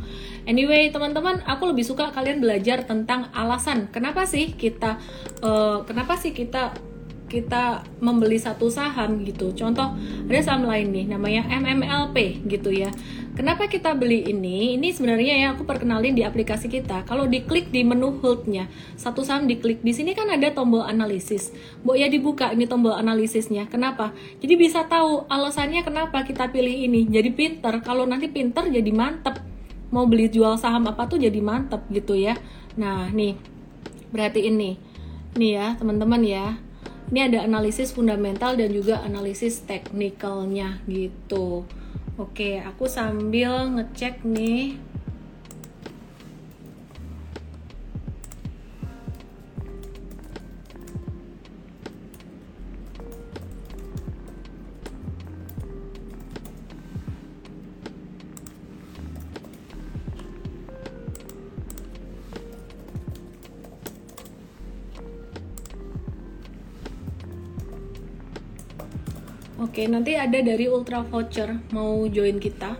Anyway, 0.45 0.93
teman-teman, 0.93 1.41
aku 1.49 1.71
lebih 1.71 1.87
suka 1.87 2.13
kalian 2.13 2.43
belajar 2.43 2.85
tentang 2.85 3.33
alasan 3.33 3.89
kenapa 3.89 4.29
sih 4.29 4.53
kita 4.53 4.99
uh, 5.41 5.87
kenapa 5.89 6.19
sih 6.19 6.35
kita 6.35 6.92
kita 7.33 7.81
membeli 8.05 8.37
satu 8.37 8.69
saham 8.69 9.25
gitu. 9.25 9.57
Contoh 9.57 9.97
ada 10.29 10.41
saham 10.45 10.69
lain 10.69 10.93
nih 10.93 11.09
namanya 11.09 11.49
MMLP 11.49 12.45
gitu 12.45 12.69
ya. 12.69 12.93
Kenapa 13.33 13.65
kita 13.65 13.97
beli 13.97 14.29
ini? 14.29 14.77
Ini 14.77 14.93
sebenarnya 14.93 15.35
ya 15.41 15.47
aku 15.57 15.65
perkenalin 15.65 16.13
di 16.13 16.21
aplikasi 16.21 16.69
kita. 16.69 17.09
Kalau 17.09 17.25
diklik 17.25 17.73
di 17.73 17.81
menu 17.81 18.21
holdnya, 18.21 18.69
satu 19.01 19.25
saham 19.25 19.49
diklik 19.49 19.81
di 19.81 19.97
sini 19.97 20.13
kan 20.13 20.29
ada 20.29 20.53
tombol 20.53 20.85
analisis. 20.85 21.49
Bu 21.81 21.97
ya 21.97 22.13
dibuka 22.13 22.53
ini 22.53 22.69
tombol 22.69 22.93
analisisnya. 22.93 23.73
Kenapa? 23.73 24.13
Jadi 24.45 24.53
bisa 24.61 24.85
tahu 24.85 25.25
alasannya 25.33 25.81
kenapa 25.81 26.29
kita 26.29 26.53
pilih 26.53 26.77
ini. 26.85 27.09
Jadi 27.09 27.33
pinter. 27.33 27.81
Kalau 27.81 28.05
nanti 28.05 28.29
pinter 28.29 28.69
jadi 28.69 28.93
mantep. 28.93 29.41
Mau 29.89 30.05
beli 30.05 30.29
jual 30.29 30.61
saham 30.61 30.85
apa 30.93 31.09
tuh 31.09 31.17
jadi 31.17 31.41
mantep 31.41 31.89
gitu 31.89 32.13
ya. 32.13 32.37
Nah 32.77 33.09
nih 33.09 33.41
berarti 34.13 34.45
ini. 34.45 34.77
Nih 35.41 35.57
ya 35.57 35.73
teman-teman 35.81 36.21
ya 36.21 36.61
ini 37.13 37.29
ada 37.29 37.45
analisis 37.45 37.93
fundamental 37.93 38.57
dan 38.57 38.73
juga 38.73 39.05
analisis 39.05 39.61
teknikalnya 39.69 40.81
gitu. 40.89 41.69
Oke 42.17 42.57
aku 42.65 42.89
sambil 42.89 43.69
ngecek 43.69 44.25
nih 44.25 44.81
Oke, 69.63 69.87
nanti 69.87 70.19
ada 70.19 70.43
dari 70.43 70.67
Ultra 70.67 71.07
Voucher 71.07 71.55
mau 71.71 72.03
join 72.11 72.43
kita. 72.43 72.75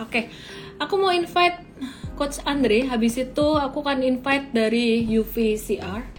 Oke, 0.00 0.32
aku 0.80 0.94
mau 0.96 1.12
invite 1.12 1.60
Coach 2.16 2.40
Andre. 2.48 2.88
Habis 2.88 3.28
itu 3.28 3.46
aku 3.60 3.84
akan 3.84 4.00
invite 4.00 4.48
dari 4.56 5.04
UVCR. 5.04 6.17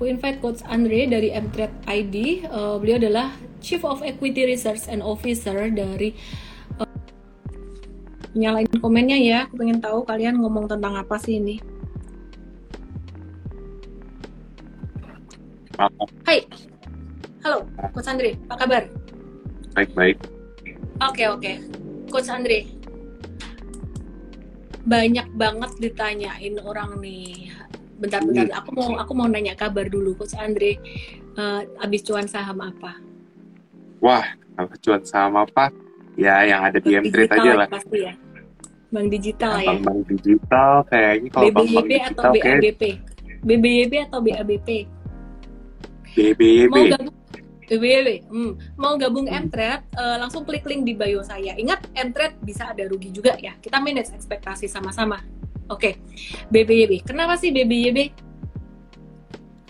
Aku 0.00 0.08
invite 0.08 0.40
Coach 0.40 0.64
Andre 0.64 1.04
dari 1.04 1.28
Mtrade 1.28 1.76
ID. 1.84 2.48
Uh, 2.48 2.80
beliau 2.80 2.96
adalah 2.96 3.36
Chief 3.60 3.84
of 3.84 4.00
Equity 4.00 4.48
Research 4.48 4.88
and 4.88 5.04
Officer 5.04 5.68
dari 5.68 6.16
uh, 6.80 6.88
nyalain 8.32 8.64
komennya 8.80 9.20
ya. 9.20 9.38
Aku 9.44 9.60
pengen 9.60 9.76
tahu 9.76 10.00
kalian 10.08 10.40
ngomong 10.40 10.72
tentang 10.72 10.96
apa 10.96 11.20
sih 11.20 11.36
ini. 11.36 11.60
Hai. 16.24 16.48
Halo, 17.44 17.68
Coach 17.92 18.08
Andre. 18.08 18.40
Apa 18.48 18.56
kabar? 18.56 18.88
Baik, 19.76 19.92
baik. 19.92 20.16
Oke, 21.04 21.28
oke. 21.28 21.52
Coach 22.08 22.32
Andre. 22.32 22.64
Banyak 24.80 25.28
banget 25.36 25.76
ditanyain 25.76 26.56
orang 26.64 27.04
nih 27.04 27.52
bentar-bentar 28.00 28.48
hmm. 28.48 28.58
aku 28.58 28.70
mau 28.74 28.90
aku 28.96 29.12
mau 29.12 29.28
nanya 29.28 29.54
kabar 29.54 29.86
dulu 29.86 30.16
coach 30.16 30.34
Andre 30.40 30.80
uh, 31.36 31.62
abis 31.84 32.00
cuan 32.02 32.26
saham 32.26 32.58
apa 32.64 32.96
wah 34.00 34.24
abis 34.56 34.78
cuan 34.80 35.02
saham 35.04 35.36
apa 35.36 35.68
ya 36.16 36.42
yang 36.48 36.64
ada 36.64 36.80
di 36.80 36.96
M-Trade 36.96 37.32
aja 37.36 37.50
lah 37.54 37.68
pasti 37.68 37.98
ya 38.08 38.14
bank 38.90 39.06
digital 39.12 39.54
ya 39.60 39.76
bank 39.78 40.00
digital 40.08 40.72
kayaknya 40.88 41.28
kalau 41.30 41.44
BBYB 41.46 41.74
bank, 41.76 41.86
bank 41.86 42.02
atau 42.10 42.22
BABP 42.32 42.82
BBYB 43.40 43.92
atau 44.08 44.18
BABP 44.24 44.68
BBYB. 46.14 46.74
Mau 46.74 46.86
gabung 46.90 47.16
BBYB, 47.70 48.08
hmm. 48.26 48.52
mau 48.74 48.94
gabung 48.98 49.26
Mtrade, 49.30 49.86
uh, 49.94 50.18
langsung 50.18 50.42
klik 50.42 50.66
link 50.66 50.82
di 50.82 50.98
bio 50.98 51.22
saya. 51.22 51.54
Ingat 51.54 51.86
Mtrade 51.94 52.42
bisa 52.42 52.66
ada 52.66 52.82
rugi 52.82 53.14
juga 53.14 53.38
ya. 53.38 53.54
Kita 53.62 53.78
manage 53.78 54.10
ekspektasi 54.10 54.66
sama-sama. 54.66 55.22
Oke, 55.70 55.94
okay. 55.94 55.94
BBYB. 56.50 57.06
Kenapa 57.06 57.38
sih 57.38 57.54
BBYB? 57.54 58.10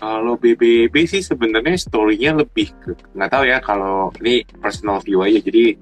Kalau 0.01 0.33
BBB 0.33 1.05
sih 1.05 1.21
sebenarnya 1.21 1.77
story-nya 1.77 2.33
lebih 2.41 2.73
ke 2.81 2.97
nggak 3.13 3.29
tahu 3.29 3.43
ya 3.45 3.61
kalau 3.61 4.09
ini 4.17 4.41
personal 4.57 4.97
view 5.05 5.21
aja 5.21 5.37
jadi 5.37 5.77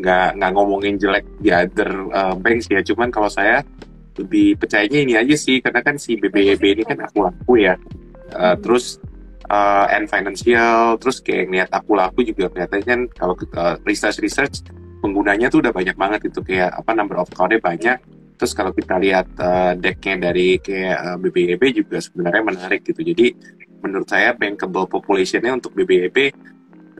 nggak 0.00 0.40
nggak 0.40 0.52
ngomongin 0.56 0.96
jelek 0.96 1.28
di 1.44 1.52
other 1.52 2.08
uh, 2.16 2.32
banks 2.32 2.64
ya 2.72 2.80
cuman 2.80 3.12
kalau 3.12 3.28
saya 3.28 3.60
lebih 4.16 4.56
percayanya 4.56 5.04
ini 5.04 5.14
aja 5.20 5.36
sih 5.36 5.60
karena 5.60 5.84
kan 5.84 6.00
si 6.00 6.16
BBB 6.16 6.80
ini 6.80 6.82
kan 6.88 7.04
aku 7.04 7.28
laku 7.28 7.60
ya 7.60 7.76
uh, 8.32 8.56
hmm. 8.56 8.64
terus 8.64 8.96
uh, 9.52 9.84
and 9.92 10.08
financial 10.08 10.96
terus 10.96 11.20
kayak 11.20 11.52
ngeliat 11.52 11.70
aku 11.76 11.92
laku 11.92 12.24
juga 12.24 12.48
kelihatannya 12.48 12.86
kan 12.88 13.00
kalau 13.20 13.34
uh, 13.52 13.76
research 13.84 14.16
research 14.24 14.64
penggunanya 15.04 15.52
tuh 15.52 15.60
udah 15.60 15.76
banyak 15.76 15.92
banget 15.92 16.20
itu 16.32 16.40
kayak 16.40 16.72
apa 16.72 16.90
number 16.96 17.20
of 17.20 17.28
account 17.28 17.52
banyak 17.60 18.00
Terus 18.38 18.54
kalau 18.54 18.70
kita 18.70 18.96
lihat 19.02 19.26
uh, 19.42 19.74
decknya 19.74 20.30
dari 20.30 20.62
kayak 20.62 20.98
uh, 21.02 21.16
eh, 21.18 21.18
BBEB 21.18 21.62
juga 21.74 21.98
sebenarnya 21.98 22.42
menarik 22.46 22.86
gitu. 22.86 23.02
Jadi 23.02 23.34
menurut 23.82 24.06
saya 24.06 24.30
bankable 24.38 24.86
populationnya 24.86 25.58
untuk 25.58 25.74
BBEB 25.74 26.30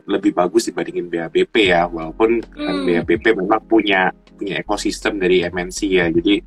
lebih 0.09 0.35
bagus 0.35 0.67
dibandingin 0.67 1.07
BABP 1.07 1.71
ya. 1.71 1.87
Walaupun 1.87 2.43
kan 2.43 2.59
hmm. 2.59 2.67
kan 2.67 2.77
BABP 2.83 3.25
memang 3.39 3.63
punya 3.63 4.11
punya 4.35 4.59
ekosistem 4.59 5.15
dari 5.15 5.47
MNC 5.47 5.79
ya. 5.87 6.11
Jadi 6.11 6.43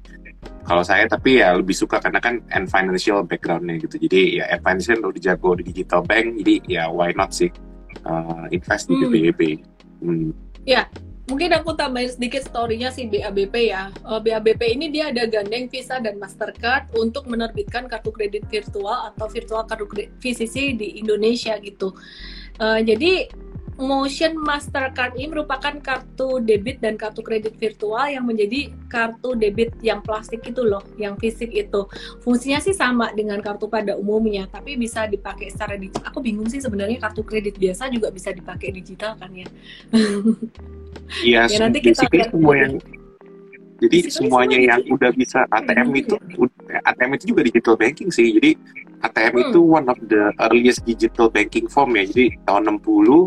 kalau 0.63 0.85
saya 0.85 1.09
tapi 1.09 1.41
ya 1.41 1.57
lebih 1.57 1.75
suka 1.75 1.99
karena 1.99 2.21
kan 2.21 2.45
and 2.53 2.69
financial 2.69 3.25
backgroundnya 3.25 3.81
gitu. 3.81 3.97
Jadi 3.97 4.43
ya 4.43 4.53
and 4.53 4.61
financial 4.61 5.09
udah 5.09 5.23
jago 5.23 5.57
di 5.57 5.73
digital 5.73 6.05
bank. 6.05 6.37
Jadi 6.45 6.55
ya 6.69 6.93
why 6.93 7.17
not 7.17 7.33
sih 7.33 7.49
uh, 8.05 8.45
invest 8.53 8.93
di 8.93 9.01
hmm. 9.01 9.09
BBEB. 9.09 9.41
Hmm. 10.03 10.31
Ya, 10.63 10.87
Mungkin 11.31 11.55
aku 11.55 11.79
tambahin 11.79 12.11
sedikit 12.11 12.43
story-nya 12.43 12.91
si 12.91 13.07
BABP 13.07 13.71
ya. 13.71 13.95
Eh, 13.95 14.21
BABP 14.21 14.75
ini 14.75 14.91
dia 14.91 15.15
ada 15.15 15.23
gandeng 15.31 15.71
Visa 15.71 16.03
dan 16.03 16.19
Mastercard 16.19 16.91
untuk 16.99 17.31
menerbitkan 17.31 17.87
kartu 17.87 18.11
kredit 18.11 18.43
virtual 18.51 19.15
atau 19.15 19.31
virtual 19.31 19.63
kartu 19.63 19.87
kredit 19.87 20.11
VCC 20.19 20.75
di 20.75 20.99
Indonesia 20.99 21.55
gitu. 21.63 21.95
Uh, 22.61 22.85
jadi 22.85 23.33
Motion 23.81 24.37
Mastercard 24.37 25.17
ini 25.17 25.33
merupakan 25.33 25.73
kartu 25.81 26.45
debit 26.45 26.85
dan 26.85 27.01
kartu 27.01 27.25
kredit 27.25 27.57
virtual 27.57 28.05
yang 28.05 28.29
menjadi 28.29 28.69
kartu 28.93 29.33
debit 29.33 29.73
yang 29.81 30.05
plastik 30.05 30.45
itu 30.45 30.61
loh, 30.61 30.85
yang 31.01 31.17
fisik 31.17 31.49
itu. 31.51 31.89
Fungsinya 32.21 32.61
sih 32.61 32.77
sama 32.77 33.11
dengan 33.17 33.41
kartu 33.41 33.73
pada 33.73 33.97
umumnya, 33.97 34.45
tapi 34.53 34.77
bisa 34.77 35.09
dipakai 35.09 35.49
secara 35.49 35.81
digital. 35.81 36.05
Aku 36.13 36.21
bingung 36.21 36.53
sih 36.53 36.61
sebenarnya 36.61 37.01
kartu 37.01 37.25
kredit 37.25 37.57
biasa 37.57 37.89
juga 37.89 38.13
bisa 38.13 38.31
dipakai 38.31 38.77
digital 38.77 39.17
kan 39.17 39.33
ya. 39.33 39.49
Iya, 41.21 41.45
ya, 41.45 41.59
nanti 41.69 41.79
kita 41.85 42.09
lihat 42.09 42.33
semua 42.33 42.55
yang 42.57 42.73
jadi 43.83 43.99
Basically 43.99 44.15
semuanya 44.15 44.59
yang 44.63 44.81
digital. 44.87 44.95
udah 44.95 45.11
bisa 45.19 45.41
ATM 45.51 45.89
hmm, 45.91 46.01
itu 46.07 46.15
ya. 46.71 46.79
ATM 46.87 47.11
itu 47.19 47.25
juga 47.35 47.41
digital 47.43 47.75
banking 47.75 48.09
sih. 48.15 48.27
Jadi 48.39 48.51
ATM 49.03 49.35
hmm. 49.35 49.45
itu 49.51 49.61
one 49.67 49.87
of 49.91 49.99
the 50.07 50.31
earliest 50.39 50.87
digital 50.87 51.27
banking 51.27 51.67
form 51.67 51.99
ya. 51.99 52.07
Jadi 52.07 52.39
tahun 52.47 52.79
60 52.79 53.27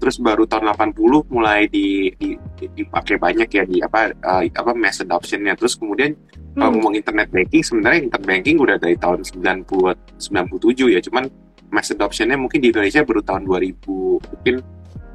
terus 0.00 0.16
baru 0.16 0.48
tahun 0.48 0.72
80 0.72 0.96
mulai 1.28 1.68
di, 1.68 2.08
di, 2.16 2.32
di 2.56 2.64
dipakai 2.72 3.20
banyak 3.20 3.52
ya 3.52 3.68
di 3.68 3.84
apa 3.84 4.08
uh, 4.24 4.40
apa 4.48 4.72
mass 4.72 5.04
adoptionnya 5.04 5.52
terus 5.52 5.76
kemudian 5.76 6.16
hmm. 6.16 6.56
kalau 6.56 6.72
ngomong 6.80 6.96
internet 6.96 7.28
banking 7.28 7.60
sebenarnya 7.60 8.08
internet 8.08 8.24
banking 8.24 8.56
udah 8.56 8.80
dari 8.80 8.96
tahun 8.96 9.20
90 9.20 9.68
97 10.16 10.96
ya 10.96 11.04
cuman 11.04 11.28
mass 11.68 11.92
adoptionnya 11.92 12.40
mungkin 12.40 12.64
di 12.64 12.72
Indonesia 12.72 13.04
baru 13.04 13.20
tahun 13.20 13.44
2000 13.44 13.76
mungkin 14.24 14.54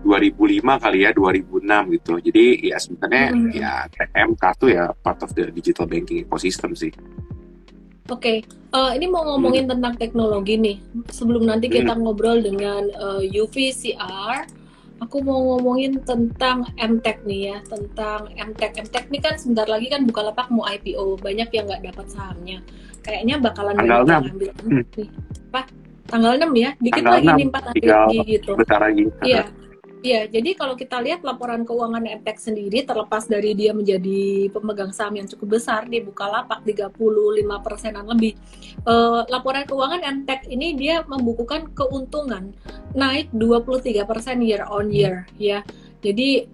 2005 0.05 0.61
kali 0.61 0.99
ya 1.01 1.09
2006 1.17 1.95
gitu 1.97 2.13
jadi 2.21 2.45
ya 2.61 2.77
sebenarnya 2.77 3.25
hmm. 3.33 3.49
ya 3.57 3.71
TM 3.89 4.29
kartu 4.37 4.69
ya 4.69 4.93
part 5.01 5.17
of 5.25 5.33
the 5.33 5.49
digital 5.49 5.89
banking 5.89 6.21
ecosystem 6.21 6.77
sih 6.77 6.93
Oke, 8.05 8.21
okay. 8.21 8.37
uh, 8.69 8.93
eh, 8.93 9.01
ini 9.01 9.09
mau 9.09 9.25
ngomongin 9.25 9.65
hmm. 9.65 9.71
tentang 9.73 9.93
teknologi 9.97 10.61
nih. 10.61 10.77
Sebelum 11.09 11.49
nanti 11.49 11.73
kita 11.73 11.97
hmm. 11.97 12.05
ngobrol 12.05 12.37
dengan 12.37 12.85
uh, 13.01 13.17
eh, 13.17 13.41
UVCR, 13.41 14.45
aku 15.01 15.25
mau 15.25 15.57
ngomongin 15.57 15.97
tentang 16.05 16.69
MTech 16.77 17.25
nih 17.25 17.49
ya, 17.49 17.57
tentang 17.65 18.29
MTech. 18.37 18.77
MTech 18.77 19.09
ini 19.09 19.19
kan 19.25 19.41
sebentar 19.41 19.65
lagi 19.65 19.89
kan 19.89 20.05
buka 20.05 20.21
lapak 20.21 20.53
mau 20.53 20.69
IPO, 20.69 21.17
banyak 21.17 21.49
yang 21.49 21.65
nggak 21.65 21.81
dapat 21.81 22.05
sahamnya. 22.13 22.61
Kayaknya 23.01 23.35
bakalan 23.41 23.73
Tanggal 23.73 24.01
banyak 24.05 24.05
6. 24.05 24.13
yang 24.13 24.25
ambil 24.29 24.49
hmm. 24.53 24.83
nih. 24.85 25.09
Apa? 25.49 25.61
Tanggal 26.05 26.33
6 26.37 26.53
ya? 26.53 26.69
Dikit 26.77 26.93
Tanggal 27.01 27.13
lagi 27.17 27.25
6, 27.25 27.33
nih 27.33 27.47
4 27.49 27.65
lagi 27.65 28.17
gitu. 28.29 28.51
Bentar 28.53 28.79
lagi. 28.85 29.03
Iya. 29.25 29.43
Iya, 30.05 30.29
jadi 30.29 30.53
kalau 30.53 30.77
kita 30.77 31.01
lihat 31.01 31.25
laporan 31.25 31.65
keuangan 31.65 32.05
MTEK 32.05 32.37
sendiri, 32.37 32.85
terlepas 32.85 33.25
dari 33.25 33.57
dia 33.57 33.73
menjadi 33.73 34.53
pemegang 34.53 34.93
saham 34.93 35.17
yang 35.17 35.25
cukup 35.25 35.57
besar 35.57 35.89
di 35.89 35.97
Bukalapak 35.97 36.61
35 36.61 36.93
persenan 37.65 38.05
lebih, 38.05 38.37
uh, 38.85 39.25
laporan 39.25 39.65
keuangan 39.65 40.05
MTEK 40.05 40.45
ini 40.53 40.77
dia 40.77 41.01
membukukan 41.09 41.73
keuntungan 41.73 42.53
naik 42.93 43.33
23 43.33 44.05
persen 44.05 44.45
year 44.45 44.61
on 44.69 44.93
year, 44.93 45.25
ya. 45.41 45.65
Jadi 46.05 46.45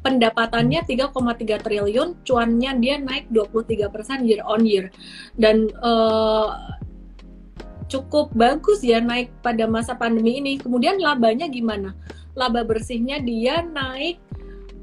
pendapatannya 0.00 0.88
3,3 0.88 1.60
triliun, 1.60 2.24
cuannya 2.24 2.80
dia 2.80 2.96
naik 2.96 3.28
23 3.28 3.92
persen 3.92 4.24
year 4.24 4.40
on 4.40 4.64
year, 4.64 4.88
dan 5.36 5.68
uh, 5.84 6.80
cukup 7.92 8.32
bagus 8.32 8.80
ya 8.80 9.04
naik 9.04 9.36
pada 9.44 9.68
masa 9.68 9.92
pandemi 9.92 10.40
ini. 10.40 10.56
Kemudian 10.56 10.96
labanya 10.96 11.44
gimana? 11.44 11.92
Laba 12.36 12.62
bersihnya 12.62 13.18
dia 13.24 13.64
naik 13.64 14.20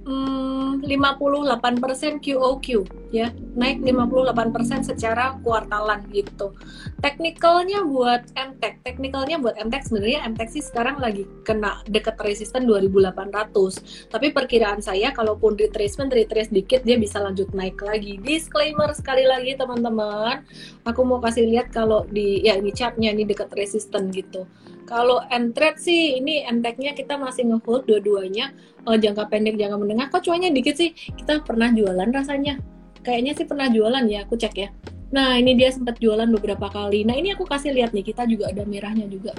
hmm, 0.04 0.84
58% 0.84 2.20
QOQ 2.20 2.68
ya. 3.14 3.32
Naik 3.54 3.86
58% 3.86 4.90
secara 4.90 5.38
kuartalan 5.46 6.02
gitu. 6.10 6.58
Teknikalnya 7.00 7.86
buat 7.86 8.26
MTEK 8.34 8.82
teknikalnya 8.82 9.38
buat 9.40 9.56
MTEK 9.56 9.84
sebenarnya 9.86 10.20
MTEK 10.34 10.50
sih 10.50 10.64
sekarang 10.66 10.98
lagi 10.98 11.30
kena 11.46 11.86
deket 11.86 12.18
resisten 12.26 12.66
2800 12.66 14.10
tapi 14.10 14.34
perkiraan 14.34 14.82
saya 14.82 15.14
kalaupun 15.14 15.54
retracement 15.56 16.10
retrace 16.12 16.50
dikit 16.50 16.82
dia 16.82 16.98
bisa 16.98 17.22
lanjut 17.22 17.54
naik 17.54 17.80
lagi. 17.86 18.18
Disclaimer 18.20 18.92
sekali 18.98 19.24
lagi 19.30 19.56
teman-teman 19.56 20.42
aku 20.84 21.02
mau 21.06 21.22
kasih 21.22 21.48
lihat 21.48 21.70
kalau 21.70 22.04
di 22.10 22.42
ya 22.44 22.58
ini 22.58 22.74
chartnya 22.74 23.14
ini 23.14 23.24
deket 23.24 23.54
resisten 23.54 24.10
gitu 24.10 24.50
kalau 24.94 25.26
entret 25.34 25.82
sih 25.82 26.22
ini 26.22 26.46
enteknya 26.46 26.94
kita 26.94 27.18
masih 27.18 27.50
ngehold 27.50 27.90
dua-duanya. 27.90 28.54
Uh, 28.86 28.94
jangka 28.94 29.26
pendek 29.26 29.58
jangka 29.58 29.82
menengah 29.82 30.14
kok 30.14 30.22
cuanya 30.22 30.54
dikit 30.54 30.78
sih? 30.78 30.94
Kita 30.94 31.42
pernah 31.42 31.74
jualan 31.74 32.14
rasanya. 32.14 32.62
Kayaknya 33.02 33.34
sih 33.34 33.46
pernah 33.50 33.74
jualan 33.74 34.06
ya 34.06 34.22
aku 34.22 34.38
cek 34.38 34.54
ya. 34.54 34.70
Nah 35.10 35.42
ini 35.42 35.58
dia 35.58 35.74
sempat 35.74 35.98
jualan 35.98 36.30
beberapa 36.30 36.70
kali. 36.70 37.10
Nah 37.10 37.18
ini 37.18 37.34
aku 37.34 37.42
kasih 37.42 37.74
lihat 37.74 37.90
nih 37.90 38.06
kita 38.06 38.30
juga 38.30 38.54
ada 38.54 38.70
merahnya 38.70 39.10
juga. 39.10 39.34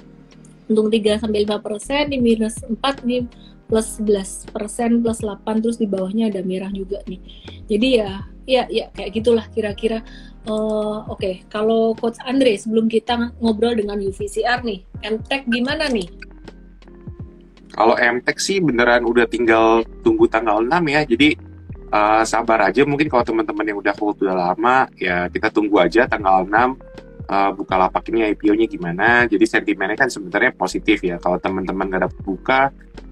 Untung 0.66 0.90
3 0.90 1.22
sampai 1.22 1.46
5 1.46 1.62
persen 1.62 2.02
di 2.10 2.18
minus 2.18 2.58
4 2.58 3.06
nih 3.06 3.22
plus 3.66 4.00
11 4.00 4.52
persen 4.52 5.00
plus 5.00 5.20
8 5.24 5.62
terus 5.62 5.76
di 5.80 5.88
bawahnya 5.88 6.30
ada 6.30 6.40
merah 6.44 6.70
juga 6.70 7.00
nih 7.08 7.20
jadi 7.68 7.88
ya 7.90 8.10
ya 8.44 8.62
ya 8.68 8.86
kayak 8.92 9.10
gitulah 9.16 9.46
kira-kira 9.52 10.04
Uh, 10.44 11.00
Oke, 11.08 11.16
okay. 11.16 11.34
kalau 11.48 11.96
Coach 11.96 12.20
Andre 12.20 12.52
sebelum 12.60 12.84
kita 12.84 13.32
ngobrol 13.40 13.80
dengan 13.80 13.96
UVCR 13.96 14.60
nih, 14.60 14.84
MTech 15.00 15.48
gimana 15.48 15.88
nih? 15.88 16.04
Kalau 17.72 17.96
MTech 17.96 18.36
sih 18.36 18.60
beneran 18.60 19.08
udah 19.08 19.24
tinggal 19.24 19.88
tunggu 20.04 20.28
tanggal 20.28 20.60
6 20.60 20.68
ya, 20.84 21.00
jadi 21.08 21.32
uh, 21.96 22.28
sabar 22.28 22.68
aja. 22.68 22.84
Mungkin 22.84 23.08
kalau 23.08 23.24
teman-teman 23.24 23.72
yang 23.72 23.80
udah 23.80 23.94
hold 23.96 24.20
udah 24.20 24.36
lama, 24.52 24.84
ya 25.00 25.32
kita 25.32 25.48
tunggu 25.48 25.80
aja 25.80 26.04
tanggal 26.04 26.44
6 26.44 26.52
uh, 27.28 27.48
eh, 27.48 27.50
buka 27.56 27.74
lapak 27.76 28.04
ini 28.12 28.34
IPO-nya 28.34 28.66
gimana. 28.68 29.06
Jadi 29.28 29.44
sentimennya 29.44 29.96
kan 29.96 30.10
sebenarnya 30.12 30.52
positif 30.56 31.00
ya. 31.04 31.16
Kalau 31.20 31.40
teman-teman 31.40 31.88
nggak 31.88 32.02
dapat 32.10 32.20
buka, 32.24 32.60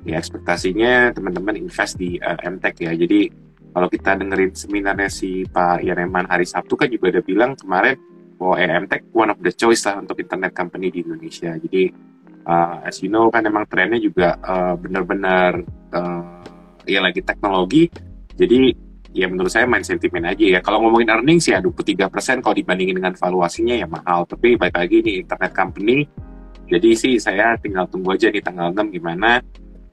ya 0.04 0.18
ekspektasinya 0.18 1.14
teman-teman 1.16 1.56
invest 1.56 1.96
di 1.96 2.18
uh, 2.20 2.38
MTech 2.42 2.76
ya. 2.82 2.92
Jadi 2.92 3.32
kalau 3.72 3.88
kita 3.88 4.20
dengerin 4.20 4.52
seminarnya 4.52 5.08
si 5.08 5.48
Pak 5.48 5.80
Yareman 5.80 6.28
hari 6.28 6.44
Sabtu 6.44 6.76
kan 6.76 6.92
juga 6.92 7.08
ada 7.08 7.24
bilang 7.24 7.56
kemarin 7.56 7.96
bahwa 8.36 8.58
EMTech 8.58 9.14
one 9.16 9.30
of 9.32 9.38
the 9.40 9.54
choice 9.54 9.86
lah 9.88 10.02
untuk 10.02 10.20
internet 10.20 10.52
company 10.52 10.92
di 10.92 11.00
Indonesia. 11.00 11.56
Jadi 11.56 11.88
uh, 12.44 12.84
as 12.84 13.00
you 13.00 13.08
know 13.08 13.32
kan 13.32 13.46
emang 13.48 13.64
trennya 13.70 13.96
juga 14.02 14.36
uh, 14.44 14.74
benar-benar 14.76 15.62
uh, 15.94 16.42
ya 16.84 17.00
lagi 17.00 17.24
teknologi. 17.24 17.88
Jadi 18.36 18.74
ya 19.12 19.28
menurut 19.28 19.52
saya 19.52 19.68
main 19.68 19.84
sentimen 19.84 20.24
aja 20.24 20.44
ya. 20.44 20.60
Kalau 20.64 20.82
ngomongin 20.84 21.12
earnings 21.12 21.48
ya 21.48 21.60
23% 21.60 22.40
kalau 22.40 22.56
dibandingin 22.56 22.96
dengan 22.98 23.14
valuasinya 23.16 23.76
ya 23.76 23.86
mahal. 23.86 24.24
Tapi 24.24 24.56
baik 24.56 24.74
lagi 24.74 24.96
ini 25.04 25.12
internet 25.24 25.52
company. 25.52 26.08
Jadi 26.68 26.90
sih 26.96 27.14
saya 27.20 27.56
tinggal 27.60 27.84
tunggu 27.92 28.16
aja 28.16 28.32
di 28.32 28.40
tanggal 28.40 28.72
6 28.72 28.96
gimana 28.96 29.44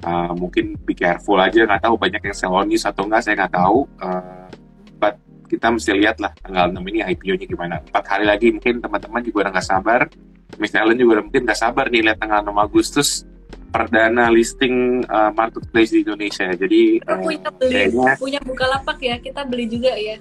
uh, 0.05 0.31
mungkin 0.35 0.79
be 0.83 0.95
careful 0.95 1.39
aja 1.39 1.65
nggak 1.65 1.83
tahu 1.83 1.95
banyak 1.99 2.21
yang 2.23 2.35
sell 2.35 2.55
on 2.55 2.69
atau 2.71 3.03
enggak 3.07 3.21
saya 3.23 3.35
nggak 3.35 3.53
tahu 3.55 3.79
uh, 3.99 4.47
but 4.95 5.19
kita 5.49 5.67
mesti 5.73 5.91
lihat 5.95 6.17
lah 6.23 6.31
tanggal 6.39 6.71
6 6.71 6.79
ini 6.93 6.99
IPO-nya 7.03 7.45
gimana 7.49 7.75
empat 7.83 8.05
hari 8.07 8.25
lagi 8.27 8.53
mungkin 8.53 8.79
teman-teman 8.79 9.21
juga 9.25 9.37
udah 9.47 9.51
nggak 9.59 9.67
sabar 9.67 10.01
Miss 10.57 10.75
Ellen 10.75 10.97
juga 10.97 11.23
mungkin 11.23 11.41
nggak 11.47 11.59
sabar 11.59 11.85
nih 11.91 12.01
lihat 12.05 12.17
tanggal 12.21 12.39
6 12.45 12.55
Agustus 12.55 13.27
perdana 13.69 14.33
listing 14.33 15.05
uh, 15.05 15.31
marketplace 15.33 15.93
di 15.93 16.01
Indonesia. 16.01 16.49
Jadi 16.53 17.01
uh, 17.05 17.21
punya 17.21 17.49
beli, 17.53 17.73
kayaknya, 17.73 18.13
punya 18.17 18.39
lapak 18.65 18.97
ya, 19.01 19.15
kita 19.21 19.41
beli 19.45 19.65
juga 19.69 19.93
ya. 19.95 20.17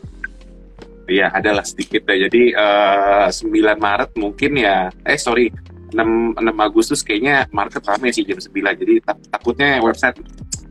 Iya, 1.08 1.32
adalah 1.32 1.64
sedikit 1.64 2.04
ya. 2.04 2.28
Jadi 2.28 2.52
uh, 2.52 3.32
9 3.32 3.48
Maret 3.80 4.11
mungkin 4.20 4.52
ya, 4.61 4.92
eh 5.08 5.16
sorry, 5.16 5.48
6, 5.92 6.37
6 6.37 6.44
Agustus 6.61 7.00
kayaknya 7.00 7.48
market 7.48 7.80
ramai 7.88 8.12
sih 8.12 8.28
jam 8.28 8.37
9. 8.37 8.52
Jadi 8.52 8.94
tak, 9.00 9.16
takutnya 9.32 9.80
website 9.80 10.20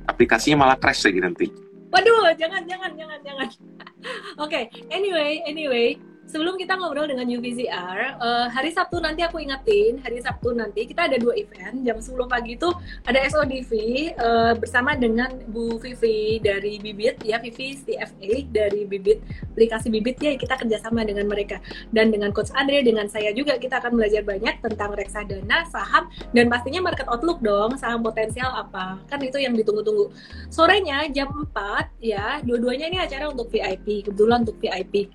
aplikasinya 0.06 0.66
malah 0.66 0.78
crash 0.78 1.10
lagi 1.10 1.20
nanti. 1.20 1.48
Waduh, 1.90 2.30
jangan, 2.38 2.62
jangan, 2.70 2.92
jangan, 2.94 3.20
jangan. 3.26 3.48
Oke, 4.44 4.46
okay, 4.46 4.64
anyway, 4.94 5.42
anyway, 5.50 5.98
sebelum 6.28 6.60
kita 6.60 6.76
ngobrol 6.76 7.08
dengan 7.08 7.26
UVCR, 7.26 8.20
uh, 8.20 8.46
eh, 8.46 8.48
hari 8.52 8.70
Sabtu 8.76 9.00
nanti 9.00 9.24
aku 9.24 9.40
ingetin, 9.40 10.04
hari 10.04 10.20
Sabtu 10.20 10.52
nanti 10.52 10.84
kita 10.84 11.08
ada 11.08 11.18
dua 11.18 11.34
event. 11.40 11.82
Jam 11.88 11.98
10 11.98 12.28
pagi 12.28 12.60
itu 12.60 12.70
ada 13.08 13.20
SODV 13.24 13.72
uh, 13.72 14.52
eh, 14.52 14.54
bersama 14.60 14.94
dengan 15.00 15.32
Bu 15.48 15.80
Vivi 15.80 16.44
dari 16.44 16.78
Bibit, 16.84 17.24
ya 17.24 17.40
Vivi 17.40 17.80
CFA 17.80 18.34
dari 18.52 18.84
Bibit, 18.84 19.24
aplikasi 19.56 19.88
Bibit 19.88 20.20
ya 20.20 20.36
kita 20.36 20.60
kerjasama 20.60 21.08
dengan 21.08 21.26
mereka. 21.32 21.64
Dan 21.96 22.12
dengan 22.12 22.36
Coach 22.36 22.52
Andre, 22.54 22.84
dengan 22.84 23.08
saya 23.08 23.32
juga 23.32 23.56
kita 23.56 23.80
akan 23.80 23.96
belajar 23.96 24.22
banyak 24.28 24.60
tentang 24.60 24.92
reksadana, 24.94 25.66
saham, 25.72 26.12
dan 26.36 26.52
pastinya 26.52 26.84
market 26.84 27.08
outlook 27.08 27.40
dong, 27.40 27.80
saham 27.80 28.04
potensial 28.04 28.52
apa. 28.52 29.00
Kan 29.08 29.24
itu 29.24 29.40
yang 29.40 29.56
ditunggu-tunggu. 29.56 30.12
Sorenya 30.52 31.08
jam 31.10 31.32
4 31.32 32.04
ya, 32.04 32.44
dua-duanya 32.44 32.92
ini 32.92 33.00
acara 33.00 33.32
untuk 33.32 33.48
VIP, 33.48 34.12
kebetulan 34.12 34.44
untuk 34.44 34.60
VIP. 34.60 35.08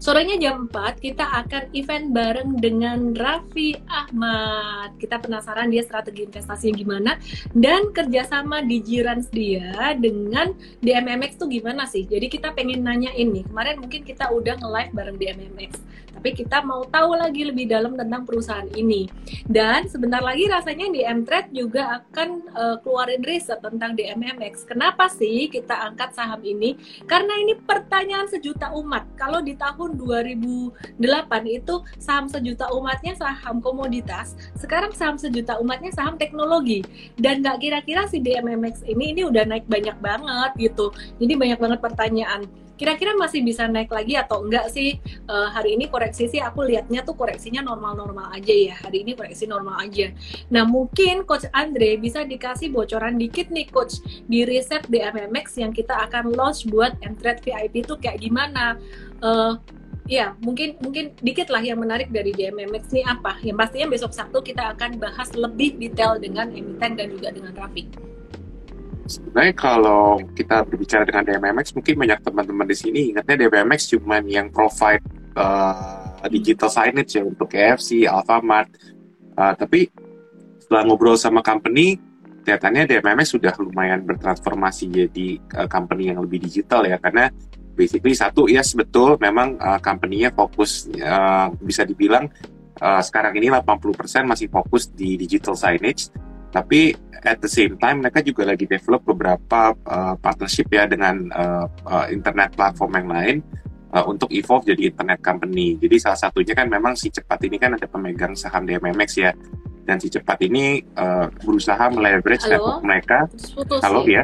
Sorenya 0.00 0.40
jam 0.40 0.64
4 0.64 0.96
kita 0.96 1.28
akan 1.44 1.76
event 1.76 2.16
bareng 2.16 2.56
dengan 2.56 3.12
Raffi 3.12 3.76
Ahmad. 3.84 4.96
Kita 4.96 5.20
penasaran 5.20 5.68
dia 5.68 5.84
strategi 5.84 6.24
investasinya 6.24 6.72
gimana 6.72 7.12
dan 7.52 7.92
kerjasama 7.92 8.64
di 8.64 8.80
Jirans 8.80 9.28
dia 9.28 9.92
dengan 10.00 10.56
DMMX 10.80 11.36
tuh 11.36 11.52
gimana 11.52 11.84
sih? 11.84 12.08
Jadi 12.08 12.32
kita 12.32 12.56
pengen 12.56 12.80
nanya 12.80 13.12
ini. 13.12 13.44
Kemarin 13.44 13.76
mungkin 13.76 14.00
kita 14.00 14.32
udah 14.32 14.56
nge-live 14.64 14.92
bareng 14.96 15.16
DMMX 15.20 15.90
tapi 16.20 16.36
kita 16.36 16.60
mau 16.60 16.84
tahu 16.84 17.16
lagi 17.16 17.48
lebih 17.48 17.64
dalam 17.64 17.96
tentang 17.96 18.28
perusahaan 18.28 18.68
ini. 18.76 19.08
Dan 19.48 19.88
sebentar 19.88 20.20
lagi 20.20 20.44
rasanya 20.52 20.92
di 20.92 21.00
M-Trade 21.00 21.48
juga 21.56 21.96
akan 21.96 22.28
uh, 22.52 22.76
keluarin 22.84 23.24
riset 23.24 23.64
tentang 23.64 23.96
DMMX. 23.96 24.68
Kenapa 24.68 25.08
sih 25.08 25.48
kita 25.48 25.72
angkat 25.80 26.12
saham 26.12 26.44
ini? 26.44 26.76
Karena 27.08 27.40
ini 27.40 27.56
pertanyaan 27.56 28.28
sejuta 28.28 28.68
umat. 28.76 29.08
Kalau 29.16 29.40
di 29.40 29.56
tahun 29.90 30.70
2008 31.02 31.02
itu 31.50 31.74
saham 31.98 32.30
sejuta 32.30 32.70
umatnya 32.70 33.18
saham 33.18 33.58
komoditas, 33.58 34.38
sekarang 34.54 34.94
saham 34.94 35.18
sejuta 35.18 35.58
umatnya 35.58 35.90
saham 35.90 36.14
teknologi. 36.14 36.86
Dan 37.18 37.42
nggak 37.42 37.58
kira-kira 37.58 38.06
si 38.06 38.22
DMMX 38.22 38.86
ini 38.86 39.10
ini 39.10 39.26
udah 39.26 39.42
naik 39.46 39.66
banyak 39.66 39.98
banget 39.98 40.50
gitu. 40.70 40.94
Jadi 41.18 41.32
banyak 41.34 41.58
banget 41.58 41.80
pertanyaan. 41.82 42.46
Kira-kira 42.80 43.12
masih 43.12 43.44
bisa 43.44 43.68
naik 43.68 43.92
lagi 43.92 44.16
atau 44.16 44.40
enggak 44.40 44.72
sih? 44.72 44.96
Uh, 45.28 45.52
hari 45.52 45.76
ini 45.76 45.92
koreksi 45.92 46.32
sih 46.32 46.40
aku 46.40 46.64
lihatnya 46.64 47.04
tuh 47.04 47.12
koreksinya 47.12 47.60
normal-normal 47.60 48.32
aja 48.32 48.54
ya. 48.56 48.72
Hari 48.80 49.04
ini 49.04 49.12
koreksi 49.12 49.44
normal 49.44 49.84
aja. 49.84 50.08
Nah 50.48 50.64
mungkin 50.64 51.28
coach 51.28 51.44
Andre 51.52 52.00
bisa 52.00 52.24
dikasih 52.24 52.72
bocoran 52.72 53.20
dikit 53.20 53.52
nih 53.52 53.68
coach 53.68 54.00
di 54.24 54.48
riset 54.48 54.88
DMMX 54.88 55.60
yang 55.60 55.76
kita 55.76 55.92
akan 56.08 56.32
launch 56.32 56.64
buat 56.72 56.96
Mtrade 57.04 57.44
VIP 57.44 57.84
itu 57.84 58.00
kayak 58.00 58.16
gimana. 58.16 58.80
Uh, 59.20 59.60
ya 60.10 60.34
mungkin 60.42 60.74
mungkin 60.82 61.14
dikit 61.22 61.54
lah 61.54 61.62
yang 61.62 61.78
menarik 61.78 62.10
dari 62.10 62.34
DMMX 62.34 62.90
ini 62.90 63.02
apa. 63.06 63.38
Yang 63.46 63.56
pastinya 63.62 63.86
besok 63.94 64.10
Sabtu 64.10 64.42
kita 64.42 64.74
akan 64.74 64.98
bahas 64.98 65.30
lebih 65.38 65.78
detail 65.78 66.18
dengan 66.18 66.50
emiten 66.50 66.98
dan 66.98 67.06
juga 67.06 67.30
dengan 67.30 67.54
Rafi 67.54 68.10
sebenarnya 69.10 69.54
kalau 69.58 70.22
kita 70.38 70.62
berbicara 70.62 71.02
dengan 71.02 71.26
DMMX 71.26 71.74
mungkin 71.74 71.98
banyak 71.98 72.22
teman-teman 72.22 72.66
di 72.70 72.76
sini 72.78 73.00
ingatnya 73.10 73.42
DMMX 73.42 73.98
cuma 73.98 74.22
yang 74.22 74.54
provide 74.54 75.02
uh, 75.34 76.14
digital 76.30 76.70
signage 76.70 77.18
ya 77.18 77.26
untuk 77.26 77.50
KFC, 77.50 78.06
Alfamart. 78.06 78.70
Uh, 79.34 79.54
tapi 79.58 79.90
setelah 80.62 80.86
ngobrol 80.86 81.18
sama 81.18 81.42
company 81.42 81.98
kelihatannya 82.46 82.88
DMMX 82.88 83.36
sudah 83.36 83.52
lumayan 83.58 84.06
bertransformasi 84.06 84.84
jadi 84.90 85.28
uh, 85.58 85.68
company 85.68 86.14
yang 86.14 86.22
lebih 86.22 86.46
digital 86.46 86.86
ya. 86.86 86.96
Karena 87.02 87.28
basically 87.74 88.14
satu 88.14 88.46
ya 88.46 88.60
yes, 88.60 88.74
betul 88.74 89.16
memang 89.20 89.56
uh, 89.58 89.78
company-nya 89.78 90.34
fokus 90.34 90.88
uh, 91.00 91.50
bisa 91.62 91.86
dibilang 91.86 92.28
uh, 92.80 93.02
sekarang 93.02 93.36
ini 93.36 93.52
80% 93.52 94.26
masih 94.26 94.48
fokus 94.50 94.90
di 94.90 95.16
digital 95.16 95.54
signage 95.54 96.10
tapi 96.50 96.94
at 97.22 97.38
the 97.38 97.50
same 97.50 97.76
time 97.76 98.02
mereka 98.02 98.24
juga 98.24 98.48
lagi 98.48 98.64
develop 98.64 99.04
beberapa 99.04 99.76
uh, 99.86 100.14
partnership 100.18 100.66
ya 100.72 100.88
dengan 100.88 101.28
uh, 101.30 101.66
uh, 101.86 102.06
internet 102.08 102.56
platform 102.56 102.92
yang 102.96 103.08
lain 103.08 103.36
uh, 103.92 104.04
untuk 104.08 104.30
evolve 104.32 104.66
jadi 104.66 104.90
internet 104.90 105.20
company. 105.20 105.76
Jadi 105.76 105.96
salah 106.00 106.18
satunya 106.18 106.56
kan 106.56 106.66
memang 106.70 106.96
si 106.96 107.12
cepat 107.12 107.44
ini 107.46 107.56
kan 107.60 107.76
ada 107.76 107.86
pemegang 107.86 108.34
saham 108.34 108.64
DMMX 108.64 109.10
ya. 109.20 109.30
Dan 109.84 109.98
si 109.98 110.06
cepat 110.12 110.38
ini 110.46 110.80
uh, 110.96 111.26
berusaha 111.42 111.90
meleverage 111.90 112.46
network 112.46 112.82
mereka. 112.84 113.18
Halo 113.82 114.06
ya. 114.06 114.22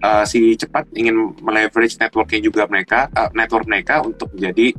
Uh, 0.00 0.24
si 0.24 0.56
cepat 0.56 0.88
ingin 0.96 1.36
meleverage 1.44 2.00
networknya 2.00 2.40
juga 2.40 2.64
mereka, 2.72 3.04
uh, 3.12 3.28
network 3.36 3.68
mereka 3.68 4.00
untuk 4.00 4.32
menjadi 4.32 4.72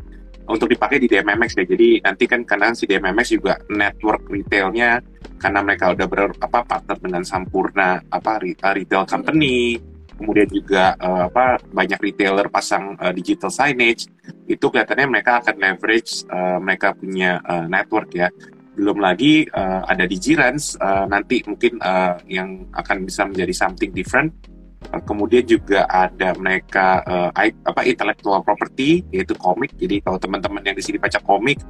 untuk 0.49 0.67
dipakai 0.67 0.97
di 0.97 1.07
DMMX 1.07 1.61
ya. 1.61 1.65
Jadi 1.69 1.89
nanti 2.01 2.23
kan 2.25 2.41
karena 2.41 2.73
si 2.73 2.89
DMMX 2.89 3.27
juga 3.37 3.61
network 3.69 4.25
retailnya 4.27 4.97
karena 5.37 5.59
mereka 5.61 5.93
udah 5.93 6.07
ber 6.09 6.33
apa 6.41 6.59
partner 6.65 6.97
dengan 6.97 7.23
Sampurna 7.25 8.01
apa 8.09 8.41
retail 8.41 9.05
company, 9.05 9.77
kemudian 10.17 10.49
juga 10.49 10.93
uh, 10.97 11.29
apa 11.29 11.57
banyak 11.69 12.01
retailer 12.01 12.49
pasang 12.49 12.97
uh, 12.97 13.13
digital 13.13 13.49
signage 13.49 14.09
itu 14.45 14.65
kelihatannya 14.69 15.07
mereka 15.09 15.41
akan 15.41 15.55
leverage 15.57 16.25
uh, 16.29 16.57
mereka 16.61 16.93
punya 16.93 17.41
uh, 17.45 17.65
network 17.65 18.09
ya. 18.13 18.29
Belum 18.73 18.97
lagi 19.03 19.45
uh, 19.51 19.83
ada 19.85 20.07
di 20.07 20.17
Jirans 20.17 20.79
uh, 20.79 21.05
nanti 21.05 21.43
mungkin 21.45 21.77
uh, 21.77 22.17
yang 22.25 22.65
akan 22.73 23.05
bisa 23.05 23.27
menjadi 23.27 23.53
something 23.53 23.91
different 23.91 24.31
Eh, 24.33 24.50
kemudian 24.99 25.45
juga 25.47 25.87
ada 25.87 26.35
mereka 26.35 26.99
uh, 27.07 27.29
apa 27.63 27.81
intellectual 27.87 28.43
property 28.43 29.05
yaitu 29.13 29.37
komik. 29.39 29.71
Jadi 29.79 30.03
kalau 30.03 30.19
teman-teman 30.19 30.61
yang 30.65 30.75
di 30.75 30.83
sini 30.83 30.97
baca 30.99 31.21
komik, 31.23 31.61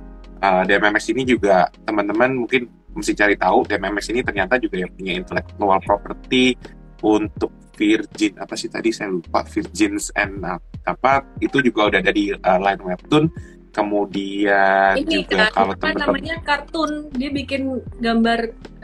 uh, 0.41 0.63
eh, 0.65 0.74
DMMX 0.74 1.13
ini 1.13 1.24
juga 1.28 1.69
teman-teman 1.86 2.45
mungkin 2.45 2.65
mesti 2.97 3.13
cari 3.13 3.36
tahu 3.38 3.67
DMMX 3.69 4.12
ini 4.12 4.21
ternyata 4.26 4.58
juga 4.58 4.82
yang 4.82 4.91
punya 4.97 5.13
intellectual 5.21 5.80
property 5.86 6.58
untuk 7.06 7.54
Virgin 7.78 8.38
apa 8.38 8.54
sih 8.58 8.69
tadi? 8.69 8.89
Saya 8.93 9.13
lupa 9.13 9.45
Virgins 9.45 10.10
and 10.17 10.41
apa 10.86 11.21
itu 11.41 11.62
juga 11.62 11.93
udah 11.93 12.00
ada 12.02 12.13
di 12.13 12.34
uh, 12.34 12.60
line 12.62 12.82
webtoon. 12.82 13.26
Kemudian 13.71 15.00
ini 15.00 15.24
juga 15.24 15.47
kan, 15.47 15.56
kalau 15.56 15.74
teman-teman 15.80 16.19
namanya 16.19 16.38
kartun. 16.43 16.91
Dia 17.15 17.30
bikin 17.32 17.80
gambar 18.04 18.39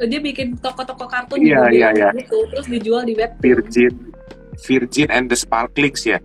dia 0.07 0.19
bikin 0.23 0.55
toko-toko 0.63 1.09
kartun 1.09 1.43
iya, 1.43 1.67
iya, 1.73 1.89
iya. 1.91 2.09
gitu. 2.15 2.37
terus 2.53 2.69
dijual 2.71 3.03
di 3.03 3.17
web 3.17 3.35
Virgin 3.43 4.15
Virgin 4.65 5.07
and 5.13 5.29
the 5.29 5.37
Sparklings 5.37 6.01
ya? 6.07 6.17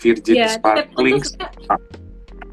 Virgin 0.00 0.36
ya, 0.42 0.48
Sparklings. 0.50 1.36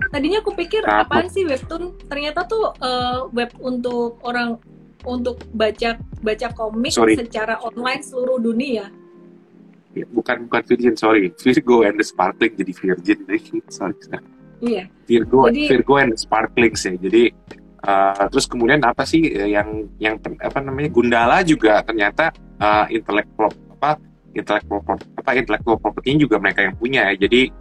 tadinya 0.07 0.39
aku 0.39 0.53
pikir 0.55 0.85
nah, 0.85 1.03
apa 1.03 1.25
sih 1.27 1.43
webtoon? 1.43 1.97
Ternyata 2.05 2.45
tuh 2.47 2.71
uh, 2.79 3.27
web 3.33 3.49
untuk 3.59 4.21
orang 4.23 4.55
untuk 5.03 5.41
baca 5.51 5.99
baca 6.21 6.47
komik 6.53 6.93
sorry. 6.93 7.17
secara 7.17 7.57
online 7.63 8.03
seluruh 8.03 8.39
dunia. 8.39 8.87
Ya, 9.97 10.05
bukan 10.13 10.45
bukan 10.45 10.61
Virgin 10.69 10.95
sorry. 10.95 11.33
Virgo 11.33 11.81
and 11.81 11.97
the 11.97 12.05
Sparkling 12.05 12.53
jadi 12.55 12.73
Virgin 12.75 13.19
sorry 13.73 13.97
iya. 14.61 14.85
Virgo 15.05 15.49
jadi, 15.49 15.63
Virgo 15.69 15.93
and 16.01 16.13
the 16.13 16.19
Sparklings 16.19 16.81
ya. 16.85 16.93
Jadi 16.97 17.23
uh, 17.85 18.25
terus 18.29 18.45
kemudian 18.49 18.81
apa 18.83 19.03
sih 19.05 19.21
yang 19.33 19.85
yang 20.01 20.17
apa 20.41 20.59
namanya 20.61 20.89
Gundala 20.93 21.37
juga 21.45 21.81
ternyata 21.85 22.33
uh, 22.61 22.85
intelektual 22.89 23.53
apa 23.77 24.01
intellectual 24.33 24.81
apa 25.17 25.31
intellectual 25.35 25.77
property 25.79 26.17
juga 26.19 26.41
mereka 26.41 26.67
yang 26.67 26.75
punya 26.75 27.13
ya. 27.13 27.27
Jadi 27.27 27.51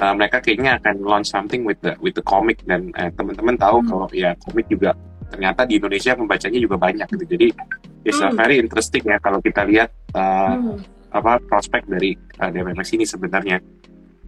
uh, 0.00 0.14
mereka 0.16 0.42
kayaknya 0.42 0.78
akan 0.80 0.94
launch 1.02 1.28
something 1.30 1.62
with 1.62 1.78
the 1.82 1.94
with 2.02 2.14
the 2.16 2.24
comic 2.24 2.60
dan 2.66 2.90
uh, 2.98 3.10
teman-teman 3.14 3.56
tahu 3.56 3.82
hmm. 3.82 3.88
kalau 3.88 4.06
ya 4.12 4.32
komik 4.42 4.66
juga 4.68 4.92
ternyata 5.26 5.66
di 5.66 5.82
Indonesia 5.82 6.12
membacanya 6.14 6.58
juga 6.62 6.76
banyak 6.78 7.06
gitu. 7.10 7.24
Jadi 7.26 7.46
it's 8.06 8.20
hmm. 8.20 8.34
very 8.34 8.56
interesting 8.62 9.04
ya 9.04 9.18
kalau 9.18 9.38
kita 9.42 9.66
lihat 9.66 9.90
uh, 10.14 10.54
hmm. 10.54 10.78
apa 11.14 11.42
prospek 11.50 11.86
dari 11.88 12.14
uh, 12.40 12.48
DMMX 12.50 12.86
ini 12.94 13.04
sebenarnya. 13.06 13.58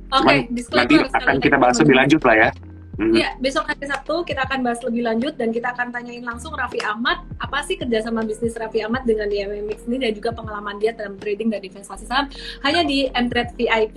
Okay, 0.09 0.49
nanti 0.73 0.97
akan 1.05 1.37
kita 1.37 1.61
bahas 1.61 1.77
lebih 1.85 1.97
lanjut 2.01 2.23
lah 2.25 2.49
ya. 2.49 2.51
Mm-hmm. 2.99 3.15
Ya, 3.15 3.31
besok 3.39 3.71
hari 3.71 3.87
Sabtu 3.87 4.27
kita 4.27 4.43
akan 4.43 4.67
bahas 4.67 4.83
lebih 4.83 5.07
lanjut 5.07 5.39
dan 5.39 5.55
kita 5.55 5.71
akan 5.71 5.95
tanyain 5.95 6.19
langsung 6.27 6.51
Raffi 6.51 6.83
Ahmad 6.83 7.23
apa 7.39 7.63
sih 7.63 7.79
kerjasama 7.79 8.27
bisnis 8.27 8.59
Raffi 8.59 8.83
Ahmad 8.83 9.07
dengan 9.07 9.31
DMMX 9.31 9.87
ini 9.87 10.03
dan 10.03 10.11
juga 10.19 10.35
pengalaman 10.35 10.83
dia 10.83 10.91
dalam 10.99 11.15
trading 11.15 11.47
dan 11.47 11.63
investasi 11.63 12.11
saham 12.11 12.27
hanya 12.67 12.83
di 12.83 13.07
Mtrade 13.15 13.55
VIP. 13.55 13.97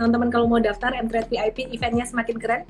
Teman-teman 0.00 0.32
kalau 0.32 0.48
mau 0.48 0.56
daftar 0.64 0.96
Mtrade 0.96 1.28
VIP 1.28 1.68
eventnya 1.76 2.08
semakin 2.08 2.36
keren. 2.40 2.62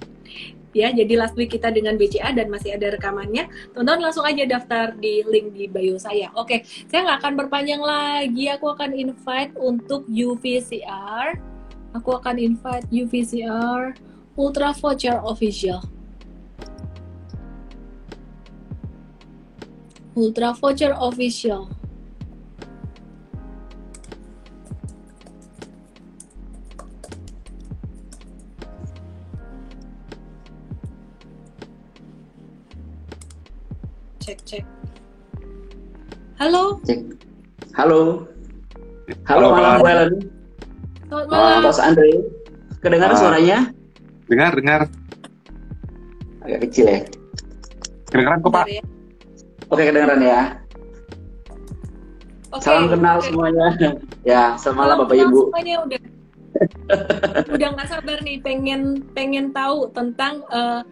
ya. 0.74 0.90
Jadi 0.90 1.14
last 1.14 1.38
week 1.38 1.54
kita 1.54 1.70
dengan 1.70 1.94
BCA 1.94 2.34
dan 2.34 2.50
masih 2.50 2.74
ada 2.74 2.98
rekamannya. 2.98 3.46
Teman-teman 3.70 4.10
langsung 4.10 4.26
aja 4.26 4.42
daftar 4.50 4.98
di 4.98 5.22
link 5.30 5.54
di 5.54 5.70
bio 5.70 5.94
saya. 5.94 6.34
Oke, 6.34 6.66
saya 6.90 7.06
nggak 7.06 7.22
akan 7.22 7.32
berpanjang 7.38 7.78
lagi. 7.78 8.50
Aku 8.50 8.74
akan 8.74 8.98
invite 8.98 9.54
untuk 9.54 10.10
UVCR. 10.10 11.38
Aku 11.94 12.18
akan 12.18 12.34
invite 12.42 12.90
UVCR 12.90 14.07
Ultra 14.38 14.72
Voucher 14.72 15.18
Official. 15.24 15.80
Ultra 20.16 20.52
Voucher 20.54 20.94
Official. 20.98 21.68
Cek 34.20 34.38
cek. 34.44 34.64
Halo. 36.38 36.78
Cek. 36.84 37.00
Halo. 37.74 38.26
Halo, 39.24 39.46
Halo, 39.48 39.56
malam 39.56 39.80
Ellen. 39.88 40.12
Selamat 41.08 41.26
Malam. 41.32 41.48
malam. 41.56 41.60
Mas 41.64 41.80
Andre. 41.80 42.10
Kedengaran 42.84 43.16
Ah. 43.16 43.20
suaranya? 43.20 43.58
Dengar, 44.28 44.52
dengar. 44.52 44.80
Agak 46.44 46.68
kecil 46.68 46.84
ya. 46.84 47.00
Kedengeran 48.12 48.44
kok, 48.44 48.52
Pak? 48.52 48.64
Ya. 48.68 48.84
Oke, 49.72 49.82
kedengaran 49.88 50.20
ya. 50.20 50.40
Oke, 52.52 52.64
Salam 52.64 52.88
kenal 52.92 53.16
oke. 53.20 53.26
semuanya. 53.28 53.66
Ya, 54.26 54.60
selamat 54.60 54.76
malam 54.76 54.96
Salam 55.00 55.04
Bapak 55.08 55.16
Ibu. 55.24 55.40
Semuanya 55.48 55.76
udah 55.88 56.00
udah 57.54 57.68
nggak 57.72 57.88
sabar 57.88 58.18
nih 58.20 58.36
pengen 58.44 58.80
pengen 59.16 59.56
tahu 59.56 59.88
tentang 59.96 60.44
eh, 60.52 60.82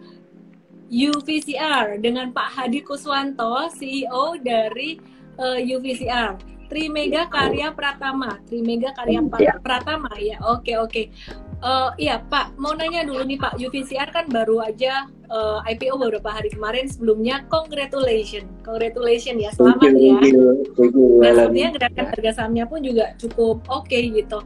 UVCR 0.89 2.01
dengan 2.01 2.33
Pak 2.33 2.49
Hadi 2.57 2.81
Kuswanto, 2.81 3.69
CEO 3.77 4.41
dari 4.41 4.97
eh, 5.37 5.59
UVCR. 5.69 6.57
Trimega 6.67 7.29
Karya 7.29 7.71
Pratama, 7.71 8.41
Trimega 8.49 8.91
Karya 8.97 9.21
Ya. 9.37 9.53
Pratama 9.61 10.09
ya. 10.17 10.41
Oke 10.49 10.75
oke. 10.81 11.13
Eh, 11.57 11.89
iya 11.97 12.21
Pak, 12.21 12.53
mau 12.61 12.77
nanya 12.77 13.01
dulu 13.01 13.25
nih 13.25 13.41
Pak, 13.41 13.57
UVCR 13.57 14.13
kan 14.13 14.29
baru 14.29 14.61
aja 14.61 15.09
eh, 15.09 15.59
IPO 15.73 15.97
beberapa 15.97 16.29
hari 16.29 16.53
kemarin. 16.53 16.85
Sebelumnya, 16.85 17.49
congratulations, 17.49 18.45
congratulations 18.61 19.41
ya, 19.41 19.49
Thank 19.57 19.81
selamat 19.81 19.89
you, 19.89 19.97
ya. 19.97 20.17
thank 20.21 20.33
you, 20.37 20.45
thank 20.77 20.93
you, 20.93 21.05
Bu 21.09 21.17
Nah, 21.17 21.31
sepertinya 21.33 21.69
gerakan 21.73 22.05
Ya. 22.05 22.09
harga 22.13 22.31
sahamnya 22.37 22.65
pun 22.69 22.79
juga 22.85 23.05
cukup 23.17 23.65
oke 23.73 23.97
gitu. 23.97 24.39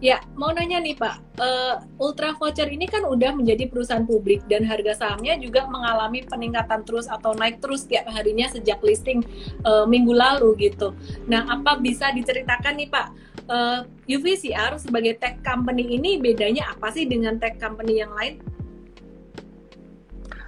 Ya, 0.00 0.24
mau 0.32 0.48
nanya 0.56 0.80
nih 0.80 0.96
Pak, 0.96 1.14
eh, 1.36 1.74
Ultra 2.00 2.32
Voucher 2.32 2.72
ini 2.72 2.88
kan 2.88 3.04
udah 3.04 3.36
menjadi 3.36 3.68
perusahaan 3.68 4.06
publik 4.08 4.40
dan 4.48 4.64
harga 4.64 4.96
sahamnya 4.96 5.36
juga 5.36 5.68
mengalami 5.68 6.24
peningkatan 6.24 6.80
terus 6.88 7.04
atau 7.12 7.36
naik 7.36 7.60
terus 7.60 7.84
tiap 7.84 8.08
harinya 8.08 8.48
sejak 8.48 8.80
listing 8.80 9.20
eh, 9.60 9.84
minggu 9.84 10.16
lalu 10.16 10.56
gitu. 10.72 10.96
Nah, 11.28 11.44
apa 11.44 11.76
bisa 11.76 12.08
diceritakan 12.16 12.80
nih 12.80 12.88
Pak, 12.88 13.06
eh, 13.48 13.80
UVCR 14.08 14.76
sebagai 14.80 15.16
tech 15.20 15.40
company 15.44 15.96
ini 15.96 16.20
bedanya 16.20 16.72
apa 16.72 16.92
sih 16.92 17.04
dengan 17.08 17.36
tech 17.40 17.56
company 17.60 18.00
yang 18.00 18.12
lain? 18.12 18.40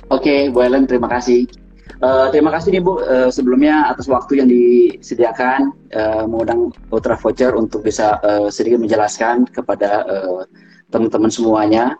Oke, 0.07 0.55
Bu 0.55 0.63
Ellen, 0.63 0.87
terima 0.87 1.11
kasih. 1.11 1.51
Eh, 1.97 2.27
terima 2.29 2.53
kasih 2.53 2.77
nih 2.77 2.83
Bu 2.85 3.01
eh, 3.01 3.33
sebelumnya 3.33 3.89
atas 3.89 4.05
waktu 4.05 4.45
yang 4.45 4.49
disediakan 4.53 5.73
eh, 5.97 6.25
mengundang 6.29 6.69
Ultra 6.93 7.17
Voucher 7.17 7.57
untuk 7.57 7.81
bisa 7.81 8.21
eh, 8.21 8.53
sedikit 8.53 8.85
menjelaskan 8.85 9.49
kepada 9.49 10.05
eh, 10.05 10.45
teman-teman 10.93 11.33
semuanya. 11.33 11.97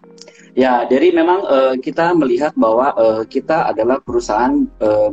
Ya, 0.53 0.85
dari 0.85 1.13
memang 1.13 1.49
eh, 1.49 1.75
kita 1.81 2.13
melihat 2.13 2.53
bahwa 2.61 2.93
eh, 2.93 3.23
kita 3.25 3.73
adalah 3.73 3.97
perusahaan 4.05 4.69
eh, 4.85 5.11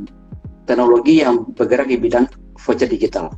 teknologi 0.68 1.24
yang 1.24 1.48
bergerak 1.56 1.88
di 1.88 1.96
bidang 2.00 2.28
voucher 2.60 2.88
digital. 2.88 3.32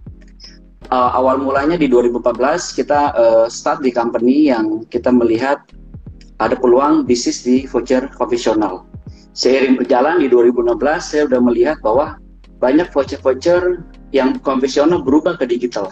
Eh, 0.95 1.09
awal 1.11 1.43
mulanya 1.43 1.75
di 1.75 1.91
2014 1.91 2.71
kita 2.71 3.11
eh, 3.19 3.47
start 3.51 3.83
di 3.83 3.91
company 3.91 4.47
yang 4.47 4.87
kita 4.87 5.11
melihat 5.11 5.59
ada 6.39 6.55
peluang 6.55 7.03
bisnis 7.03 7.43
di 7.43 7.67
voucher 7.67 8.07
konvensional 8.15 8.87
seiring 9.35 9.75
berjalan 9.75 10.23
di 10.23 10.31
2016 10.31 10.79
saya 11.03 11.27
sudah 11.27 11.41
melihat 11.43 11.83
bahwa 11.83 12.15
banyak 12.63 12.87
voucher-voucher 12.95 13.83
yang 14.15 14.39
konvensional 14.39 15.03
berubah 15.03 15.35
ke 15.35 15.43
digital. 15.43 15.91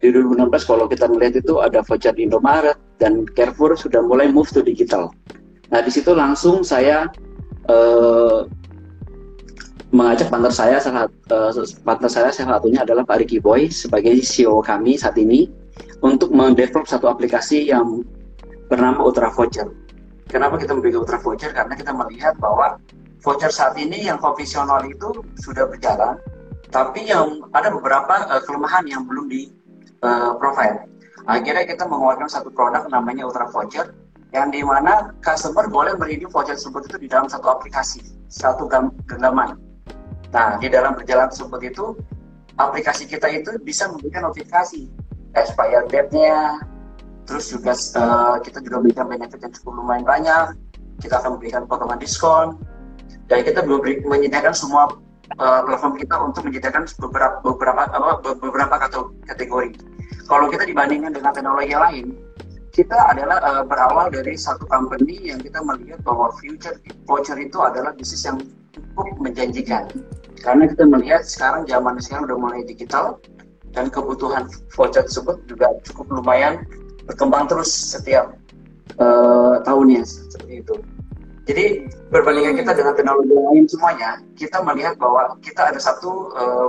Di 0.00 0.08
2016 0.08 0.48
kalau 0.64 0.88
kita 0.88 1.04
melihat 1.12 1.44
itu 1.44 1.60
ada 1.60 1.84
voucher 1.84 2.16
Indomaret 2.16 2.80
dan 2.96 3.28
Carrefour 3.36 3.76
sudah 3.76 4.00
mulai 4.00 4.32
move 4.32 4.48
to 4.48 4.64
digital. 4.64 5.12
Nah 5.68 5.84
di 5.84 5.92
situ 5.92 6.16
langsung 6.16 6.64
saya 6.64 7.12
eh, 7.68 8.38
mengajak 9.90 10.30
partner 10.30 10.54
saya 10.54 10.78
salah 10.78 11.10
eh, 11.10 11.50
partner 11.82 12.10
saya 12.10 12.30
salah 12.30 12.58
satunya 12.58 12.86
adalah 12.86 13.02
Pak 13.02 13.26
Ricky 13.26 13.42
Boy 13.42 13.66
sebagai 13.70 14.14
CEO 14.22 14.62
kami 14.62 14.94
saat 14.94 15.18
ini 15.18 15.50
untuk 16.00 16.30
mendevelop 16.30 16.86
satu 16.86 17.10
aplikasi 17.10 17.68
yang 17.68 18.06
bernama 18.70 19.02
Ultra 19.02 19.34
Voucher. 19.34 19.66
Kenapa 20.30 20.62
kita 20.62 20.78
memberikan 20.78 21.02
Ultra 21.02 21.18
Voucher? 21.18 21.50
Karena 21.50 21.74
kita 21.74 21.90
melihat 21.90 22.38
bahwa 22.38 22.78
voucher 23.20 23.50
saat 23.50 23.74
ini 23.76 24.06
yang 24.06 24.16
konvensional 24.22 24.80
itu 24.86 25.10
sudah 25.42 25.66
berjalan, 25.66 26.16
tapi 26.70 27.10
yang 27.10 27.42
ada 27.50 27.74
beberapa 27.74 28.30
eh, 28.30 28.42
kelemahan 28.46 28.86
yang 28.86 29.02
belum 29.04 29.26
di 29.26 29.50
provide. 30.40 30.88
Akhirnya 31.28 31.68
kita 31.68 31.84
mengeluarkan 31.84 32.24
satu 32.24 32.48
produk 32.48 32.88
namanya 32.88 33.28
Ultra 33.28 33.44
Voucher, 33.52 33.92
yang 34.32 34.48
di 34.48 34.64
mana 34.64 35.12
customer 35.20 35.68
boleh 35.68 35.92
meredeem 36.00 36.32
voucher 36.32 36.56
tersebut 36.56 36.88
itu 36.88 36.96
di 37.04 37.08
dalam 37.12 37.28
satu 37.28 37.52
aplikasi, 37.52 38.00
satu 38.32 38.64
gam-. 38.64 38.94
Nah, 40.30 40.56
di 40.62 40.70
dalam 40.70 40.94
perjalanan 40.94 41.30
tersebut 41.30 41.60
itu, 41.66 41.86
aplikasi 42.54 43.06
kita 43.10 43.26
itu 43.30 43.58
bisa 43.62 43.90
memberikan 43.90 44.30
notifikasi. 44.30 44.86
Expired 45.34 45.86
date-nya, 45.90 46.58
terus 47.26 47.50
juga 47.50 47.74
eh, 47.74 48.36
kita 48.42 48.58
juga 48.66 48.82
berikan 48.82 49.06
benefit 49.06 49.38
yang 49.42 49.54
cukup 49.54 49.72
lumayan 49.78 50.06
banyak. 50.06 50.46
Kita 50.98 51.22
akan 51.22 51.38
memberikan 51.38 51.66
potongan 51.70 51.98
diskon. 51.98 52.58
Dan 53.30 53.46
kita 53.46 53.62
belum 53.62 54.06
menyediakan 54.10 54.54
semua 54.54 54.90
eh, 55.38 55.60
platform 55.66 55.94
kita 55.98 56.14
untuk 56.18 56.42
menyediakan 56.46 56.86
beberapa 56.98 57.36
beberapa 57.42 57.82
apa, 57.86 58.18
be- 58.22 58.38
beberapa 58.42 58.74
kate- 58.86 59.14
kategori. 59.30 59.70
Kalau 60.26 60.46
kita 60.50 60.66
dibandingkan 60.66 61.10
dengan 61.14 61.30
teknologi 61.34 61.74
yang 61.74 61.82
lain 61.86 62.06
kita 62.70 62.94
adalah 63.10 63.38
eh, 63.42 63.64
berawal 63.66 64.06
dari 64.14 64.38
satu 64.38 64.62
company 64.70 65.30
yang 65.30 65.42
kita 65.42 65.58
melihat 65.62 65.98
bahwa 66.06 66.30
future 66.38 66.78
voucher 67.06 67.38
itu 67.38 67.58
adalah 67.58 67.90
bisnis 67.94 68.22
yang 68.22 68.38
cukup 68.70 69.10
menjanjikan 69.18 69.90
karena 70.40 70.64
kita 70.68 70.84
melihat 70.88 71.22
sekarang 71.22 71.68
zaman 71.68 72.00
sekarang 72.00 72.24
udah 72.32 72.38
mulai 72.40 72.60
digital 72.64 73.20
dan 73.76 73.92
kebutuhan 73.92 74.48
voucher 74.74 75.04
tersebut 75.06 75.38
juga 75.46 75.70
cukup 75.86 76.20
lumayan 76.20 76.66
berkembang 77.06 77.46
terus 77.46 77.70
setiap 77.70 78.34
eh, 78.98 79.54
tahunnya 79.62 80.02
seperti 80.02 80.64
itu. 80.64 80.74
Jadi 81.48 81.64
perbandingan 82.12 82.62
kita 82.62 82.72
dengan 82.78 82.94
teknologi 82.94 83.34
lain 83.34 83.64
semuanya, 83.66 84.22
kita 84.38 84.62
melihat 84.62 84.94
bahwa 85.00 85.34
kita 85.42 85.70
ada 85.70 85.80
satu 85.80 86.34
eh, 86.34 86.68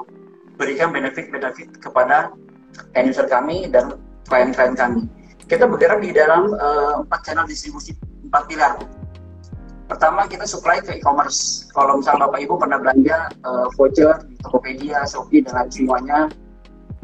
berikan 0.59 0.93
benefit-benefit 0.93 1.81
kepada 1.81 2.29
end 2.93 3.09
user 3.09 3.25
kami 3.25 3.71
dan 3.71 3.97
klien-klien 4.29 4.77
kami. 4.77 5.09
Kita 5.49 5.67
bergerak 5.67 5.99
di 5.99 6.15
dalam 6.15 6.55
empat 7.03 7.27
channel 7.27 7.43
distribusi, 7.43 7.91
empat 8.23 8.47
pilar. 8.47 8.79
Pertama 9.91 10.23
kita 10.23 10.47
supply 10.47 10.79
ke 10.79 11.03
e-commerce. 11.03 11.67
Kalau 11.75 11.99
misalnya 11.99 12.31
Bapak 12.31 12.39
Ibu 12.47 12.55
pernah 12.55 12.79
belanja 12.79 13.27
eh, 13.27 13.67
voucher 13.75 14.23
di 14.23 14.39
Tokopedia, 14.39 15.03
Shopee 15.03 15.43
dan 15.43 15.67
lain 15.67 15.67
semuanya, 15.67 16.19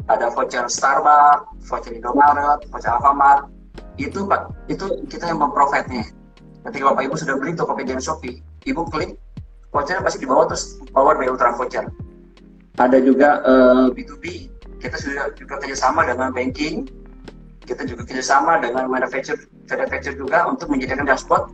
ada 0.08 0.32
voucher 0.32 0.64
Starbucks, 0.72 1.68
voucher 1.68 1.92
Indomaret, 1.92 2.64
voucher 2.72 2.88
Alfamart, 2.88 3.52
itu 4.00 4.24
Pak, 4.24 4.72
itu 4.72 5.04
kita 5.12 5.28
yang 5.28 5.44
memprovide-nya. 5.44 6.08
Ketika 6.64 6.84
Bapak 6.88 7.12
Ibu 7.12 7.14
sudah 7.20 7.36
beli 7.36 7.52
Tokopedia 7.52 8.00
dan 8.00 8.00
Shopee, 8.00 8.40
Ibu 8.64 8.88
klik, 8.88 9.20
vouchernya 9.68 10.00
pasti 10.00 10.24
di 10.24 10.28
bawah 10.32 10.48
terus 10.48 10.80
power 10.88 11.12
by 11.20 11.28
Ultra 11.28 11.52
Voucher. 11.60 11.84
Ada 12.80 13.04
juga 13.04 13.44
eh, 13.44 13.86
B2B, 13.92 14.48
kita 14.80 14.96
sudah 14.96 15.28
juga 15.36 15.60
kerjasama 15.60 16.08
dengan 16.08 16.32
banking, 16.32 16.88
kita 17.68 17.84
juga 17.84 18.08
kerjasama 18.08 18.64
dengan 18.64 18.88
manufacturer, 18.88 19.44
manufacturer 19.68 20.16
juga 20.16 20.48
untuk 20.48 20.72
menyediakan 20.72 21.04
dashboard 21.04 21.52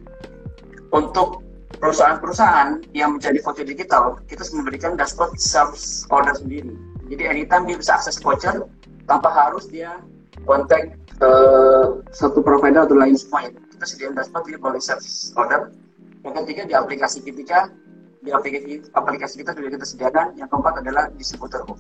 untuk 0.95 1.43
perusahaan-perusahaan 1.83 2.87
yang 2.95 3.19
menjadi 3.19 3.43
voucher 3.43 3.67
digital, 3.67 4.23
kita 4.31 4.47
memberikan 4.55 4.95
dashboard 4.95 5.35
self 5.37 6.07
order 6.15 6.33
sendiri. 6.39 6.71
Jadi 7.11 7.23
anytime 7.27 7.67
dia 7.67 7.77
bisa 7.77 7.99
akses 7.99 8.17
voucher 8.23 8.65
tanpa 9.11 9.29
harus 9.29 9.67
dia 9.69 10.01
kontak 10.47 10.95
eh, 11.21 11.87
satu 12.15 12.41
provider 12.41 12.87
atau 12.87 12.97
lain 12.97 13.19
semuanya. 13.19 13.59
Kita 13.75 13.85
sediakan 13.85 14.15
dashboard 14.23 14.45
dia 14.47 14.59
boleh 14.63 14.81
self 14.81 15.03
order. 15.35 15.75
Yang 16.25 16.35
ketiga 16.47 16.63
di 16.65 16.75
aplikasi 16.79 17.19
kita 17.21 17.69
di 18.25 18.33
aplikasi 18.33 18.89
aplikasi 18.97 19.35
kita 19.45 19.51
sudah 19.53 19.71
kita 19.75 19.85
sediakan. 19.85 20.27
Yang 20.39 20.49
keempat 20.55 20.75
adalah 20.81 21.05
distributor 21.19 21.61
Bu. 21.69 21.75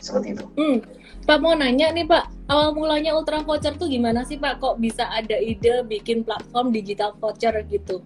Seperti 0.00 0.32
itu. 0.32 0.44
Hmm, 0.56 0.80
Pak 1.28 1.38
mau 1.44 1.52
nanya 1.52 1.92
nih 1.92 2.08
Pak, 2.08 2.48
awal 2.48 2.72
mulanya 2.72 3.12
Ultra 3.12 3.44
Voucher 3.44 3.76
tuh 3.76 3.84
gimana 3.84 4.24
sih 4.24 4.40
Pak? 4.40 4.56
Kok 4.56 4.80
bisa 4.80 5.04
ada 5.12 5.36
ide 5.36 5.84
bikin 5.84 6.24
platform 6.24 6.72
digital 6.72 7.12
voucher 7.20 7.52
gitu? 7.68 8.00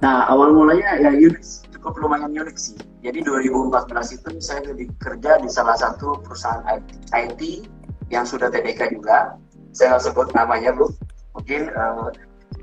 Nah, 0.00 0.24
awal 0.32 0.56
mulanya 0.56 0.96
ya 0.96 1.12
unik, 1.12 1.68
cukup 1.76 1.92
lumayan 2.00 2.32
unik 2.32 2.56
sih. 2.56 2.76
Jadi 3.04 3.20
2014 3.24 4.16
itu 4.16 4.28
saya 4.40 4.60
lebih 4.64 4.92
kerja 5.00 5.40
di 5.40 5.48
salah 5.48 5.76
satu 5.76 6.20
perusahaan 6.24 6.80
IT 7.12 7.68
yang 8.08 8.24
sudah 8.24 8.48
TDK 8.48 8.96
juga. 8.96 9.36
Saya 9.76 10.00
sebut 10.00 10.32
namanya, 10.32 10.72
Bu. 10.72 10.88
Mungkin 11.36 11.68
uh, 11.76 12.08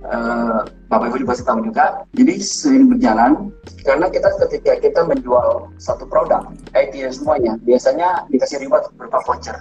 uh, 0.05 0.61
Bapak 0.89 1.13
Ibu 1.13 1.25
juga 1.25 1.37
tahu 1.41 1.61
juga. 1.65 2.05
Jadi 2.17 2.33
sering 2.41 2.89
berjalan 2.89 3.53
karena 3.85 4.09
kita 4.09 4.29
ketika 4.49 4.73
kita 4.81 5.01
menjual 5.05 5.71
satu 5.77 6.09
produk 6.09 6.49
IT 6.73 6.97
semuanya, 7.13 7.57
biasanya 7.63 8.25
dikasih 8.33 8.65
reward 8.65 8.89
berupa 8.97 9.21
voucher. 9.25 9.57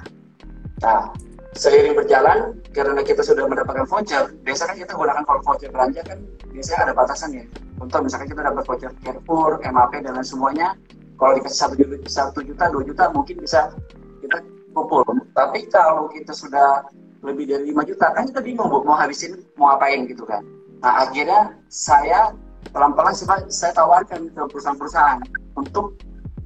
Nah, 0.81 1.13
seiring 1.57 1.97
berjalan 1.97 2.61
karena 2.77 3.01
kita 3.01 3.25
sudah 3.25 3.49
mendapatkan 3.49 3.89
voucher 3.89 4.31
biasanya 4.45 4.77
kita 4.77 4.93
gunakan 4.93 5.25
kalau 5.25 5.41
voucher 5.43 5.73
belanja 5.73 6.05
kan 6.05 6.21
biasanya 6.53 6.91
ada 6.91 6.93
batasan 6.93 7.31
ya. 7.33 7.45
Untuk 7.77 8.05
misalkan 8.05 8.29
kita 8.29 8.41
dapat 8.45 8.63
voucher 8.65 8.93
Carrefour, 9.01 9.61
MAP 9.65 9.93
dan 10.05 10.17
lain 10.17 10.25
semuanya 10.25 10.77
kalau 11.17 11.33
dikasih 11.41 11.59
satu 11.67 11.75
juta, 11.81 11.97
satu 12.07 12.41
juta, 12.45 12.69
dua 12.69 12.83
juta 12.85 13.05
mungkin 13.11 13.41
bisa 13.41 13.73
kita 14.21 14.45
kumpul. 14.77 15.01
Tapi 15.33 15.65
kalau 15.73 16.13
kita 16.13 16.37
sudah 16.37 16.85
lebih 17.25 17.49
dari 17.49 17.73
5 17.75 17.89
juta 17.91 18.13
kan 18.15 18.29
kita 18.29 18.41
bingung 18.45 18.71
mau 18.71 18.95
habisin 18.95 19.41
mau 19.57 19.75
apain 19.75 20.07
gitu 20.07 20.23
kan. 20.29 20.45
Nah 20.85 21.09
akhirnya 21.09 21.57
saya 21.73 22.31
pelan-pelan 22.71 23.17
saya 23.49 23.73
tawarkan 23.73 24.31
ke 24.31 24.43
perusahaan-perusahaan 24.53 25.19
untuk 25.57 25.97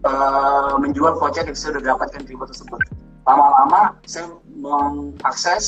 uh, 0.07 0.79
menjual 0.81 1.19
voucher 1.19 1.45
yang 1.45 1.59
sudah 1.59 1.83
dapatkan 1.83 2.23
ribu 2.25 2.47
tersebut. 2.47 2.81
Lama-lama 3.29 3.99
saya 4.09 4.31
mengakses 4.61 5.67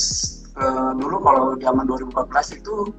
uh, 0.61 0.93
dulu 0.97 1.16
kalau 1.24 1.57
zaman 1.59 1.88
2014 1.88 2.61
itu 2.61 2.93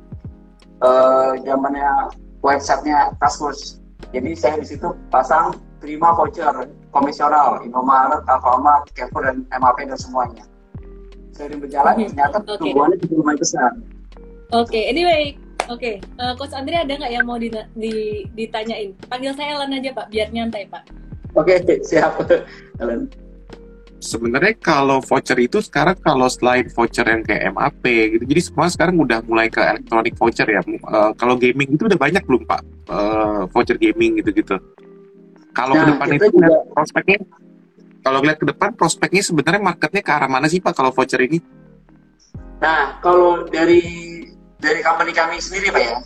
uh, 0.82 1.38
zamannya 1.46 2.12
websitenya 2.42 3.14
Taskforce. 3.22 3.80
Jadi 4.12 4.36
saya 4.36 4.60
di 4.60 4.68
situ 4.68 4.94
pasang 5.10 5.58
terima 5.80 6.14
voucher 6.14 6.70
komisional 6.94 7.64
Indomaret, 7.66 8.22
Alfamart, 8.30 8.90
Carrefour 8.94 9.26
dan 9.26 9.48
MAP 9.50 9.78
dan 9.82 9.98
semuanya. 9.98 10.46
Sering 11.34 11.58
berjalan 11.64 11.98
okay. 11.98 12.08
ternyata 12.14 12.38
okay. 12.46 12.58
tumbuhannya 12.62 12.98
cukup 13.02 13.16
lumayan 13.26 13.40
besar. 13.42 13.72
Oke, 14.54 14.70
okay. 14.70 14.84
anyway, 14.94 15.34
oke, 15.66 15.82
okay. 15.82 15.96
uh, 16.22 16.38
Coach 16.38 16.54
Andri 16.54 16.78
ada 16.78 16.94
nggak 16.94 17.10
yang 17.10 17.26
mau 17.26 17.42
di, 17.42 17.50
di, 17.74 18.22
ditanyain? 18.38 18.94
Panggil 19.10 19.34
saya 19.34 19.58
Ellen 19.58 19.74
aja 19.74 19.98
Pak, 19.98 20.14
biar 20.14 20.30
nyantai 20.30 20.70
Pak. 20.70 20.86
Oke, 21.34 21.58
okay, 21.58 21.82
siap, 21.82 22.22
Ellen 22.82 23.10
sebenarnya 24.04 24.60
kalau 24.60 25.00
voucher 25.00 25.40
itu 25.40 25.64
sekarang 25.64 25.96
kalau 26.04 26.28
selain 26.28 26.68
voucher 26.68 27.08
yang 27.08 27.24
kayak 27.24 27.56
MAP 27.56 27.84
gitu, 27.88 28.24
jadi 28.28 28.42
semua 28.44 28.68
sekarang 28.68 29.00
udah 29.00 29.24
mulai 29.24 29.48
ke 29.48 29.64
elektronik 29.64 30.20
voucher 30.20 30.46
ya. 30.46 30.60
Uh, 30.84 31.16
kalau 31.16 31.40
gaming 31.40 31.72
itu 31.72 31.88
udah 31.88 31.96
banyak 31.96 32.20
belum 32.28 32.44
Pak 32.44 32.62
uh, 32.92 33.42
voucher 33.48 33.80
gaming 33.80 34.20
gitu-gitu. 34.20 34.60
Kalau 35.56 35.74
nah, 35.80 35.88
ke 35.88 35.88
depan 35.96 36.08
itu 36.20 36.26
juga... 36.36 36.60
prospeknya, 36.76 37.18
kalau 38.04 38.20
lihat 38.20 38.38
ke 38.44 38.46
depan 38.52 38.70
prospeknya 38.76 39.24
sebenarnya 39.24 39.62
marketnya 39.64 40.02
ke 40.04 40.12
arah 40.12 40.28
mana 40.28 40.52
sih 40.52 40.60
Pak 40.60 40.76
kalau 40.76 40.92
voucher 40.92 41.24
ini? 41.24 41.40
Nah, 42.60 43.00
kalau 43.00 43.48
dari 43.48 43.82
dari 44.60 44.80
company 44.84 45.16
kami 45.16 45.40
sendiri 45.40 45.72
Pak 45.72 45.84
ya, 45.84 45.98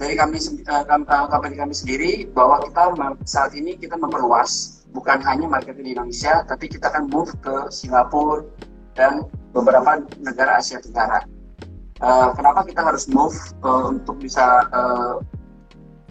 dari 0.00 0.14
kami 0.16 0.40
uh, 0.40 1.26
company 1.28 1.54
kami 1.54 1.74
sendiri 1.76 2.10
bahwa 2.32 2.64
kita 2.64 2.96
saat 3.28 3.52
ini 3.52 3.76
kita 3.76 3.94
memperluas 4.00 4.81
bukan 4.92 5.18
hanya 5.24 5.48
market 5.48 5.74
di 5.80 5.96
Indonesia, 5.96 6.44
tapi 6.44 6.68
kita 6.68 6.92
akan 6.92 7.08
move 7.08 7.32
ke 7.40 7.72
Singapura 7.72 8.44
dan 8.92 9.24
beberapa 9.56 10.04
negara 10.20 10.60
Asia 10.60 10.78
Tenggara. 10.78 11.24
Uh, 12.02 12.34
kenapa 12.34 12.66
kita 12.66 12.82
harus 12.82 13.08
move 13.08 13.34
uh, 13.64 13.88
untuk 13.88 14.20
bisa 14.20 14.68
uh, 14.74 15.22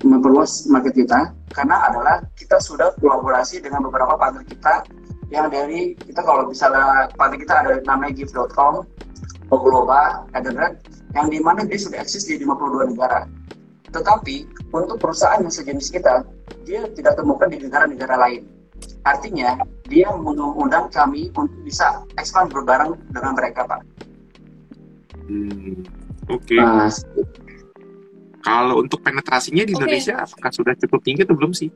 memperluas 0.01 0.65
market 0.67 0.97
kita? 0.97 1.35
Karena 1.51 1.83
adalah 1.91 2.25
kita 2.33 2.57
sudah 2.63 2.95
kolaborasi 2.97 3.61
dengan 3.61 3.85
beberapa 3.85 4.15
partner 4.15 4.47
kita 4.47 4.87
yang 5.31 5.51
dari 5.51 5.95
kita 5.99 6.23
kalau 6.23 6.47
misalnya 6.47 7.11
partner 7.15 7.39
kita 7.39 7.53
ada 7.53 7.71
namanya 7.83 8.23
gift.com, 8.23 8.87
Ogloba, 9.51 10.25
Edenred, 10.31 10.79
yang 11.11 11.27
di 11.27 11.39
mana 11.43 11.67
dia 11.67 11.79
sudah 11.79 11.99
eksis 12.01 12.27
di 12.27 12.39
52 12.39 12.95
negara. 12.95 13.27
Tetapi 13.91 14.47
untuk 14.71 14.95
perusahaan 14.95 15.43
yang 15.43 15.51
sejenis 15.51 15.91
kita, 15.91 16.23
dia 16.63 16.87
tidak 16.95 17.19
temukan 17.19 17.51
di 17.51 17.59
negara-negara 17.59 18.15
lain 18.15 18.47
Artinya 19.01 19.57
dia 19.89 20.07
mengundang 20.13 20.87
kami 20.93 21.33
untuk 21.33 21.57
bisa 21.65 22.05
expand 22.21 22.53
berbareng 22.53 22.93
dengan 23.09 23.33
mereka, 23.33 23.65
Pak. 23.65 23.81
Hmm, 25.25 25.85
Oke. 26.29 26.57
Okay. 26.57 26.61
Kalau 28.41 28.81
untuk 28.81 28.99
penetrasinya 29.05 29.63
di 29.65 29.73
okay. 29.73 29.79
Indonesia, 29.81 30.15
apakah 30.21 30.51
sudah 30.53 30.73
cukup 30.77 30.99
tinggi 31.05 31.21
atau 31.25 31.37
belum 31.37 31.53
sih? 31.53 31.69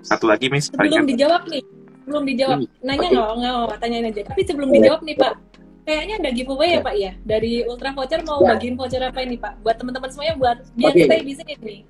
Satu 0.00 0.28
lagi, 0.28 0.48
Miss. 0.48 0.72
Belum 0.72 1.04
dijawab 1.04 1.48
nih. 1.48 1.62
Belum 2.08 2.24
dijawab. 2.24 2.58
Hmm. 2.64 2.68
Nanya 2.84 3.08
nggak? 3.08 3.28
Okay. 3.28 3.38
Nggak, 3.40 3.78
tanyain 3.80 4.06
aja. 4.08 4.22
Tapi 4.32 4.42
sebelum 4.48 4.68
dijawab 4.72 5.00
nih, 5.04 5.16
Pak. 5.16 5.34
Kayaknya 5.80 6.14
ada 6.20 6.30
giveaway 6.36 6.68
ya, 6.76 6.80
Pak 6.84 6.94
ya? 6.94 7.12
Dari 7.24 7.52
Ultra 7.64 7.90
Voucher 7.96 8.20
mau 8.22 8.38
ya. 8.44 8.54
bagiin 8.54 8.76
voucher 8.76 9.00
apa 9.00 9.20
ini, 9.24 9.36
Pak? 9.40 9.52
Buat 9.64 9.76
teman-teman 9.80 10.08
semuanya, 10.12 10.34
buat 10.36 10.58
biar 10.76 10.92
okay. 10.92 11.04
stay 11.08 11.20
di 11.24 11.34
sini 11.34 11.52
nih. 11.56 11.80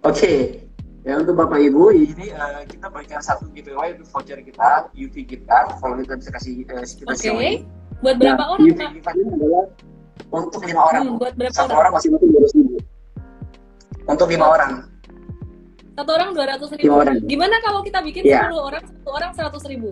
Oke, 0.00 0.16
okay. 0.16 0.36
Ya 1.00 1.16
untuk 1.16 1.32
Bapak 1.32 1.56
Ibu 1.56 1.96
ini 1.96 2.28
uh, 2.36 2.60
kita 2.68 2.92
berikan 2.92 3.24
satu 3.24 3.48
giveaway 3.56 3.96
untuk 3.96 4.04
voucher 4.12 4.36
kita, 4.44 4.92
UV 4.92 5.16
kita. 5.24 5.72
Kalau 5.80 5.96
kita 5.96 6.14
bisa 6.20 6.30
kasih 6.36 6.52
uh, 6.68 6.84
kita 6.84 7.08
Oke. 7.08 7.24
Okay. 7.24 7.52
Buat 8.04 8.16
berapa 8.20 8.42
nah, 8.44 8.52
orang 8.52 8.60
UV 8.68 8.80
Pak? 9.00 9.12
ini 9.16 9.30
adalah 9.32 9.64
untuk 10.28 10.60
lima 10.68 10.82
orang. 10.84 11.02
Hmm, 11.08 11.16
buat 11.16 11.34
berapa 11.40 11.56
satu 11.56 11.72
orang, 11.72 11.80
orang 11.80 11.92
masih 11.96 12.08
butuh 12.12 12.28
dua 12.28 12.40
ratus 12.44 12.52
ribu. 12.52 12.76
Untuk 14.04 14.28
lima 14.28 14.46
orang. 14.52 14.72
Satu 15.96 16.10
orang 16.12 16.28
dua 16.36 16.46
ratus 16.52 16.68
ribu. 16.76 16.92
Orang. 16.92 17.16
Gimana 17.24 17.56
kalau 17.64 17.80
kita 17.80 17.98
bikin 18.04 18.22
ya. 18.28 18.44
sepuluh 18.44 18.60
orang, 18.68 18.82
satu 18.84 19.10
orang 19.16 19.30
seratus 19.32 19.64
ribu? 19.72 19.88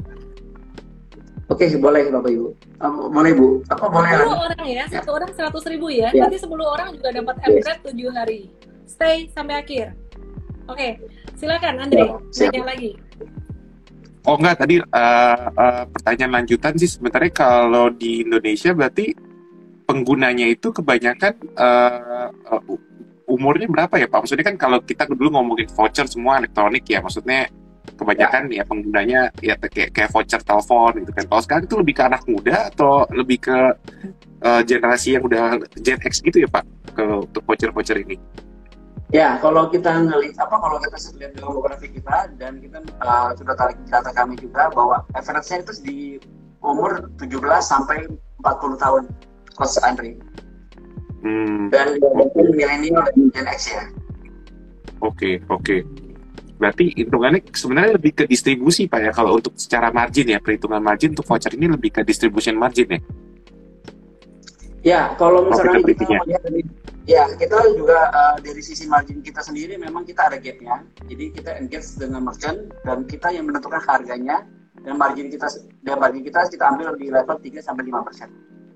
Oke, 1.49 1.65
okay, 1.65 1.81
boleh 1.81 2.13
Bapak 2.13 2.29
Ibu. 2.29 2.49
Um, 2.85 3.09
boleh 3.09 3.33
Bu. 3.33 3.65
Apa 3.73 3.89
boleh? 3.89 4.13
Sepuluh 4.13 4.41
orang 4.45 4.65
ya, 4.69 4.85
satu 4.93 5.11
orang 5.17 5.31
seratus 5.33 5.65
ribu 5.65 5.89
ya. 5.89 6.13
ya. 6.13 6.29
Nanti 6.29 6.37
sepuluh 6.37 6.69
orang 6.69 6.93
juga 6.93 7.09
dapat 7.17 7.41
yes. 7.49 7.81
tujuh 7.81 8.13
hari. 8.13 8.53
Stay 8.85 9.33
sampai 9.33 9.65
akhir. 9.65 10.08
Oke, 10.69 11.01
silakan 11.41 11.81
Andre, 11.81 12.21
tanya 12.29 12.63
lagi. 12.69 12.93
Oh 14.29 14.37
enggak, 14.37 14.61
tadi 14.61 14.77
uh, 14.77 15.45
uh, 15.57 15.85
pertanyaan 15.89 16.45
lanjutan 16.45 16.77
sih 16.77 16.91
sebenarnya 16.93 17.33
kalau 17.33 17.89
di 17.89 18.29
Indonesia 18.29 18.77
berarti 18.77 19.17
penggunanya 19.89 20.45
itu 20.53 20.69
kebanyakan 20.69 21.33
uh, 21.57 22.29
uh, 22.29 22.63
umurnya 23.25 23.65
berapa 23.73 23.97
ya 23.97 24.05
Pak? 24.05 24.29
Maksudnya 24.29 24.45
kan 24.45 24.57
kalau 24.61 24.85
kita 24.85 25.09
dulu 25.09 25.41
ngomongin 25.41 25.73
voucher 25.73 26.05
semua 26.05 26.45
elektronik 26.45 26.85
ya, 26.85 27.01
maksudnya 27.01 27.49
kebanyakan 27.97 28.53
ya, 28.53 28.61
ya 28.61 28.65
penggunanya 28.69 29.21
ya 29.41 29.55
kayak, 29.57 29.97
kayak 29.97 30.11
voucher 30.13 30.45
telepon 30.45 30.93
gitu 31.01 31.13
kan. 31.17 31.25
Kalau 31.25 31.43
sekarang 31.49 31.65
itu 31.65 31.77
lebih 31.81 31.95
ke 31.97 32.03
anak 32.05 32.23
muda 32.29 32.57
atau 32.69 33.09
lebih 33.09 33.39
ke 33.41 33.59
uh, 34.45 34.61
generasi 34.69 35.17
yang 35.17 35.25
udah 35.25 35.57
Gen 35.81 35.97
X 36.05 36.21
gitu 36.21 36.45
ya 36.45 36.49
Pak 36.53 36.69
ke 36.93 37.05
untuk 37.25 37.41
voucher-voucher 37.49 38.05
ini? 38.05 38.21
Ya, 39.09 39.41
kalau 39.41 39.73
kita 39.73 40.05
ngelihat 40.05 40.37
apa 40.37 40.57
kalau 40.61 40.77
kita 40.85 41.01
lihat 41.17 41.33
demografi 41.33 41.89
kita 41.89 42.29
dan 42.37 42.61
kita 42.61 42.85
uh, 43.01 43.33
sudah 43.33 43.57
tarik 43.57 43.81
data 43.89 44.13
kami 44.13 44.37
juga 44.37 44.69
bahwa 44.69 45.01
average-nya 45.17 45.65
itu 45.65 45.73
di 45.81 45.99
umur 46.61 47.09
17 47.17 47.41
sampai 47.65 48.05
40 48.45 48.77
tahun 48.77 49.03
Coach 49.57 49.81
Andri. 49.81 50.21
Hmm. 51.25 51.73
Dan 51.73 51.97
okay. 52.05 52.53
milenial 52.53 53.01
dan 53.09 53.33
Gen 53.33 53.49
X 53.49 53.73
ya. 53.73 53.89
Oke, 55.01 55.41
okay, 55.41 55.49
oke. 55.49 55.65
Okay. 55.65 55.81
Berarti 56.61 56.93
hitungannya 56.93 57.41
sebenarnya 57.49 57.93
lebih 57.97 58.13
ke 58.13 58.25
distribusi 58.29 58.91
Pak 58.91 59.01
ya 59.01 59.13
kalau 59.15 59.41
untuk 59.41 59.57
secara 59.57 59.89
margin 59.89 60.37
ya, 60.37 60.39
perhitungan 60.43 60.85
margin 60.85 61.17
untuk 61.17 61.25
voucher 61.25 61.55
ini 61.57 61.71
lebih 61.71 61.97
ke 61.97 62.05
distribution 62.05 62.61
margin 62.61 62.93
ya. 62.93 63.01
Ya, 64.87 65.15
kalau 65.19 65.47
misalnya 65.51 65.83
kita 65.83 66.07
melihat 66.07 66.43
dari 66.47 66.63
Ya, 67.09 67.25
kita 67.25 67.57
juga 67.73 68.13
uh, 68.13 68.37
dari 68.37 68.61
sisi 68.61 68.85
margin 68.85 69.25
kita 69.25 69.41
sendiri 69.41 69.81
memang 69.81 70.05
kita 70.05 70.29
ada 70.29 70.37
gapnya. 70.37 70.85
Jadi 71.09 71.33
kita 71.33 71.57
engage 71.57 71.97
dengan 71.97 72.29
merchant 72.29 72.69
dan 72.85 73.09
kita 73.09 73.33
yang 73.33 73.49
menentukan 73.49 73.81
harganya 73.81 74.45
dan 74.85 75.01
margin 75.01 75.33
kita 75.33 75.49
dan 75.89 75.97
margin 75.97 76.21
kita 76.21 76.45
kita 76.53 76.69
ambil 76.69 76.93
di 77.01 77.09
level 77.09 77.41
3 77.41 77.65
sampai 77.65 77.89
5 77.89 78.05
persen 78.05 78.29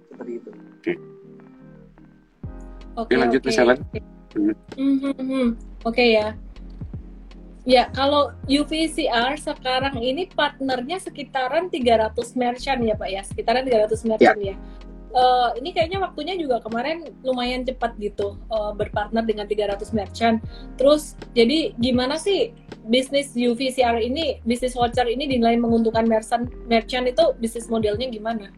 seperti 0.09 0.33
itu. 0.41 0.49
Oke. 0.49 0.81
Okay. 0.81 0.97
Oke, 2.97 3.05
okay, 3.05 3.17
lanjut 3.21 3.41
okay. 3.45 3.49
misalnya. 3.53 3.77
Mm 4.81 4.97
-hmm. 4.97 5.47
Oke 5.85 5.93
okay, 5.93 6.09
ya. 6.17 6.29
Ya, 7.69 7.85
kalau 7.93 8.33
UVCR 8.49 9.37
sekarang 9.39 10.01
ini 10.01 10.27
partnernya 10.33 10.99
sekitaran 10.99 11.69
300 11.69 12.17
merchant 12.35 12.81
ya 12.81 12.97
Pak 12.97 13.09
ya, 13.13 13.23
sekitaran 13.23 13.63
300 13.63 14.09
merchant 14.09 14.41
ya. 14.41 14.57
ya 14.57 14.83
uh, 15.15 15.53
ini 15.57 15.73
kayaknya 15.73 16.03
waktunya 16.03 16.35
juga 16.37 16.61
kemarin 16.65 17.13
lumayan 17.23 17.63
cepat 17.63 17.97
gitu 18.01 18.37
uh, 18.49 18.73
berpartner 18.75 19.25
dengan 19.25 19.47
300 19.47 19.93
merchant. 19.97 20.37
Terus 20.77 21.15
jadi 21.37 21.77
gimana 21.79 22.17
sih 22.19 22.53
bisnis 22.89 23.33
UVCR 23.37 24.03
ini, 24.03 24.43
bisnis 24.43 24.75
voucher 24.75 25.07
ini 25.07 25.31
dinilai 25.31 25.55
menguntungkan 25.61 26.09
merchant 26.09 26.51
merchant 26.67 27.07
itu 27.07 27.25
bisnis 27.39 27.71
modelnya 27.71 28.11
gimana? 28.11 28.51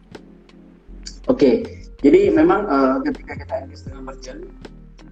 Oke, 1.25 1.41
okay. 1.41 1.55
jadi 2.05 2.29
memang 2.29 2.69
uh, 2.69 2.97
ketika 3.01 3.33
kita 3.33 3.53
engage 3.65 3.81
dengan 3.85 4.03
merchant, 4.05 4.41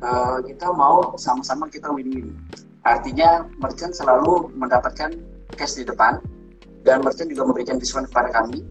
uh, 0.05 0.37
kita 0.45 0.67
mau 0.73 1.13
sama-sama 1.17 1.65
kita 1.69 1.89
win-win. 1.89 2.37
Artinya 2.85 3.49
merchant 3.57 3.95
selalu 3.97 4.53
mendapatkan 4.53 5.17
cash 5.57 5.79
di 5.79 5.85
depan 5.87 6.21
dan 6.83 7.01
merchant 7.01 7.31
juga 7.31 7.49
memberikan 7.49 7.81
diskon 7.81 8.05
kepada 8.05 8.29
kami. 8.29 8.61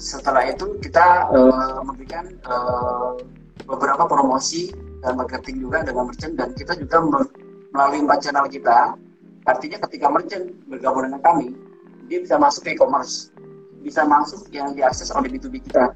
Setelah 0.00 0.48
itu 0.48 0.80
kita 0.80 1.28
uh, 1.28 1.84
memberikan 1.84 2.24
uh, 2.48 3.20
beberapa 3.68 4.08
promosi 4.08 4.72
dan 5.04 5.20
marketing 5.20 5.60
juga 5.60 5.84
dengan 5.84 6.08
merchant 6.08 6.40
dan 6.40 6.56
kita 6.56 6.72
juga 6.80 7.04
melalui 7.76 8.00
empat 8.08 8.24
channel 8.24 8.48
kita. 8.48 8.96
Artinya 9.44 9.76
ketika 9.84 10.08
merchant 10.08 10.56
bergabung 10.72 11.04
dengan 11.04 11.20
kami, 11.20 11.52
dia 12.08 12.24
bisa 12.24 12.40
masuk 12.40 12.64
ke 12.64 12.80
e-commerce, 12.80 13.28
bisa 13.84 14.08
masuk 14.08 14.48
yang 14.56 14.72
diakses 14.72 15.12
oleh 15.12 15.28
B2B 15.36 15.68
kita, 15.68 15.92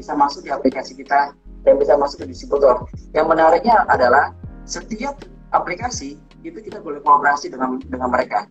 bisa 0.00 0.16
masuk 0.16 0.48
di 0.48 0.50
aplikasi 0.52 0.96
kita, 0.96 1.36
dan 1.68 1.74
bisa 1.76 1.92
masuk 2.00 2.24
ke 2.24 2.32
distributor. 2.32 2.88
Yang 3.12 3.36
menariknya 3.36 3.84
adalah 3.92 4.32
setiap 4.64 5.20
aplikasi 5.52 6.16
itu 6.40 6.56
kita 6.56 6.80
boleh 6.80 7.04
kolaborasi 7.04 7.52
dengan 7.52 7.76
dengan 7.84 8.08
mereka. 8.08 8.48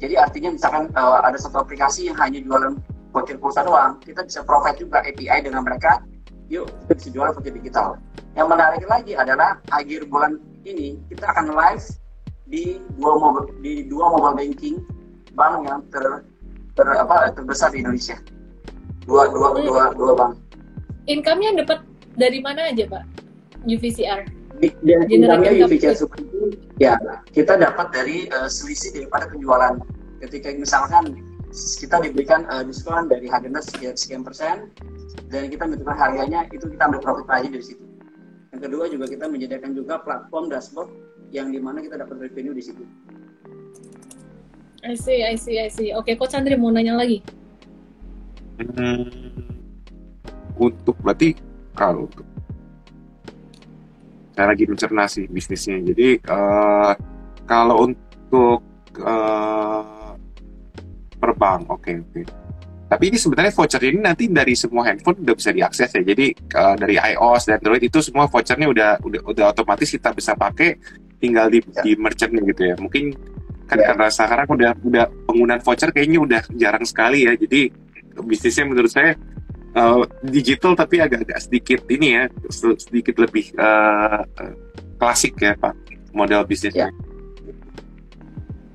Jadi 0.00 0.16
artinya 0.16 0.56
misalkan 0.56 0.88
uh, 0.96 1.20
ada 1.20 1.36
satu 1.36 1.60
aplikasi 1.60 2.08
yang 2.08 2.16
hanya 2.16 2.40
jualan 2.40 2.80
voucher 3.12 3.36
pulsa 3.40 3.64
doang, 3.64 3.96
kita 4.04 4.24
bisa 4.24 4.44
provide 4.44 4.78
juga 4.78 5.00
API 5.04 5.44
dengan 5.44 5.64
mereka. 5.64 6.02
Yuk 6.48 6.68
kita 6.84 6.92
bisa 6.96 7.08
jual 7.12 7.28
voucher 7.32 7.54
digital. 7.54 7.88
Yang 8.36 8.48
menarik 8.54 8.82
lagi 8.86 9.12
adalah 9.16 9.58
akhir 9.72 10.08
bulan 10.08 10.38
ini 10.64 11.00
kita 11.08 11.24
akan 11.32 11.52
live 11.52 11.84
di 12.48 12.80
dua 12.96 13.12
mobile 13.20 13.48
di 13.60 13.84
dua 13.88 14.08
mobile 14.08 14.36
banking 14.36 14.80
bank 15.36 15.68
yang 15.68 15.80
ter, 15.92 16.24
ter 16.74 16.86
apa 16.96 17.32
terbesar 17.36 17.72
di 17.72 17.84
Indonesia. 17.84 18.16
Dua 19.04 19.28
dua 19.28 19.52
hmm. 19.52 19.64
dua 19.68 19.82
dua 19.96 20.12
bank. 20.16 20.32
Income-nya 21.08 21.64
dapat 21.64 21.80
dari 22.20 22.40
mana 22.44 22.68
aja 22.68 22.84
pak? 22.88 23.04
UVCR? 23.64 24.28
Dinamika 24.82 25.54
UVCR 25.54 25.94
super 25.94 26.18
itu 26.18 26.58
ya 26.82 26.98
kita 27.30 27.54
dapat 27.54 27.94
dari 27.94 28.26
uh, 28.32 28.48
selisih 28.50 28.96
daripada 28.96 29.30
penjualan. 29.30 29.78
Ketika 30.18 30.50
misalkan 30.50 31.14
kita 31.52 32.04
diberikan 32.04 32.44
uh, 32.52 32.60
diskon 32.60 33.08
dari 33.08 33.24
harganya 33.26 33.64
sekian, 33.64 33.96
sekian 33.96 34.22
persen 34.22 34.68
dan 35.32 35.48
kita 35.48 35.64
menentukan 35.64 35.96
harganya 35.96 36.44
itu 36.52 36.68
kita 36.68 36.82
ambil 36.88 37.00
profit 37.00 37.28
aja 37.32 37.48
dari 37.48 37.64
situ. 37.64 37.84
Yang 38.52 38.60
kedua 38.68 38.84
juga 38.88 39.06
kita 39.08 39.24
menyediakan 39.28 39.72
juga 39.76 40.00
platform 40.04 40.52
dashboard 40.52 40.90
yang 41.32 41.52
di 41.52 41.60
mana 41.60 41.84
kita 41.84 42.00
dapat 42.00 42.16
revenue 42.20 42.56
di 42.56 42.64
situ. 42.64 42.84
I 44.86 44.94
see, 44.94 45.26
I 45.26 45.34
see, 45.34 45.58
I 45.58 45.68
see. 45.68 45.90
Oke, 45.92 46.14
Coach 46.14 46.38
Andri 46.38 46.54
mau 46.54 46.70
nanya 46.70 46.94
lagi. 46.96 47.20
Hmm, 48.58 49.10
untuk 50.58 50.96
berarti 51.02 51.34
kalau 51.74 52.06
untuk 52.10 52.26
saya 54.38 54.54
lagi 54.54 54.64
mencerna 54.70 55.04
sih 55.10 55.26
bisnisnya. 55.26 55.82
Jadi 55.82 56.22
uh, 56.30 56.94
kalau 57.46 57.90
untuk 57.90 58.62
uh, 59.02 59.97
per 61.18 61.34
bank, 61.34 61.68
oke 61.68 61.82
okay, 61.82 61.94
oke. 61.98 62.10
Okay. 62.14 62.24
Tapi 62.88 63.04
ini 63.12 63.18
sebenarnya 63.20 63.52
voucher 63.52 63.82
ini 63.84 64.00
nanti 64.00 64.24
dari 64.32 64.56
semua 64.56 64.88
handphone 64.88 65.20
udah 65.20 65.36
bisa 65.36 65.52
diakses 65.52 65.92
ya. 65.92 66.00
Jadi 66.00 66.32
uh, 66.56 66.72
dari 66.72 66.96
iOS 66.96 67.52
dan 67.52 67.60
Android 67.60 67.84
itu 67.84 68.00
semua 68.00 68.24
vouchernya 68.32 68.64
udah 68.64 68.90
udah 69.04 69.20
udah 69.28 69.44
otomatis 69.52 69.92
kita 69.92 70.16
bisa 70.16 70.32
pakai 70.32 70.80
tinggal 71.20 71.52
di 71.52 71.60
ya. 71.60 71.84
di 71.84 71.92
merchantnya 72.00 72.40
gitu 72.48 72.62
ya. 72.64 72.74
Mungkin 72.80 73.12
kan 73.68 73.76
ya. 73.76 73.92
karena 73.92 74.06
sekarang 74.08 74.48
udah 74.48 74.72
udah 74.80 75.04
penggunaan 75.28 75.60
voucher 75.60 75.92
kayaknya 75.92 76.18
udah 76.24 76.40
jarang 76.56 76.84
sekali 76.88 77.28
ya. 77.28 77.36
Jadi 77.36 77.68
bisnisnya 78.24 78.64
menurut 78.64 78.88
saya 78.88 79.12
uh, 79.76 80.08
digital 80.24 80.72
tapi 80.72 81.04
agak-agak 81.04 81.44
sedikit 81.44 81.84
ini 81.92 82.16
ya 82.16 82.24
sedikit 82.80 83.20
lebih 83.20 83.52
uh, 83.60 84.24
klasik 84.96 85.36
ya 85.44 85.52
pak 85.60 85.76
model 86.16 86.40
bisnisnya. 86.48 86.88
Ya. 86.88 87.07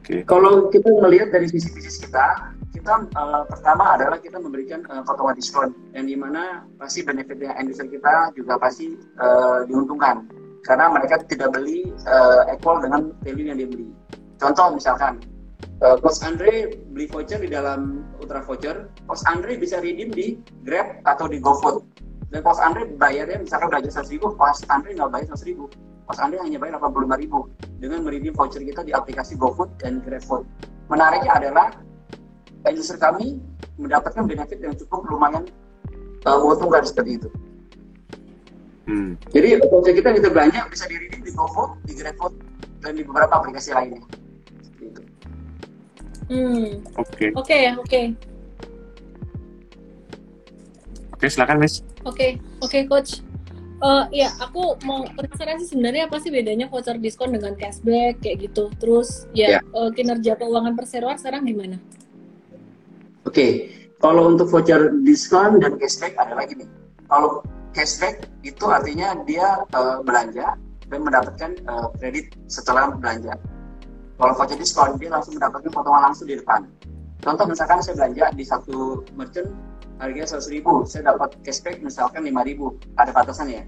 Okay. 0.03 0.19
Kalau 0.27 0.67
kita 0.67 0.91
melihat 0.99 1.31
dari 1.31 1.47
sisi 1.47 1.71
bisnis 1.71 1.95
kita, 1.95 2.51
kita 2.75 3.07
uh, 3.15 3.47
pertama 3.47 3.95
adalah 3.95 4.19
kita 4.19 4.35
memberikan 4.35 4.83
uh, 4.91 4.99
potongan 5.07 5.39
diskon 5.39 5.71
yang 5.95 6.11
di 6.11 6.19
mana 6.19 6.67
pasti 6.75 7.07
benefitnya 7.07 7.55
industri 7.55 7.87
kita 7.87 8.35
juga 8.35 8.59
pasti 8.59 8.99
uh, 9.23 9.63
diuntungkan 9.63 10.27
karena 10.67 10.91
mereka 10.91 11.23
tidak 11.23 11.55
beli 11.55 11.87
uh, 12.03 12.43
equal 12.51 12.83
dengan 12.83 13.15
value 13.23 13.47
yang 13.47 13.59
dibeli. 13.63 13.87
Contoh 14.43 14.75
misalkan 14.75 15.23
uh, 15.79 15.95
Andre 16.27 16.75
beli 16.91 17.07
voucher 17.07 17.39
di 17.39 17.47
dalam 17.47 18.03
Ultra 18.19 18.43
Voucher, 18.43 18.91
Coach 19.07 19.23
Andre 19.23 19.55
bisa 19.55 19.79
redeem 19.79 20.11
di 20.11 20.35
Grab 20.67 20.99
atau 21.07 21.31
di 21.31 21.39
GoFood. 21.39 21.79
Dan 22.27 22.43
Coach 22.43 22.59
Andre 22.59 22.91
bayarnya 22.99 23.39
misalkan 23.39 23.71
udah 23.71 23.79
jasa 23.79 24.03
ribu, 24.11 24.35
Coach 24.35 24.67
Andre 24.67 24.99
nggak 24.99 25.11
bayar 25.15 25.25
seratus 25.31 25.47
ribu. 25.47 25.71
Coach 26.03 26.19
Andre 26.19 26.39
hanya 26.43 26.59
bayar 26.59 26.79
85 26.79 27.21
ribu 27.23 27.39
dengan 27.79 28.03
meredeem 28.03 28.35
voucher 28.35 28.59
kita 28.59 28.83
di 28.83 28.91
aplikasi 28.91 29.39
GoFood 29.39 29.79
dan 29.79 30.03
GrabFood. 30.03 30.43
Menariknya 30.91 31.31
adalah 31.39 31.67
user 32.67 32.99
kami 32.99 33.39
mendapatkan 33.79 34.23
benefit 34.27 34.59
yang 34.59 34.75
cukup 34.75 35.07
lumayan 35.07 35.43
uh, 36.27 36.37
menguntungkan 36.39 36.83
seperti 36.83 37.23
itu. 37.23 37.29
Hmm. 38.83 39.15
Jadi 39.31 39.63
voucher 39.63 39.95
kita 39.95 40.11
bisa 40.11 40.27
belanja 40.27 40.67
bisa 40.67 40.83
di 40.91 40.95
redeem 40.99 41.23
di 41.23 41.31
GoFood, 41.31 41.71
di 41.87 41.93
GrabFood, 41.95 42.33
dan 42.83 42.99
di 42.99 43.03
beberapa 43.07 43.39
aplikasi 43.39 43.71
lainnya. 43.71 44.03
Hmm. 46.27 46.83
Oke. 46.99 47.31
Oke 47.35 47.55
ya, 47.55 47.73
oke. 47.79 48.01
Oke, 51.15 51.25
silakan 51.31 51.63
Miss. 51.63 51.79
Oke, 52.03 52.35
oke 52.59 52.79
coach. 52.91 53.23
Uh, 53.83 54.07
ya, 54.15 54.31
aku 54.39 54.79
mau 54.87 55.03
penasaran 55.11 55.59
sih 55.59 55.75
sebenarnya 55.75 56.07
apa 56.07 56.15
sih 56.23 56.31
bedanya 56.31 56.71
voucher 56.71 56.95
diskon 56.95 57.35
dengan 57.35 57.51
cashback 57.59 58.15
kayak 58.23 58.47
gitu. 58.47 58.71
Terus 58.79 59.27
ya, 59.35 59.59
ya. 59.59 59.75
Uh, 59.75 59.91
kinerja 59.91 60.39
keuangan 60.39 60.71
perseroan 60.71 61.19
sekarang 61.19 61.43
gimana? 61.43 61.75
Oke, 63.27 63.35
okay. 63.35 63.51
kalau 63.99 64.31
untuk 64.31 64.47
voucher 64.47 64.87
diskon 65.03 65.59
dan 65.59 65.75
cashback 65.75 66.15
adalah 66.15 66.47
gini. 66.47 66.63
Kalau 67.11 67.43
cashback 67.75 68.23
itu 68.47 68.63
artinya 68.71 69.19
dia 69.27 69.67
uh, 69.75 69.99
belanja 69.99 70.55
dan 70.87 70.99
mendapatkan 71.03 71.51
uh, 71.67 71.91
kredit 71.99 72.31
setelah 72.47 72.87
belanja. 72.95 73.35
Kalau 74.15 74.31
voucher 74.31 74.55
diskon, 74.55 74.95
dia 74.95 75.11
langsung 75.11 75.35
mendapatkan 75.35 75.67
potongan 75.75 76.07
langsung 76.07 76.31
di 76.31 76.39
depan. 76.39 76.71
Contoh 77.19 77.51
misalkan 77.51 77.83
saya 77.83 77.99
belanja 77.99 78.31
di 78.31 78.47
satu 78.47 79.03
merchant 79.19 79.51
harganya 80.03 80.27
seratus 80.27 80.51
ribu, 80.51 80.83
saya 80.83 81.15
dapat 81.15 81.39
cashback 81.47 81.79
misalkan 81.79 82.27
lima 82.27 82.43
ribu, 82.43 82.75
ada 82.99 83.15
batasannya. 83.15 83.63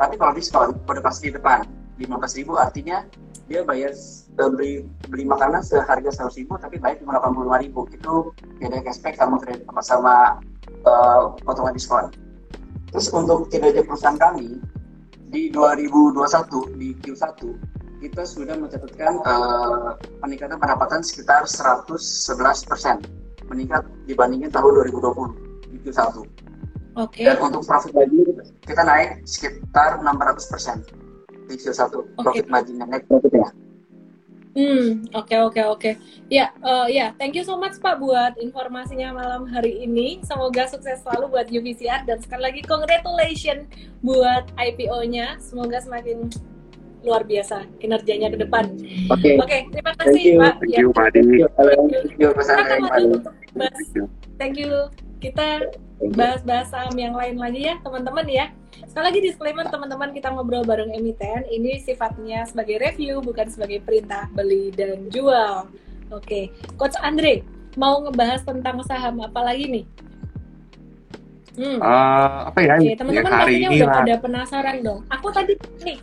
Tapi 0.00 0.14
kalau 0.16 0.32
diskon, 0.32 0.68
pada 0.88 1.04
pasti 1.04 1.28
di 1.28 1.36
depan, 1.36 1.68
lima 2.00 2.18
belas 2.18 2.34
ribu 2.34 2.56
artinya 2.58 3.04
dia 3.44 3.60
bayar 3.60 3.92
uh, 4.40 4.48
beli 4.56 4.88
beli 5.12 5.24
makanan 5.28 5.60
seharga 5.60 6.08
seratus 6.08 6.40
ribu 6.40 6.56
tapi 6.56 6.80
bayar 6.80 6.96
cuma 7.04 7.20
delapan 7.20 7.30
puluh 7.36 7.46
lima 7.52 7.58
ribu 7.60 7.80
itu 7.92 8.14
beda 8.56 8.80
cashback 8.80 9.20
sama 9.20 9.36
sama 9.44 9.82
sama 9.84 10.14
uh, 10.88 11.36
potongan 11.44 11.76
diskon. 11.76 12.08
Terus 12.90 13.10
untuk 13.12 13.50
kinerja 13.52 13.84
perusahaan 13.84 14.16
kami 14.16 14.58
di 15.34 15.50
2021 15.50 16.78
di 16.78 16.94
Q1 17.02 17.42
kita 18.06 18.22
sudah 18.22 18.54
mencatatkan 18.54 19.18
uh, 19.26 19.98
peningkatan 20.22 20.62
pendapatan 20.62 21.02
sekitar 21.02 21.42
111 21.42 22.70
persen 22.70 23.02
meningkat 23.50 23.82
dibandingkan 24.06 24.54
tahun 24.54 24.88
2020 24.94 25.34
di 25.36 25.43
Q1. 25.84 26.00
Oke. 26.16 26.24
Okay. 26.96 27.24
Dan 27.28 27.36
untuk 27.44 27.62
profit 27.68 27.92
margin 27.92 28.40
kita 28.64 28.82
naik 28.82 29.20
sekitar 29.28 30.00
600 30.00 30.50
persen 30.50 30.76
di 31.44 31.54
Q1 31.60 31.80
okay. 31.92 32.24
profit 32.24 32.46
margin 32.48 32.76
naik 32.80 33.04
profitnya. 33.04 33.52
Hmm, 34.54 35.02
oke 35.10 35.34
okay, 35.34 35.38
oke 35.42 35.58
okay, 35.58 35.64
oke. 35.66 35.80
Okay. 35.82 35.94
Ya, 36.30 36.54
uh, 36.62 36.86
ya, 36.86 37.10
thank 37.18 37.34
you 37.34 37.42
so 37.42 37.58
much 37.58 37.74
Pak 37.82 37.98
buat 37.98 38.38
informasinya 38.38 39.10
malam 39.10 39.50
hari 39.50 39.82
ini. 39.82 40.22
Semoga 40.22 40.70
sukses 40.70 41.02
selalu 41.02 41.34
buat 41.34 41.46
UVCR 41.50 42.06
dan 42.06 42.22
sekali 42.22 42.42
lagi 42.46 42.60
congratulations 42.62 43.66
buat 44.06 44.46
IPO-nya. 44.54 45.42
Semoga 45.42 45.82
semakin 45.82 46.30
luar 47.02 47.26
biasa 47.26 47.66
kinerjanya 47.82 48.30
ke 48.30 48.38
depan. 48.46 48.78
Oke. 49.10 49.34
Okay. 49.34 49.34
Oke, 49.42 49.42
okay, 49.42 49.60
terima 49.74 49.92
kasih 49.98 50.22
thank 50.22 50.22
you. 50.22 50.38
Pak. 50.38 50.54
Thank 50.62 50.78
you, 50.78 50.88
Pak 50.94 51.06
Thank 51.10 51.26
you. 51.34 51.46
Thank 51.50 52.18
you, 52.22 52.30
Thank 53.58 53.90
you. 53.98 54.06
Thank 54.36 54.58
you. 54.58 54.90
Kita 55.22 55.72
bahas-bahas 56.12 56.68
saham 56.68 56.94
yang 56.98 57.14
lain 57.16 57.40
lagi 57.40 57.70
ya, 57.70 57.80
teman-teman 57.80 58.26
ya. 58.28 58.52
Sekali 58.84 59.04
lagi 59.08 59.20
disclaimer 59.24 59.66
teman-teman 59.70 60.12
kita 60.12 60.28
ngobrol 60.34 60.66
bareng 60.66 60.92
emiten, 60.92 61.46
ini 61.48 61.80
sifatnya 61.80 62.44
sebagai 62.44 62.82
review 62.82 63.22
bukan 63.22 63.48
sebagai 63.48 63.80
perintah 63.80 64.28
beli 64.34 64.74
dan 64.74 65.08
jual. 65.08 65.70
Oke, 66.12 66.50
okay. 66.50 66.76
Coach 66.76 66.98
Andre 67.00 67.40
mau 67.80 68.02
ngebahas 68.04 68.44
tentang 68.44 68.82
saham 68.84 69.22
apa 69.24 69.40
lagi 69.40 69.64
nih? 69.70 69.84
Hmm. 71.54 71.78
Uh, 71.78 72.50
apa 72.50 72.58
ya? 72.60 72.74
Oke, 72.76 72.92
teman-teman 72.98 73.30
pastinya 73.30 73.68
udah 73.70 73.88
pada 73.88 74.14
penasaran 74.18 74.76
dong. 74.82 75.00
Aku 75.08 75.30
tadi 75.30 75.54
nih 75.86 75.98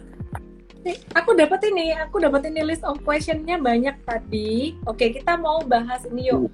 aku 1.14 1.38
dapat 1.38 1.62
ini, 1.70 1.94
aku 1.94 2.18
dapat 2.18 2.42
ini 2.50 2.60
list 2.66 2.82
of 2.88 2.98
questionnya 3.06 3.62
banyak 3.62 3.94
tadi. 4.02 4.74
Oke, 4.90 5.14
kita 5.14 5.38
mau 5.38 5.62
bahas 5.62 6.08
ini 6.10 6.34
yuk. 6.34 6.50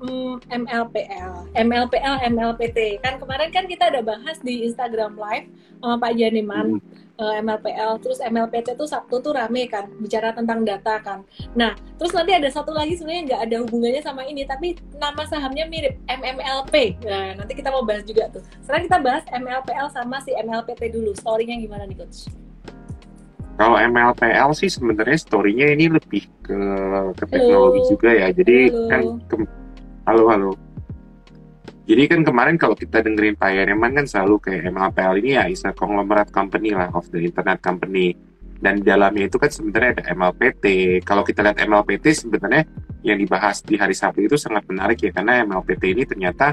Hmm, 0.00 0.34
MLPL, 0.48 1.32
MLPL, 1.54 2.14
MLPT. 2.34 3.02
Kan 3.02 3.18
kemarin 3.18 3.50
kan 3.50 3.64
kita 3.66 3.90
ada 3.90 4.00
bahas 4.02 4.38
di 4.40 4.66
Instagram 4.66 5.18
Live 5.18 5.46
sama 5.78 5.96
Pak 5.98 6.12
Janiman. 6.16 6.78
Hmm 6.78 7.08
uh, 7.18 7.34
eh, 7.34 7.42
MLPL 7.42 7.98
terus 8.00 8.18
MLPT 8.22 8.78
tuh 8.78 8.86
Sabtu 8.86 9.18
tuh 9.20 9.34
rame 9.34 9.66
kan 9.66 9.90
bicara 9.98 10.32
tentang 10.32 10.62
data 10.62 11.02
kan 11.02 11.26
nah 11.52 11.74
terus 11.98 12.14
nanti 12.14 12.32
ada 12.32 12.48
satu 12.48 12.70
lagi 12.72 12.94
sebenarnya 12.96 13.34
nggak 13.34 13.42
ada 13.50 13.56
hubungannya 13.66 14.02
sama 14.02 14.22
ini 14.24 14.46
tapi 14.46 14.78
nama 14.96 15.22
sahamnya 15.26 15.66
mirip 15.66 15.98
MMLP 16.06 17.02
nah 17.04 17.34
nanti 17.36 17.52
kita 17.58 17.68
mau 17.74 17.82
bahas 17.82 18.06
juga 18.06 18.30
tuh 18.30 18.42
sekarang 18.64 18.86
kita 18.86 18.98
bahas 19.02 19.24
MLPL 19.28 19.88
sama 19.90 20.22
si 20.22 20.32
MLPT 20.32 20.94
dulu 20.94 21.12
storynya 21.18 21.58
gimana 21.58 21.84
nih 21.84 21.98
coach 21.98 22.30
kalau 23.58 23.74
MLPL 23.74 24.54
sih 24.54 24.70
sebenarnya 24.70 25.18
storynya 25.18 25.74
ini 25.74 25.90
lebih 25.90 26.30
ke 26.46 26.58
ke 27.18 27.24
teknologi 27.26 27.82
halo. 27.82 27.90
juga 27.90 28.10
ya 28.14 28.28
jadi 28.30 28.56
halo. 28.70 28.86
kan 28.86 29.00
ke, 29.26 29.34
halo 30.08 30.24
halo 30.32 30.56
jadi 31.84 32.08
kan 32.08 32.24
kemarin 32.24 32.56
kalau 32.56 32.72
kita 32.72 33.04
dengerin 33.04 33.36
Pak 33.36 33.48
Yaneman 33.48 33.92
kan 33.92 34.04
selalu 34.08 34.40
kayak 34.40 34.72
MLPL 34.72 35.20
ini 35.20 35.36
ya 35.36 35.44
is 35.48 35.64
a 35.68 35.72
conglomerate 35.72 36.32
company 36.32 36.76
lah 36.76 36.92
of 36.92 37.08
the 37.08 37.24
internet 37.24 37.64
company. 37.64 38.12
Dan 38.60 38.84
di 38.84 38.92
dalamnya 38.92 39.24
itu 39.24 39.40
kan 39.40 39.48
sebenarnya 39.48 39.96
ada 39.96 40.04
MLPT. 40.12 40.64
Kalau 41.00 41.24
kita 41.24 41.40
lihat 41.40 41.56
MLPT 41.56 42.12
sebenarnya 42.12 42.68
yang 43.00 43.16
dibahas 43.16 43.64
di 43.64 43.80
hari 43.80 43.96
Sabtu 43.96 44.20
itu 44.20 44.36
sangat 44.36 44.68
menarik 44.68 45.00
ya 45.00 45.16
karena 45.16 45.40
MLPT 45.48 45.96
ini 45.96 46.04
ternyata 46.04 46.52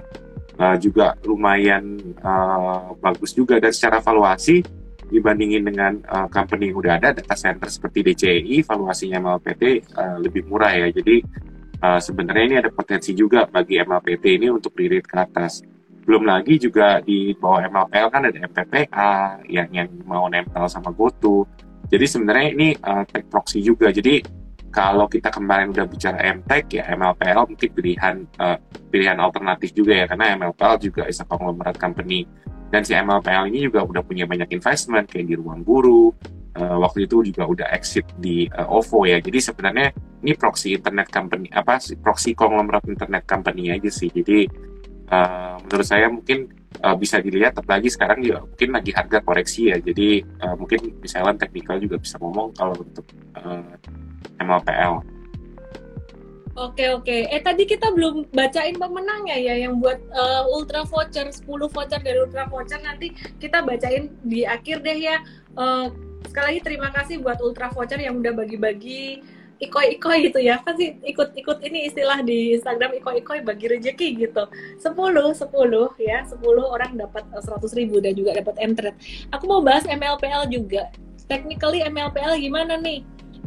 uh, 0.55 0.79
juga 0.79 1.19
lumayan 1.27 1.99
uh, 2.23 2.95
bagus 3.03 3.35
juga 3.35 3.59
dan 3.59 3.75
secara 3.75 3.99
valuasi 3.99 4.63
dibandingin 5.11 5.67
dengan 5.67 5.99
uh, 6.07 6.31
company 6.31 6.71
yang 6.71 6.79
udah 6.79 6.93
ada 6.95 7.11
data 7.11 7.35
center 7.35 7.67
seperti 7.67 8.07
DCI 8.07 8.63
valuasinya 8.63 9.19
MLPT 9.19 9.83
uh, 9.99 10.15
lebih 10.23 10.47
murah 10.47 10.71
ya. 10.71 10.87
Jadi 10.95 11.43
uh, 11.85 11.99
sebenarnya 12.01 12.43
ini 12.49 12.55
ada 12.57 12.71
potensi 12.73 13.13
juga 13.13 13.45
bagi 13.45 13.77
MLPT 13.77 14.41
ini 14.41 14.47
untuk 14.49 14.73
diriit 14.73 15.05
ke 15.05 15.17
atas. 15.21 15.61
Belum 16.05 16.25
lagi 16.25 16.57
juga 16.57 17.01
di 17.01 17.33
bawah 17.37 17.65
MLPL 17.65 18.09
kan 18.09 18.21
ada 18.29 18.37
MPPA 18.37 19.13
yang 19.49 19.69
yang 19.73 19.89
mau 20.05 20.25
nempel 20.29 20.65
sama 20.69 20.89
GoTo. 20.93 21.45
Jadi 21.85 22.05
sebenarnya 22.05 22.47
ini 22.53 22.67
uh, 22.81 23.05
tech 23.05 23.29
proxy 23.29 23.61
juga. 23.61 23.93
Jadi 23.93 24.21
kalau 24.73 25.07
kita 25.07 25.31
kemarin 25.31 25.71
udah 25.71 25.87
bicara 25.87 26.19
MTech 26.35 26.67
ya 26.67 26.83
MLPL 26.93 27.47
mungkin 27.47 27.69
pilihan 27.71 28.15
uh, 28.41 28.59
pilihan 28.91 29.17
alternatif 29.23 29.71
juga 29.71 30.03
ya 30.03 30.05
karena 30.05 30.35
MLPL 30.35 30.75
juga 30.83 31.01
is 31.07 31.23
a 31.23 31.25
conglomerate 31.25 31.79
company 31.79 32.27
dan 32.75 32.83
si 32.83 32.91
MLPL 32.91 33.47
ini 33.47 33.71
juga 33.71 33.87
udah 33.87 34.03
punya 34.03 34.27
banyak 34.27 34.51
investment 34.51 35.07
kayak 35.07 35.31
di 35.31 35.35
ruang 35.39 35.63
guru 35.63 36.11
uh, 36.57 36.77
waktu 36.79 37.05
itu 37.07 37.21
juga 37.31 37.43
udah 37.45 37.67
exit 37.75 38.07
di 38.19 38.47
uh, 38.51 38.67
OVO 38.67 39.07
ya. 39.07 39.17
Jadi 39.19 39.39
sebenarnya 39.39 39.91
ini 40.25 40.33
proxy 40.35 40.75
internet 40.75 41.11
company 41.11 41.47
apa 41.53 41.79
proxy 42.01 42.33
konglomerat 42.33 42.87
internet 42.87 43.23
company 43.27 43.71
aja 43.71 43.91
sih. 43.91 44.09
Jadi 44.09 44.47
uh, 45.11 45.59
menurut 45.67 45.87
saya 45.87 46.07
mungkin 46.07 46.49
uh, 46.81 46.95
bisa 46.95 47.19
dilihat 47.19 47.55
apalagi 47.59 47.91
sekarang 47.91 48.23
juga 48.23 48.43
mungkin 48.47 48.69
lagi 48.73 48.91
harga 48.95 49.19
koreksi 49.21 49.71
ya. 49.71 49.77
Jadi 49.79 50.23
uh, 50.41 50.55
mungkin 50.55 50.95
misalnya 50.99 51.45
teknikal 51.45 51.77
juga 51.79 51.99
bisa 51.99 52.15
ngomong 52.19 52.55
kalau 52.55 52.75
untuk 52.79 53.05
uh, 53.37 53.75
MLPL 54.39 55.15
Oke 56.55 56.87
oke. 56.87 57.11
Eh 57.11 57.43
tadi 57.43 57.67
kita 57.67 57.91
belum 57.91 58.31
bacain 58.31 58.79
pemenangnya 58.79 59.35
ya 59.35 59.67
yang 59.67 59.75
buat 59.83 59.99
uh, 60.15 60.47
Ultra 60.55 60.87
Voucher 60.87 61.27
10 61.27 61.43
voucher 61.43 61.99
dari 61.99 62.15
Ultra 62.15 62.47
Voucher. 62.47 62.79
Nanti 62.79 63.11
kita 63.43 63.59
bacain 63.59 64.15
di 64.23 64.47
akhir 64.47 64.79
deh 64.79 64.95
ya. 64.95 65.19
Uh, 65.59 65.91
sekali 66.29 66.45
lagi 66.55 66.61
terima 66.61 66.89
kasih 66.91 67.21
buat 67.21 67.39
Ultra 67.41 67.71
Voucher 67.71 67.99
yang 68.01 68.19
udah 68.19 68.33
bagi-bagi 68.35 69.23
ikoi-ikoi 69.59 70.31
gitu 70.31 70.39
ya. 70.43 70.59
Kan 70.63 70.75
sih? 70.75 70.99
Ikut-ikut 71.03 71.63
ini 71.63 71.87
istilah 71.87 72.19
di 72.21 72.55
Instagram 72.59 72.99
ikoi-ikoi 72.99 73.41
bagi 73.43 73.71
rezeki 73.71 74.27
gitu. 74.27 74.43
10 74.83 74.91
10 74.91 75.47
ya. 76.01 76.19
10 76.27 76.35
orang 76.59 76.91
dapat 76.99 77.23
100 77.31 77.79
ribu 77.79 78.03
dan 78.03 78.13
juga 78.15 78.35
dapat 78.35 78.55
m 78.59 78.75
aku 79.31 79.43
mau 79.47 79.61
bahas 79.63 79.87
MLPL 79.87 80.51
juga. 80.51 80.91
Technically 81.25 81.81
MLPL 81.87 82.37
gimana 82.37 82.77
nih 82.77 83.01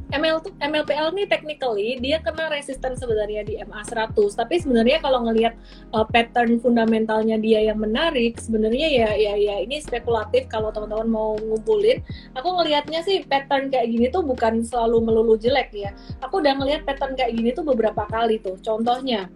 ML 0.08 0.40
MLPL 0.60 1.12
ini 1.12 1.24
technically 1.28 2.00
dia 2.00 2.16
kena 2.24 2.48
resisten 2.48 2.96
sebenarnya 2.96 3.44
di 3.44 3.60
MA100 3.60 4.16
tapi 4.32 4.56
sebenarnya 4.56 5.04
kalau 5.04 5.28
ngelihat 5.28 5.52
uh, 5.92 6.06
pattern 6.08 6.56
fundamentalnya 6.56 7.36
dia 7.36 7.68
yang 7.68 7.76
menarik 7.76 8.40
sebenarnya 8.40 8.88
ya 8.88 9.10
ya 9.12 9.34
ya 9.36 9.56
ini 9.60 9.76
spekulatif 9.84 10.48
kalau 10.48 10.72
teman-teman 10.72 11.08
mau 11.08 11.30
ngumpulin. 11.36 12.00
Aku 12.36 12.48
ngelihatnya 12.56 13.04
sih 13.04 13.24
pattern 13.28 13.68
kayak 13.68 13.88
gini 13.92 14.06
tuh 14.08 14.24
bukan 14.24 14.64
selalu 14.64 15.04
melulu 15.04 15.34
jelek 15.36 15.70
ya. 15.76 15.90
Aku 16.24 16.40
udah 16.40 16.56
ngelihat 16.56 16.88
pattern 16.88 17.14
kayak 17.14 17.36
gini 17.36 17.52
tuh 17.52 17.64
beberapa 17.68 18.08
kali 18.08 18.40
tuh. 18.40 18.56
Contohnya 18.64 19.28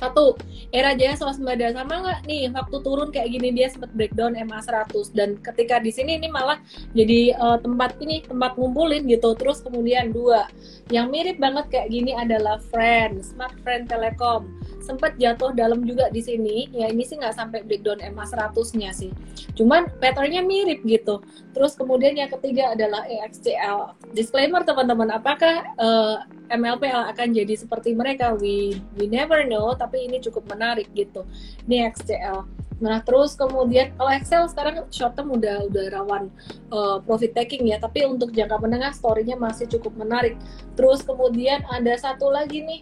satu, 0.00 0.34
era 0.72 0.96
jaya 0.96 1.12
swasembada 1.14 1.76
sama 1.76 2.00
nggak? 2.00 2.20
Nih 2.24 2.48
waktu 2.56 2.76
turun 2.80 3.12
kayak 3.12 3.28
gini 3.36 3.52
dia 3.52 3.68
sempat 3.68 3.92
breakdown 3.92 4.32
MA 4.32 4.64
100 4.64 5.12
dan 5.12 5.36
ketika 5.44 5.76
di 5.78 5.92
sini 5.92 6.16
ini 6.16 6.32
malah 6.32 6.56
jadi 6.96 7.36
uh, 7.36 7.60
tempat 7.60 8.00
ini 8.00 8.24
tempat 8.24 8.56
ngumpulin 8.56 9.04
gitu. 9.04 9.36
Terus 9.36 9.60
kemudian 9.60 10.10
dua, 10.16 10.48
yang 10.88 11.12
mirip 11.12 11.36
banget 11.36 11.68
kayak 11.68 11.92
gini 11.92 12.16
adalah 12.16 12.56
Friend, 12.72 13.20
Smart 13.20 13.54
Friend 13.60 13.84
Telekom 13.84 14.48
sempat 14.80 15.14
jatuh 15.20 15.52
dalam 15.54 15.84
juga 15.84 16.08
di 16.10 16.24
sini. 16.24 16.66
Ya 16.72 16.90
ini 16.90 17.04
sih 17.04 17.20
nggak 17.20 17.36
sampai 17.36 17.62
breakdown 17.62 18.00
MA 18.10 18.24
100-nya 18.26 18.90
sih. 18.90 19.12
Cuman 19.54 19.86
patternnya 20.00 20.42
mirip 20.42 20.82
gitu. 20.82 21.20
Terus 21.52 21.76
kemudian 21.76 22.16
yang 22.16 22.32
ketiga 22.32 22.74
adalah 22.74 23.04
EXCL 23.06 24.00
disclaimer 24.16 24.64
teman-teman 24.66 25.14
apakah 25.14 25.62
uh, 25.78 26.18
eh, 26.50 26.58
MLPL 26.58 27.14
akan 27.14 27.28
jadi 27.30 27.54
seperti 27.54 27.94
mereka? 27.94 28.34
We 28.34 28.80
we 28.98 29.06
never 29.06 29.46
know 29.46 29.76
ini 29.98 30.22
cukup 30.22 30.46
menarik 30.46 30.86
gitu 30.94 31.26
ini 31.66 31.88
EXCL 31.88 32.60
Nah, 32.80 33.04
terus 33.04 33.36
kemudian 33.36 33.92
kalau 33.92 34.08
Excel 34.08 34.48
sekarang 34.48 34.88
short 34.88 35.12
term 35.12 35.36
udah 35.36 35.68
udah 35.68 35.84
rawan 35.92 36.32
uh, 36.72 36.96
profit 37.04 37.36
taking 37.36 37.68
ya, 37.68 37.76
tapi 37.76 38.08
untuk 38.08 38.32
jangka 38.32 38.56
menengah 38.56 38.96
story-nya 38.96 39.36
masih 39.36 39.68
cukup 39.68 39.92
menarik. 40.00 40.34
Terus 40.80 41.04
kemudian 41.04 41.60
ada 41.68 41.92
satu 42.00 42.32
lagi 42.32 42.64
nih. 42.64 42.80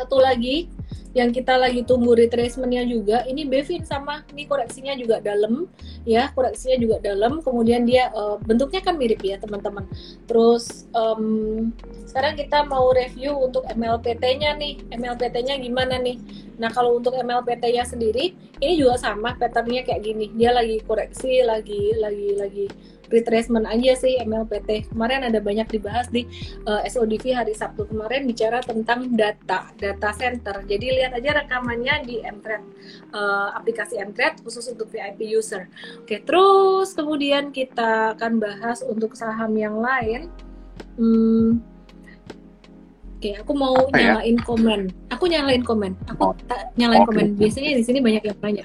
Satu 0.00 0.16
lagi 0.16 0.72
yang 1.10 1.34
kita 1.34 1.58
lagi 1.58 1.82
tunggu 1.82 2.14
retracementnya 2.14 2.86
juga 2.86 3.26
ini 3.26 3.42
Bevin 3.42 3.82
sama 3.82 4.22
ini 4.30 4.46
koreksinya 4.46 4.94
juga 4.94 5.18
dalam 5.18 5.66
ya 6.08 6.32
koreksinya 6.32 6.80
juga 6.80 6.96
dalam. 7.04 7.44
Kemudian 7.44 7.84
dia 7.84 8.08
uh, 8.16 8.40
bentuknya 8.40 8.80
kan 8.80 8.96
mirip 8.96 9.20
ya 9.20 9.36
teman-teman. 9.36 9.84
Terus 10.24 10.88
um, 10.96 11.68
sekarang 12.08 12.38
kita 12.38 12.64
mau 12.64 12.94
review 12.96 13.36
untuk 13.36 13.66
MLPT-nya 13.68 14.56
nih. 14.56 14.80
MLPT-nya 14.94 15.60
gimana 15.60 15.98
nih? 16.00 16.16
Nah 16.56 16.72
kalau 16.72 16.96
untuk 16.96 17.12
MLPT-nya 17.12 17.84
sendiri 17.84 18.32
ini 18.62 18.74
juga 18.80 18.96
sama 18.96 19.36
patternnya 19.36 19.84
kayak 19.84 20.00
gini. 20.00 20.32
Dia 20.32 20.54
lagi 20.56 20.80
koreksi 20.86 21.44
lagi 21.44 21.92
lagi 21.98 22.28
lagi 22.38 22.66
retracement 23.10 23.66
aja 23.66 23.92
sih 23.98 24.16
MLPT. 24.22 24.94
Kemarin 24.94 25.26
ada 25.26 25.42
banyak 25.42 25.66
dibahas 25.68 26.06
di 26.08 26.24
uh, 26.64 26.80
eh, 26.80 26.88
SODV 26.88 27.34
hari 27.34 27.52
Sabtu 27.52 27.90
kemarin 27.90 28.24
bicara 28.24 28.62
tentang 28.62 29.10
data, 29.12 29.68
data 29.76 30.10
center. 30.14 30.62
Jadi 30.64 30.86
lihat 30.96 31.12
aja 31.18 31.42
rekamannya 31.42 32.06
di 32.06 32.22
Mtrade, 32.22 32.64
uh, 33.12 33.52
aplikasi 33.58 33.98
Mtrade 34.00 34.40
khusus 34.40 34.70
untuk 34.70 34.88
VIP 34.88 35.26
user. 35.26 35.66
Oke, 36.00 36.22
terus 36.22 36.94
kemudian 36.94 37.50
kita 37.50 38.14
akan 38.16 38.38
bahas 38.38 38.80
untuk 38.86 39.18
saham 39.18 39.52
yang 39.58 39.76
lain. 39.82 40.30
Hmm, 40.96 41.60
Oke, 43.20 43.36
aku 43.36 43.52
mau 43.52 43.76
Apa 43.76 44.00
ya? 44.00 44.16
nyalain 44.16 44.32
ya? 44.40 44.44
komen. 44.48 44.80
Aku 45.12 45.24
nyalain 45.28 45.60
komen. 45.60 45.92
Aku 46.08 46.32
oh. 46.32 46.34
nyalain 46.80 47.04
okay. 47.04 47.08
komen. 47.12 47.26
Biasanya 47.36 47.76
di 47.76 47.84
sini 47.84 48.00
banyak 48.00 48.24
yang 48.24 48.38
nanya. 48.40 48.64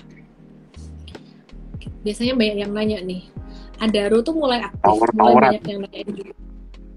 Biasanya 2.08 2.34
banyak 2.40 2.58
yang 2.64 2.72
nanya 2.72 2.98
nih. 3.04 3.35
Adaro 3.82 4.24
tuh 4.24 4.36
mulai 4.36 4.64
aktif, 4.64 4.84
tawar 4.84 5.10
mulai 5.16 5.34
banyak 5.36 5.64
yang 5.68 5.80
nanyain 5.84 6.10
gitu. 6.16 6.34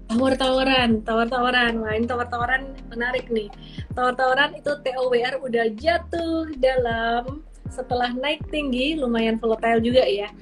Tawar-tawaran, 0.09 0.89
tawar-tawaran, 1.05 1.73
lain 1.85 2.03
tawar-tawaran 2.09 2.73
menarik 2.89 3.29
nih. 3.29 3.45
Tawar-tawaran 3.93 4.57
itu 4.57 4.73
TOWR 4.81 5.37
udah 5.45 5.65
jatuh 5.77 6.49
dalam 6.57 7.45
setelah 7.69 8.09
naik 8.17 8.41
tinggi, 8.49 8.97
lumayan 8.97 9.37
volatile 9.37 9.77
juga 9.85 10.01
ya. 10.09 10.33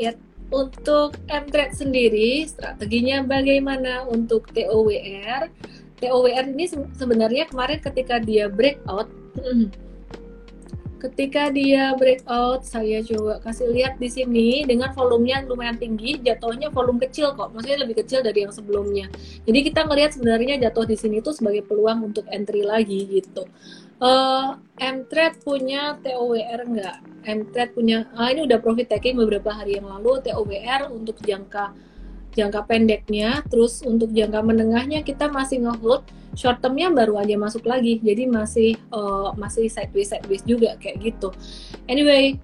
Ya, 0.00 0.16
untuk 0.48 1.20
MTrade 1.28 1.76
sendiri, 1.76 2.48
strateginya 2.48 3.20
bagaimana 3.20 4.08
untuk 4.08 4.48
TOWR? 4.56 5.52
TOWR 6.00 6.44
ini 6.56 6.66
sebenarnya 6.96 7.44
kemarin 7.52 7.84
ketika 7.84 8.16
dia 8.16 8.48
breakout, 8.48 9.12
ketika 11.02 11.52
dia 11.52 11.92
breakout 11.94 12.64
saya 12.64 13.04
coba 13.04 13.40
kasih 13.44 13.68
lihat 13.70 14.00
di 14.00 14.08
sini 14.08 14.64
dengan 14.64 14.90
volumenya 14.96 15.44
lumayan 15.44 15.76
tinggi 15.76 16.16
jatuhnya 16.22 16.72
volume 16.72 17.02
kecil 17.02 17.36
kok 17.36 17.52
maksudnya 17.52 17.84
lebih 17.84 18.00
kecil 18.04 18.24
dari 18.24 18.46
yang 18.46 18.54
sebelumnya. 18.54 19.06
Jadi 19.44 19.58
kita 19.66 19.84
ngelihat 19.84 20.16
sebenarnya 20.16 20.54
jatuh 20.68 20.84
di 20.88 20.96
sini 20.96 21.20
itu 21.20 21.30
sebagai 21.34 21.64
peluang 21.66 22.12
untuk 22.12 22.24
entry 22.32 22.64
lagi 22.64 23.04
gitu. 23.08 23.44
Uh, 24.02 24.58
Mtrade 24.74 25.38
punya 25.46 25.94
TOWR 26.02 26.60
enggak 26.66 26.98
Mtrade 27.22 27.72
punya 27.78 28.10
ah 28.18 28.26
ini 28.26 28.42
udah 28.42 28.58
profit 28.58 28.90
taking 28.90 29.14
beberapa 29.14 29.54
hari 29.54 29.78
yang 29.78 29.86
lalu 29.86 30.18
TOWR 30.18 30.90
untuk 30.90 31.22
jangka 31.22 31.70
jangka 32.34 32.66
pendeknya 32.66 33.46
terus 33.46 33.86
untuk 33.86 34.10
jangka 34.10 34.42
menengahnya 34.42 35.06
kita 35.06 35.30
masih 35.30 35.62
ngehold 35.62 36.02
short 36.34 36.60
termnya 36.60 36.90
baru 36.90 37.18
aja 37.22 37.34
masuk 37.38 37.64
lagi 37.66 37.98
jadi 38.02 38.26
masih 38.28 38.76
uh, 38.90 39.34
masih 39.34 39.70
sideways 39.70 40.10
sideways 40.10 40.42
juga 40.46 40.76
kayak 40.78 41.00
gitu 41.02 41.30
anyway 41.88 42.38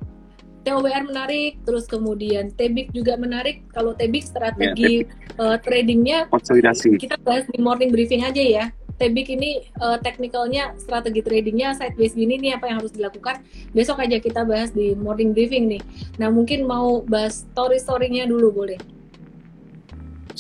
TOWR 0.61 1.09
menarik, 1.09 1.57
terus 1.65 1.89
kemudian 1.89 2.53
TBIC 2.53 2.93
juga 2.93 3.17
menarik. 3.17 3.65
Kalau 3.73 3.97
TBIC 3.97 4.25
strategi 4.29 5.09
ya, 5.09 5.41
uh, 5.41 5.57
tradingnya 5.57 6.29
konsolidasi. 6.29 7.01
Kita 7.01 7.17
bahas 7.25 7.49
di 7.49 7.59
morning 7.65 7.89
briefing 7.89 8.29
aja 8.29 8.45
ya. 8.45 8.65
TBIC 9.01 9.29
ini 9.41 9.65
uh, 9.81 9.97
teknikalnya, 9.97 10.77
strategi 10.77 11.25
tradingnya 11.25 11.73
sideways 11.73 12.13
gini 12.13 12.37
nih 12.37 12.61
apa 12.61 12.69
yang 12.69 12.85
harus 12.85 12.93
dilakukan. 12.93 13.41
Besok 13.73 14.05
aja 14.05 14.21
kita 14.21 14.45
bahas 14.45 14.69
di 14.77 14.93
morning 14.93 15.33
briefing 15.33 15.73
nih. 15.73 15.83
Nah 16.21 16.29
mungkin 16.29 16.69
mau 16.69 17.01
bahas 17.09 17.49
story-storynya 17.57 18.29
dulu 18.29 18.53
boleh 18.53 19.00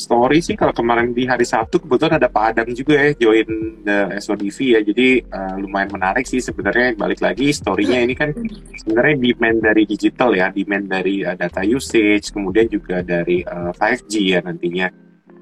story 0.00 0.40
sih 0.40 0.56
kalau 0.56 0.72
kemarin 0.72 1.12
di 1.12 1.28
hari 1.28 1.44
Sabtu 1.44 1.84
kebetulan 1.84 2.16
ada 2.16 2.32
Pak 2.32 2.56
Adam 2.56 2.72
juga 2.72 2.96
ya 2.96 3.12
join 3.12 3.48
the 3.84 4.16
SODV 4.16 4.58
ya. 4.72 4.80
Jadi 4.80 5.20
uh, 5.28 5.60
lumayan 5.60 5.92
menarik 5.92 6.24
sih 6.24 6.40
sebenarnya. 6.40 6.96
Balik 6.96 7.20
lagi 7.20 7.52
storynya 7.52 8.00
ini 8.00 8.16
kan 8.16 8.32
sebenarnya 8.80 9.20
demand 9.20 9.58
dari 9.60 9.82
digital 9.84 10.32
ya 10.32 10.48
demand 10.48 10.88
dari 10.88 11.20
uh, 11.20 11.36
data 11.36 11.60
usage 11.60 12.32
kemudian 12.32 12.64
juga 12.72 13.04
dari 13.04 13.44
uh, 13.44 13.76
5G 13.76 14.12
ya 14.32 14.40
nantinya. 14.40 14.88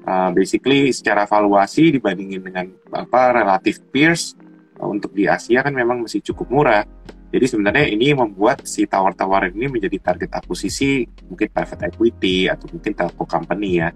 Uh, 0.09 0.31
basically 0.33 0.89
secara 0.89 1.23
valuasi 1.23 1.93
dibandingin 1.93 2.41
dengan 2.41 2.65
apa 2.95 3.35
relatif 3.35 3.83
peers 3.93 4.33
uh, 4.79 4.89
untuk 4.89 5.15
di 5.15 5.29
Asia 5.29 5.63
kan 5.63 5.71
memang 5.71 6.03
masih 6.03 6.19
cukup 6.19 6.51
murah. 6.51 6.83
Jadi 7.29 7.45
sebenarnya 7.45 7.85
ini 7.93 8.09
membuat 8.17 8.65
si 8.65 8.89
tower-tower 8.89 9.53
ini 9.53 9.69
menjadi 9.69 10.01
target 10.01 10.33
akuisisi 10.33 11.05
mungkin 11.29 11.47
private 11.53 11.93
equity 11.93 12.49
atau 12.49 12.65
mungkin 12.73 12.91
telco 12.97 13.23
company 13.29 13.85
ya. 13.85 13.93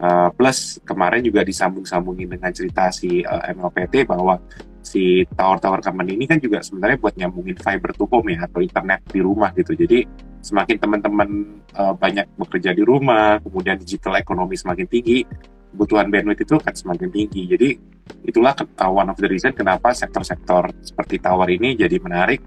Uh, 0.00 0.32
plus 0.32 0.80
kemarin 0.80 1.20
juga 1.20 1.44
disambung-sambungin 1.44 2.24
dengan 2.24 2.48
cerita 2.56 2.88
si 2.88 3.20
uh, 3.20 3.36
eh, 3.44 3.52
MLPT 3.52 4.08
bahwa 4.08 4.40
si 4.80 5.28
tower-tower 5.28 5.84
company 5.84 6.16
ini 6.16 6.24
kan 6.24 6.40
juga 6.40 6.64
sebenarnya 6.64 6.96
buat 6.96 7.20
nyambungin 7.20 7.60
fiber 7.60 7.92
to 7.92 8.08
home 8.08 8.32
ya 8.32 8.48
atau 8.48 8.64
internet 8.64 9.04
di 9.12 9.20
rumah 9.20 9.52
gitu. 9.52 9.76
Jadi 9.76 10.08
semakin 10.40 10.80
teman-teman 10.80 11.28
uh, 11.76 11.92
banyak 11.92 12.32
bekerja 12.32 12.72
di 12.72 12.80
rumah, 12.80 13.44
kemudian 13.44 13.76
digital 13.76 14.16
ekonomi 14.16 14.56
semakin 14.56 14.88
tinggi, 14.88 15.20
kebutuhan 15.76 16.08
bandwidth 16.08 16.48
itu 16.48 16.54
akan 16.56 16.74
semakin 16.74 17.08
tinggi. 17.12 17.42
Jadi 17.44 17.68
itulah 18.24 18.56
uh, 18.56 18.88
one 18.88 19.12
of 19.12 19.20
the 19.20 19.28
reason 19.28 19.52
kenapa 19.52 19.92
sektor-sektor 19.92 20.64
seperti 20.80 21.20
tower 21.20 21.52
ini 21.52 21.76
jadi 21.76 22.00
menarik 22.00 22.40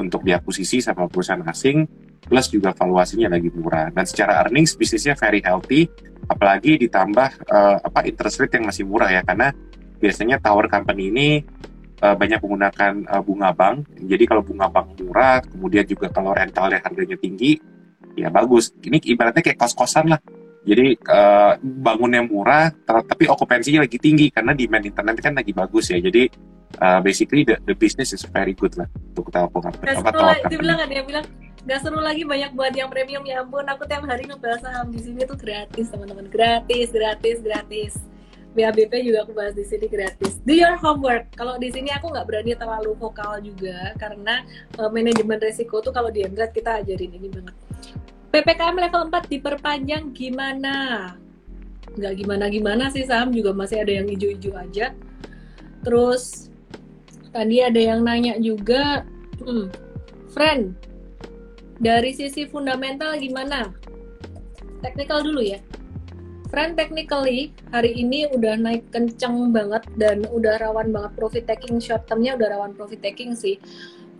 untuk 0.00 0.26
diakuisisi 0.26 0.80
sama 0.80 1.06
perusahaan 1.06 1.44
asing 1.46 1.86
plus 2.24 2.48
juga 2.50 2.72
valuasinya 2.72 3.36
lagi 3.36 3.52
murah 3.52 3.92
dan 3.92 4.04
secara 4.08 4.42
earnings 4.42 4.74
bisnisnya 4.74 5.14
very 5.14 5.44
healthy 5.44 5.86
apalagi 6.26 6.80
ditambah 6.80 7.48
uh, 7.48 7.76
apa 7.84 8.00
interest 8.08 8.40
rate 8.40 8.56
yang 8.58 8.66
masih 8.68 8.84
murah 8.88 9.10
ya 9.12 9.22
karena 9.24 9.52
biasanya 10.00 10.36
tower 10.40 10.68
company 10.68 11.08
ini 11.08 11.28
uh, 12.04 12.16
banyak 12.16 12.40
menggunakan 12.44 12.92
uh, 13.08 13.22
bunga 13.24 13.50
bank. 13.56 13.88
Jadi 14.04 14.24
kalau 14.28 14.42
bunga 14.44 14.68
bank 14.68 15.00
murah 15.00 15.40
kemudian 15.44 15.84
juga 15.88 16.12
kalau 16.12 16.36
rentalnya 16.36 16.80
harganya 16.82 17.16
tinggi 17.16 17.56
ya 18.18 18.28
bagus. 18.28 18.74
Ini 18.82 19.00
ibaratnya 19.16 19.40
kayak 19.40 19.58
kos-kosan 19.58 20.12
lah. 20.12 20.20
Jadi 20.64 20.96
uh, 21.12 21.60
bangunnya 21.60 22.24
murah 22.24 22.72
tapi 22.84 23.28
okupansinya 23.28 23.84
lagi 23.84 24.00
tinggi 24.00 24.32
karena 24.32 24.56
demand 24.56 24.84
internet 24.88 25.16
kan 25.20 25.32
lagi 25.36 25.52
bagus 25.52 25.92
ya. 25.92 26.00
Jadi 26.00 26.28
uh, 26.80 27.00
basically 27.04 27.44
the, 27.44 27.60
the 27.68 27.76
business 27.76 28.16
is 28.16 28.24
very 28.32 28.56
good 28.56 28.72
lah 28.80 28.88
untuk 29.12 29.28
telco 29.28 29.60
company 29.60 29.92
apa 29.92 30.10
tower 30.12 30.36
company. 30.40 30.52
Dia 30.52 30.60
bilang 30.60 30.78
ada 30.80 30.92
yang 30.92 31.08
bilang 31.08 31.26
nggak 31.64 31.80
seru 31.80 31.96
lagi 31.96 32.28
banyak 32.28 32.52
buat 32.52 32.76
yang 32.76 32.92
premium 32.92 33.24
ya 33.24 33.40
ampun. 33.40 33.64
Aku 33.64 33.88
tiap 33.88 34.04
hari 34.04 34.28
ngebahas 34.28 34.60
saham 34.60 34.92
di 34.92 35.00
sini 35.00 35.24
tuh 35.24 35.36
gratis 35.36 35.88
teman-teman. 35.88 36.28
Gratis 36.28 36.92
gratis 36.92 37.40
gratis. 37.40 37.92
BABP 38.54 39.02
juga 39.02 39.26
aku 39.26 39.34
bahas 39.34 39.56
di 39.56 39.66
sini 39.66 39.90
gratis. 39.90 40.38
Do 40.46 40.54
your 40.54 40.78
homework. 40.78 41.26
Kalau 41.34 41.58
di 41.58 41.74
sini 41.74 41.90
aku 41.90 42.12
nggak 42.12 42.26
berani 42.28 42.54
terlalu 42.54 42.94
vokal 42.94 43.42
juga 43.42 43.96
karena 43.98 44.46
uh, 44.78 44.86
manajemen 44.92 45.42
resiko 45.42 45.82
tuh 45.82 45.90
kalau 45.90 46.12
di 46.12 46.22
Emgrat 46.22 46.54
kita 46.54 46.84
ajarin 46.84 47.18
ini 47.18 47.28
banget. 47.32 47.56
PPKM 48.30 48.76
level 48.78 49.10
4 49.10 49.26
diperpanjang 49.26 50.14
gimana? 50.14 50.74
Nggak 51.98 52.14
gimana-gimana 52.22 52.94
sih 52.94 53.02
saham 53.08 53.34
juga 53.34 53.50
masih 53.50 53.82
ada 53.82 53.90
yang 53.90 54.06
hijau-hijau 54.06 54.54
aja. 54.54 54.94
Terus 55.82 56.52
tadi 57.34 57.58
ada 57.58 57.80
yang 57.80 58.06
nanya 58.06 58.38
juga 58.38 59.02
hmm, 59.42 59.66
friend 60.30 60.93
dari 61.78 62.14
sisi 62.14 62.46
fundamental 62.46 63.18
gimana? 63.18 63.72
Technical 64.82 65.24
dulu 65.24 65.42
ya. 65.42 65.58
Friend 66.52 66.78
technically 66.78 67.50
hari 67.74 67.98
ini 67.98 68.30
udah 68.30 68.54
naik 68.54 68.86
kenceng 68.94 69.50
banget 69.50 69.82
dan 69.98 70.22
udah 70.30 70.54
rawan 70.62 70.94
banget 70.94 71.12
profit 71.18 71.44
taking 71.50 71.82
short 71.82 72.06
termnya 72.06 72.38
udah 72.38 72.54
rawan 72.54 72.72
profit 72.78 73.02
taking 73.02 73.34
sih. 73.34 73.58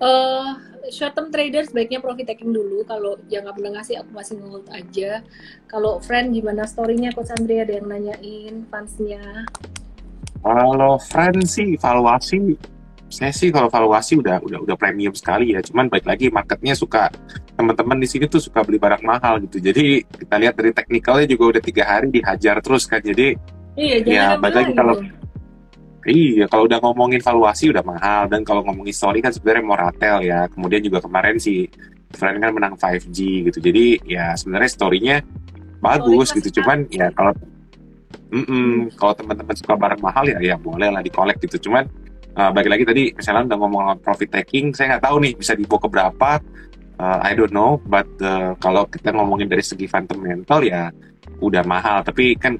Uh, 0.02 0.58
short 0.90 1.14
term 1.14 1.30
traders 1.30 1.70
baiknya 1.70 2.02
profit 2.02 2.26
taking 2.26 2.50
dulu 2.50 2.82
kalau 2.90 3.14
yang 3.30 3.46
nggak 3.46 3.54
pernah 3.54 3.78
ngasih 3.78 4.02
aku 4.02 4.10
masih 4.10 4.36
hold 4.42 4.66
aja. 4.74 5.22
Kalau 5.70 6.02
friend 6.02 6.34
gimana 6.34 6.66
storynya 6.66 7.14
Coach 7.14 7.30
Andrea 7.30 7.62
ada 7.62 7.78
yang 7.78 7.86
nanyain 7.86 8.66
fansnya. 8.66 9.46
Kalau 10.42 10.98
friend 10.98 11.46
sih 11.46 11.78
valuasi 11.78 12.58
saya 13.08 13.30
sih 13.30 13.52
kalau 13.54 13.70
valuasi 13.70 14.18
udah 14.18 14.42
udah 14.42 14.58
udah 14.64 14.76
premium 14.76 15.14
sekali 15.14 15.54
ya. 15.54 15.60
Cuman 15.62 15.86
baik 15.86 16.08
lagi 16.08 16.32
marketnya 16.32 16.74
suka 16.74 17.12
teman-teman 17.54 18.00
di 18.00 18.08
sini 18.10 18.26
tuh 18.26 18.42
suka 18.42 18.64
beli 18.66 18.80
barang 18.80 19.04
mahal 19.04 19.38
gitu. 19.44 19.62
Jadi 19.62 20.02
kita 20.02 20.34
lihat 20.40 20.54
dari 20.58 20.74
teknikalnya 20.74 21.26
juga 21.30 21.44
udah 21.56 21.62
tiga 21.62 21.84
hari 21.86 22.10
dihajar 22.10 22.58
terus 22.64 22.88
kan. 22.88 22.98
Jadi 23.04 23.36
iya, 23.78 23.96
ya 24.02 24.26
baik 24.40 24.54
lagi 24.54 24.72
kalau 24.74 24.96
Iya, 26.04 26.44
kalau 26.52 26.68
udah 26.68 26.84
ngomongin 26.84 27.24
valuasi 27.24 27.72
udah 27.72 27.80
mahal 27.80 28.28
dan 28.28 28.44
kalau 28.44 28.60
ngomongin 28.60 28.92
story 28.92 29.24
kan 29.24 29.32
sebenarnya 29.32 29.64
moratel 29.64 30.20
ya. 30.20 30.44
Kemudian 30.52 30.84
juga 30.84 31.00
kemarin 31.00 31.40
si 31.40 31.64
Friend 32.12 32.38
kan 32.44 32.52
menang 32.52 32.76
5G 32.76 33.48
gitu. 33.48 33.58
Jadi 33.58 34.04
ya 34.04 34.36
sebenarnya 34.36 34.68
storynya 34.68 35.16
bagus 35.80 36.28
story 36.28 36.44
gitu. 36.44 36.60
Cuman 36.60 36.84
ya 36.92 37.08
kalau 37.16 37.32
mm 38.36 38.44
-mm, 38.44 38.72
kalau 39.00 39.16
teman-teman 39.16 39.56
suka 39.56 39.74
barang 39.80 40.00
mahal 40.04 40.28
ya 40.28 40.38
ya 40.44 40.56
boleh 40.60 40.92
lah 40.92 41.00
di 41.00 41.08
collect 41.08 41.40
gitu. 41.40 41.72
Cuman 41.72 41.88
uh, 42.38 42.50
bagi 42.50 42.68
lagi 42.70 42.84
tadi 42.86 43.02
misalnya 43.14 43.54
udah 43.54 43.58
ngomong 43.58 43.84
profit 44.02 44.30
taking, 44.30 44.74
saya 44.74 44.96
nggak 44.96 45.04
tahu 45.06 45.16
nih 45.22 45.32
bisa 45.34 45.52
dibawa 45.54 45.80
ke 45.80 45.88
berapa. 45.90 46.30
Uh, 46.94 47.18
I 47.26 47.34
don't 47.34 47.50
know, 47.50 47.82
but 47.90 48.06
uh, 48.22 48.54
kalau 48.62 48.86
kita 48.86 49.10
ngomongin 49.10 49.50
dari 49.50 49.66
segi 49.66 49.90
fundamental 49.90 50.62
ya 50.62 50.94
udah 51.42 51.66
mahal. 51.66 52.06
Tapi 52.06 52.38
kan 52.38 52.54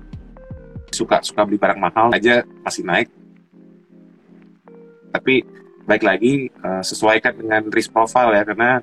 suka 0.91 1.23
suka 1.23 1.47
beli 1.47 1.59
barang 1.59 1.79
mahal 1.79 2.11
aja 2.11 2.43
masih 2.67 2.83
naik. 2.83 3.09
Tapi 5.15 5.47
baik 5.87 6.03
lagi 6.03 6.51
uh, 6.65 6.83
sesuaikan 6.83 7.39
dengan 7.39 7.63
risk 7.71 7.95
profile 7.95 8.35
ya 8.35 8.43
karena 8.43 8.83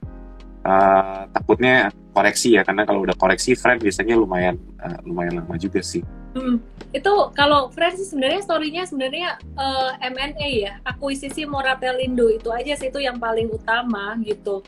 uh, 0.66 1.28
takutnya 1.32 1.90
koreksi 2.12 2.60
ya 2.60 2.62
karena 2.68 2.84
kalau 2.84 3.08
udah 3.08 3.16
koreksi 3.16 3.56
friend 3.56 3.80
biasanya 3.80 4.16
lumayan 4.20 4.56
uh, 4.82 5.00
lumayan 5.06 5.42
lama 5.42 5.56
juga 5.56 5.80
sih. 5.80 6.04
Hmm. 6.32 6.64
Itu 6.92 7.32
kalau 7.36 7.72
Friends 7.72 8.00
sih 8.04 8.08
sebenarnya 8.12 8.44
story-nya 8.44 8.84
sebenarnya 8.88 9.40
uh, 9.56 9.96
eh, 10.00 10.12
M&A 10.12 10.50
ya, 10.68 10.74
akuisisi 10.84 11.48
Moratelindo 11.48 12.28
itu 12.28 12.52
aja 12.52 12.76
sih 12.76 12.92
itu 12.92 13.00
yang 13.00 13.20
paling 13.20 13.48
utama 13.52 14.16
gitu. 14.24 14.64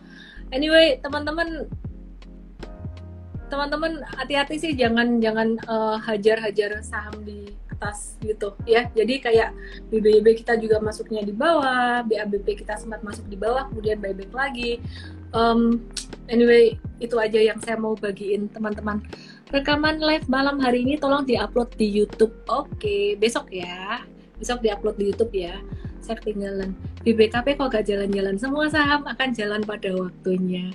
Anyway, 0.51 0.99
teman-teman 1.03 1.67
teman-teman 3.51 4.01
hati-hati 4.17 4.55
sih 4.57 4.71
jangan 4.73 5.21
jangan 5.21 5.59
uh, 5.69 5.99
hajar-hajar 6.01 6.79
saham 6.83 7.23
di 7.27 7.51
atas 7.71 8.15
gitu 8.23 8.55
ya. 8.63 8.87
Jadi 8.95 9.19
kayak 9.19 9.51
BBB 9.91 10.43
kita 10.43 10.55
juga 10.55 10.79
masuknya 10.79 11.27
di 11.27 11.35
bawah, 11.35 12.07
BABP 12.07 12.63
kita 12.63 12.79
sempat 12.79 13.03
masuk 13.03 13.27
di 13.27 13.35
bawah, 13.35 13.67
kemudian 13.67 13.99
buyback 13.99 14.31
lagi. 14.31 14.79
Um, 15.33 15.81
anyway, 16.29 16.77
itu 17.01 17.17
aja 17.17 17.41
yang 17.41 17.57
saya 17.59 17.75
mau 17.75 17.97
bagiin 17.97 18.47
teman-teman 18.53 19.01
rekaman 19.53 20.01
live 20.01 20.25
malam 20.25 20.57
hari 20.57 20.81
ini 20.81 20.97
tolong 20.97 21.25
diupload 21.29 21.73
di 21.77 21.85
YouTube. 21.85 22.33
Oke, 22.49 23.13
besok 23.21 23.53
ya. 23.53 24.01
Besok 24.41 24.65
diupload 24.65 24.97
di 24.97 25.13
YouTube 25.13 25.33
ya. 25.33 25.61
Saya 26.01 26.17
ketinggalan. 26.17 26.73
Di 27.05 27.13
BKP 27.13 27.57
kok 27.57 27.69
gak 27.69 27.85
jalan-jalan. 27.85 28.35
Semua 28.41 28.65
saham 28.69 29.05
akan 29.05 29.29
jalan 29.29 29.61
pada 29.61 29.93
waktunya. 29.93 30.73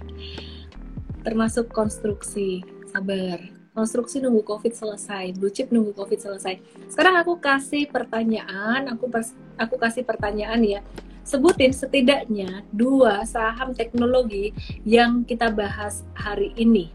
Termasuk 1.27 1.75
konstruksi. 1.75 2.63
Sabar. 2.87 3.43
Konstruksi 3.75 4.23
nunggu 4.23 4.47
COVID 4.47 4.75
selesai. 4.75 5.35
Blue 5.35 5.51
chip 5.51 5.75
nunggu 5.75 5.95
COVID 5.99 6.19
selesai. 6.19 6.63
Sekarang 6.87 7.19
aku 7.19 7.43
kasih 7.43 7.91
pertanyaan. 7.91 8.95
Aku 8.95 9.11
aku 9.59 9.75
kasih 9.75 10.07
pertanyaan 10.07 10.63
ya 10.63 10.81
sebutin 11.29 11.77
setidaknya 11.77 12.65
dua 12.73 13.29
saham 13.29 13.77
teknologi 13.77 14.57
yang 14.89 15.29
kita 15.29 15.53
bahas 15.53 16.09
hari 16.17 16.57
ini. 16.57 16.89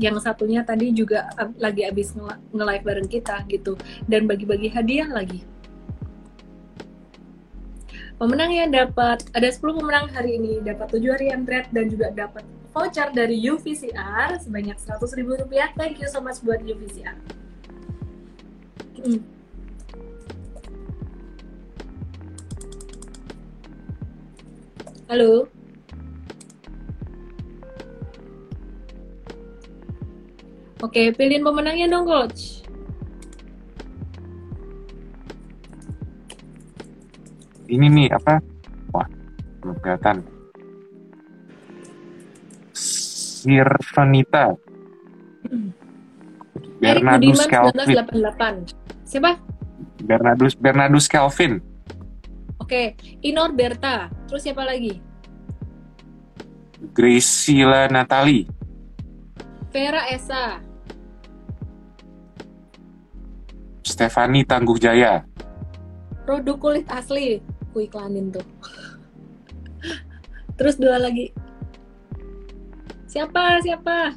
Yang 0.00 0.24
satunya 0.24 0.64
tadi 0.64 0.96
juga 0.96 1.28
lagi 1.60 1.84
abis 1.84 2.16
nge-live 2.56 2.84
bareng 2.88 3.08
kita 3.12 3.44
gitu. 3.52 3.76
Dan 4.08 4.24
bagi-bagi 4.24 4.72
hadiah 4.72 5.12
lagi. 5.12 5.44
Pemenang 8.16 8.52
yang 8.52 8.72
dapat 8.72 9.28
ada 9.36 9.48
10 9.48 9.60
pemenang 9.76 10.08
hari 10.08 10.40
ini. 10.40 10.64
Dapat 10.64 10.96
7 10.96 11.12
harian 11.20 11.44
trade 11.44 11.68
dan 11.76 11.92
juga 11.92 12.08
dapat 12.16 12.48
voucher 12.72 13.12
dari 13.12 13.36
UVCR 13.44 14.40
sebanyak 14.40 14.80
100 14.80 15.18
ribu 15.20 15.36
rupiah. 15.36 15.68
Thank 15.76 16.00
you 16.00 16.08
so 16.08 16.24
much 16.24 16.40
buat 16.40 16.64
UVCR 16.64 17.40
hmm. 19.00 19.39
Halo. 25.10 25.42
Oke, 30.78 31.10
pilihin 31.18 31.42
pemenangnya 31.42 31.90
dong, 31.90 32.06
Coach. 32.06 32.62
Ini 37.66 37.90
nih 37.90 38.14
apa? 38.14 38.38
Wah, 38.94 39.10
belum 39.58 39.82
kelihatan. 39.82 40.22
Sirvanita. 42.70 44.54
Erik 46.78 47.02
Bernardus 47.02 47.50
Kelvin. 47.50 47.98
1988. 47.98 48.78
Siapa? 49.10 49.42
Bernardus 50.06 50.54
Bernardus 50.54 51.10
Kelvin. 51.10 51.58
Oke, 52.70 52.94
Inor 53.26 53.50
Berta. 53.50 54.06
Terus 54.30 54.46
siapa 54.46 54.62
lagi? 54.62 54.94
Graciela 56.94 57.90
Natali. 57.90 58.46
Vera 59.74 60.06
Esa. 60.06 60.62
Stefani 63.82 64.46
Tangguh 64.46 64.78
Jaya. 64.78 65.26
Produk 66.22 66.62
kulit 66.62 66.86
asli. 66.94 67.42
Ku 67.74 67.82
iklanin 67.82 68.30
tuh. 68.30 68.46
Terus 70.54 70.78
dua 70.78 71.02
lagi. 71.02 71.26
Siapa? 73.10 73.58
Siapa? 73.66 74.14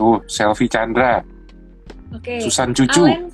Tuh, 0.00 0.24
Selvi 0.24 0.72
Chandra. 0.72 1.20
Oke. 2.16 2.40
Susan 2.40 2.72
Cucu. 2.72 3.04
Alen. 3.04 3.28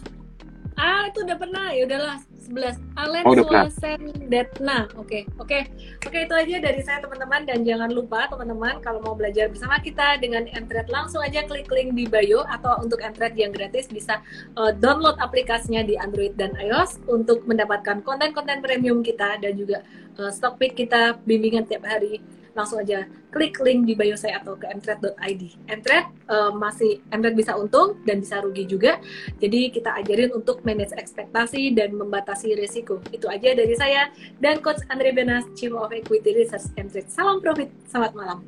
Ah, 0.74 1.06
itu 1.06 1.22
udah 1.22 1.38
pernah. 1.38 1.70
Ya 1.70 1.86
udahlah, 1.86 2.18
11. 2.46 2.78
Alen 2.94 3.22
Oh, 3.26 3.34
pernah. 3.34 3.66
Swasendetna. 3.66 4.78
Oke. 4.94 5.26
Oke. 5.42 5.66
Oke, 6.06 6.18
itu 6.22 6.34
aja 6.34 6.56
dari 6.62 6.80
saya 6.86 7.02
teman-teman 7.02 7.42
dan 7.42 7.66
jangan 7.66 7.90
lupa 7.90 8.30
teman-teman 8.30 8.78
kalau 8.80 9.02
mau 9.02 9.18
belajar 9.18 9.50
bersama 9.50 9.82
kita 9.82 10.22
dengan 10.22 10.46
Entret 10.54 10.86
langsung 10.86 11.20
aja 11.20 11.42
klik 11.42 11.66
link 11.68 11.98
di 11.98 12.06
bio 12.06 12.46
atau 12.46 12.78
untuk 12.78 13.02
Entret 13.02 13.34
yang 13.34 13.50
gratis 13.50 13.90
bisa 13.90 14.22
uh, 14.54 14.70
download 14.70 15.18
aplikasinya 15.18 15.82
di 15.82 15.98
Android 15.98 16.38
dan 16.38 16.54
iOS 16.56 17.02
untuk 17.10 17.42
mendapatkan 17.44 18.06
konten-konten 18.06 18.62
premium 18.62 19.02
kita 19.02 19.42
dan 19.42 19.52
juga 19.58 19.82
uh, 20.22 20.30
stock 20.30 20.56
pick 20.62 20.78
kita 20.78 21.18
bimbingan 21.26 21.66
tiap 21.66 21.82
hari 21.82 22.22
langsung 22.56 22.80
aja 22.80 23.04
klik 23.30 23.60
link 23.60 23.84
di 23.84 23.92
bio 23.92 24.16
saya 24.16 24.40
atau 24.40 24.56
ke 24.56 24.64
entret.id. 24.66 25.42
Entret 25.68 26.08
uh, 26.32 26.50
masih 26.56 27.04
Entret 27.12 27.36
bisa 27.36 27.52
untung 27.54 28.00
dan 28.08 28.24
bisa 28.24 28.40
rugi 28.40 28.64
juga. 28.64 28.96
Jadi 29.36 29.68
kita 29.68 29.92
ajarin 30.00 30.32
untuk 30.32 30.64
manage 30.64 30.96
ekspektasi 30.96 31.76
dan 31.76 31.92
membatasi 31.94 32.56
risiko. 32.56 33.04
Itu 33.12 33.28
aja 33.28 33.52
dari 33.52 33.76
saya 33.76 34.08
dan 34.40 34.64
Coach 34.64 34.80
Andre 34.88 35.12
Benas, 35.12 35.44
Chief 35.54 35.70
of 35.76 35.92
Equity 35.92 36.32
Research 36.32 36.72
Entret. 36.80 37.12
Salam 37.12 37.44
profit, 37.44 37.68
selamat 37.92 38.12
malam. 38.16 38.38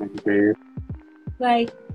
Oke. 0.00 0.56
Bye. 1.38 1.87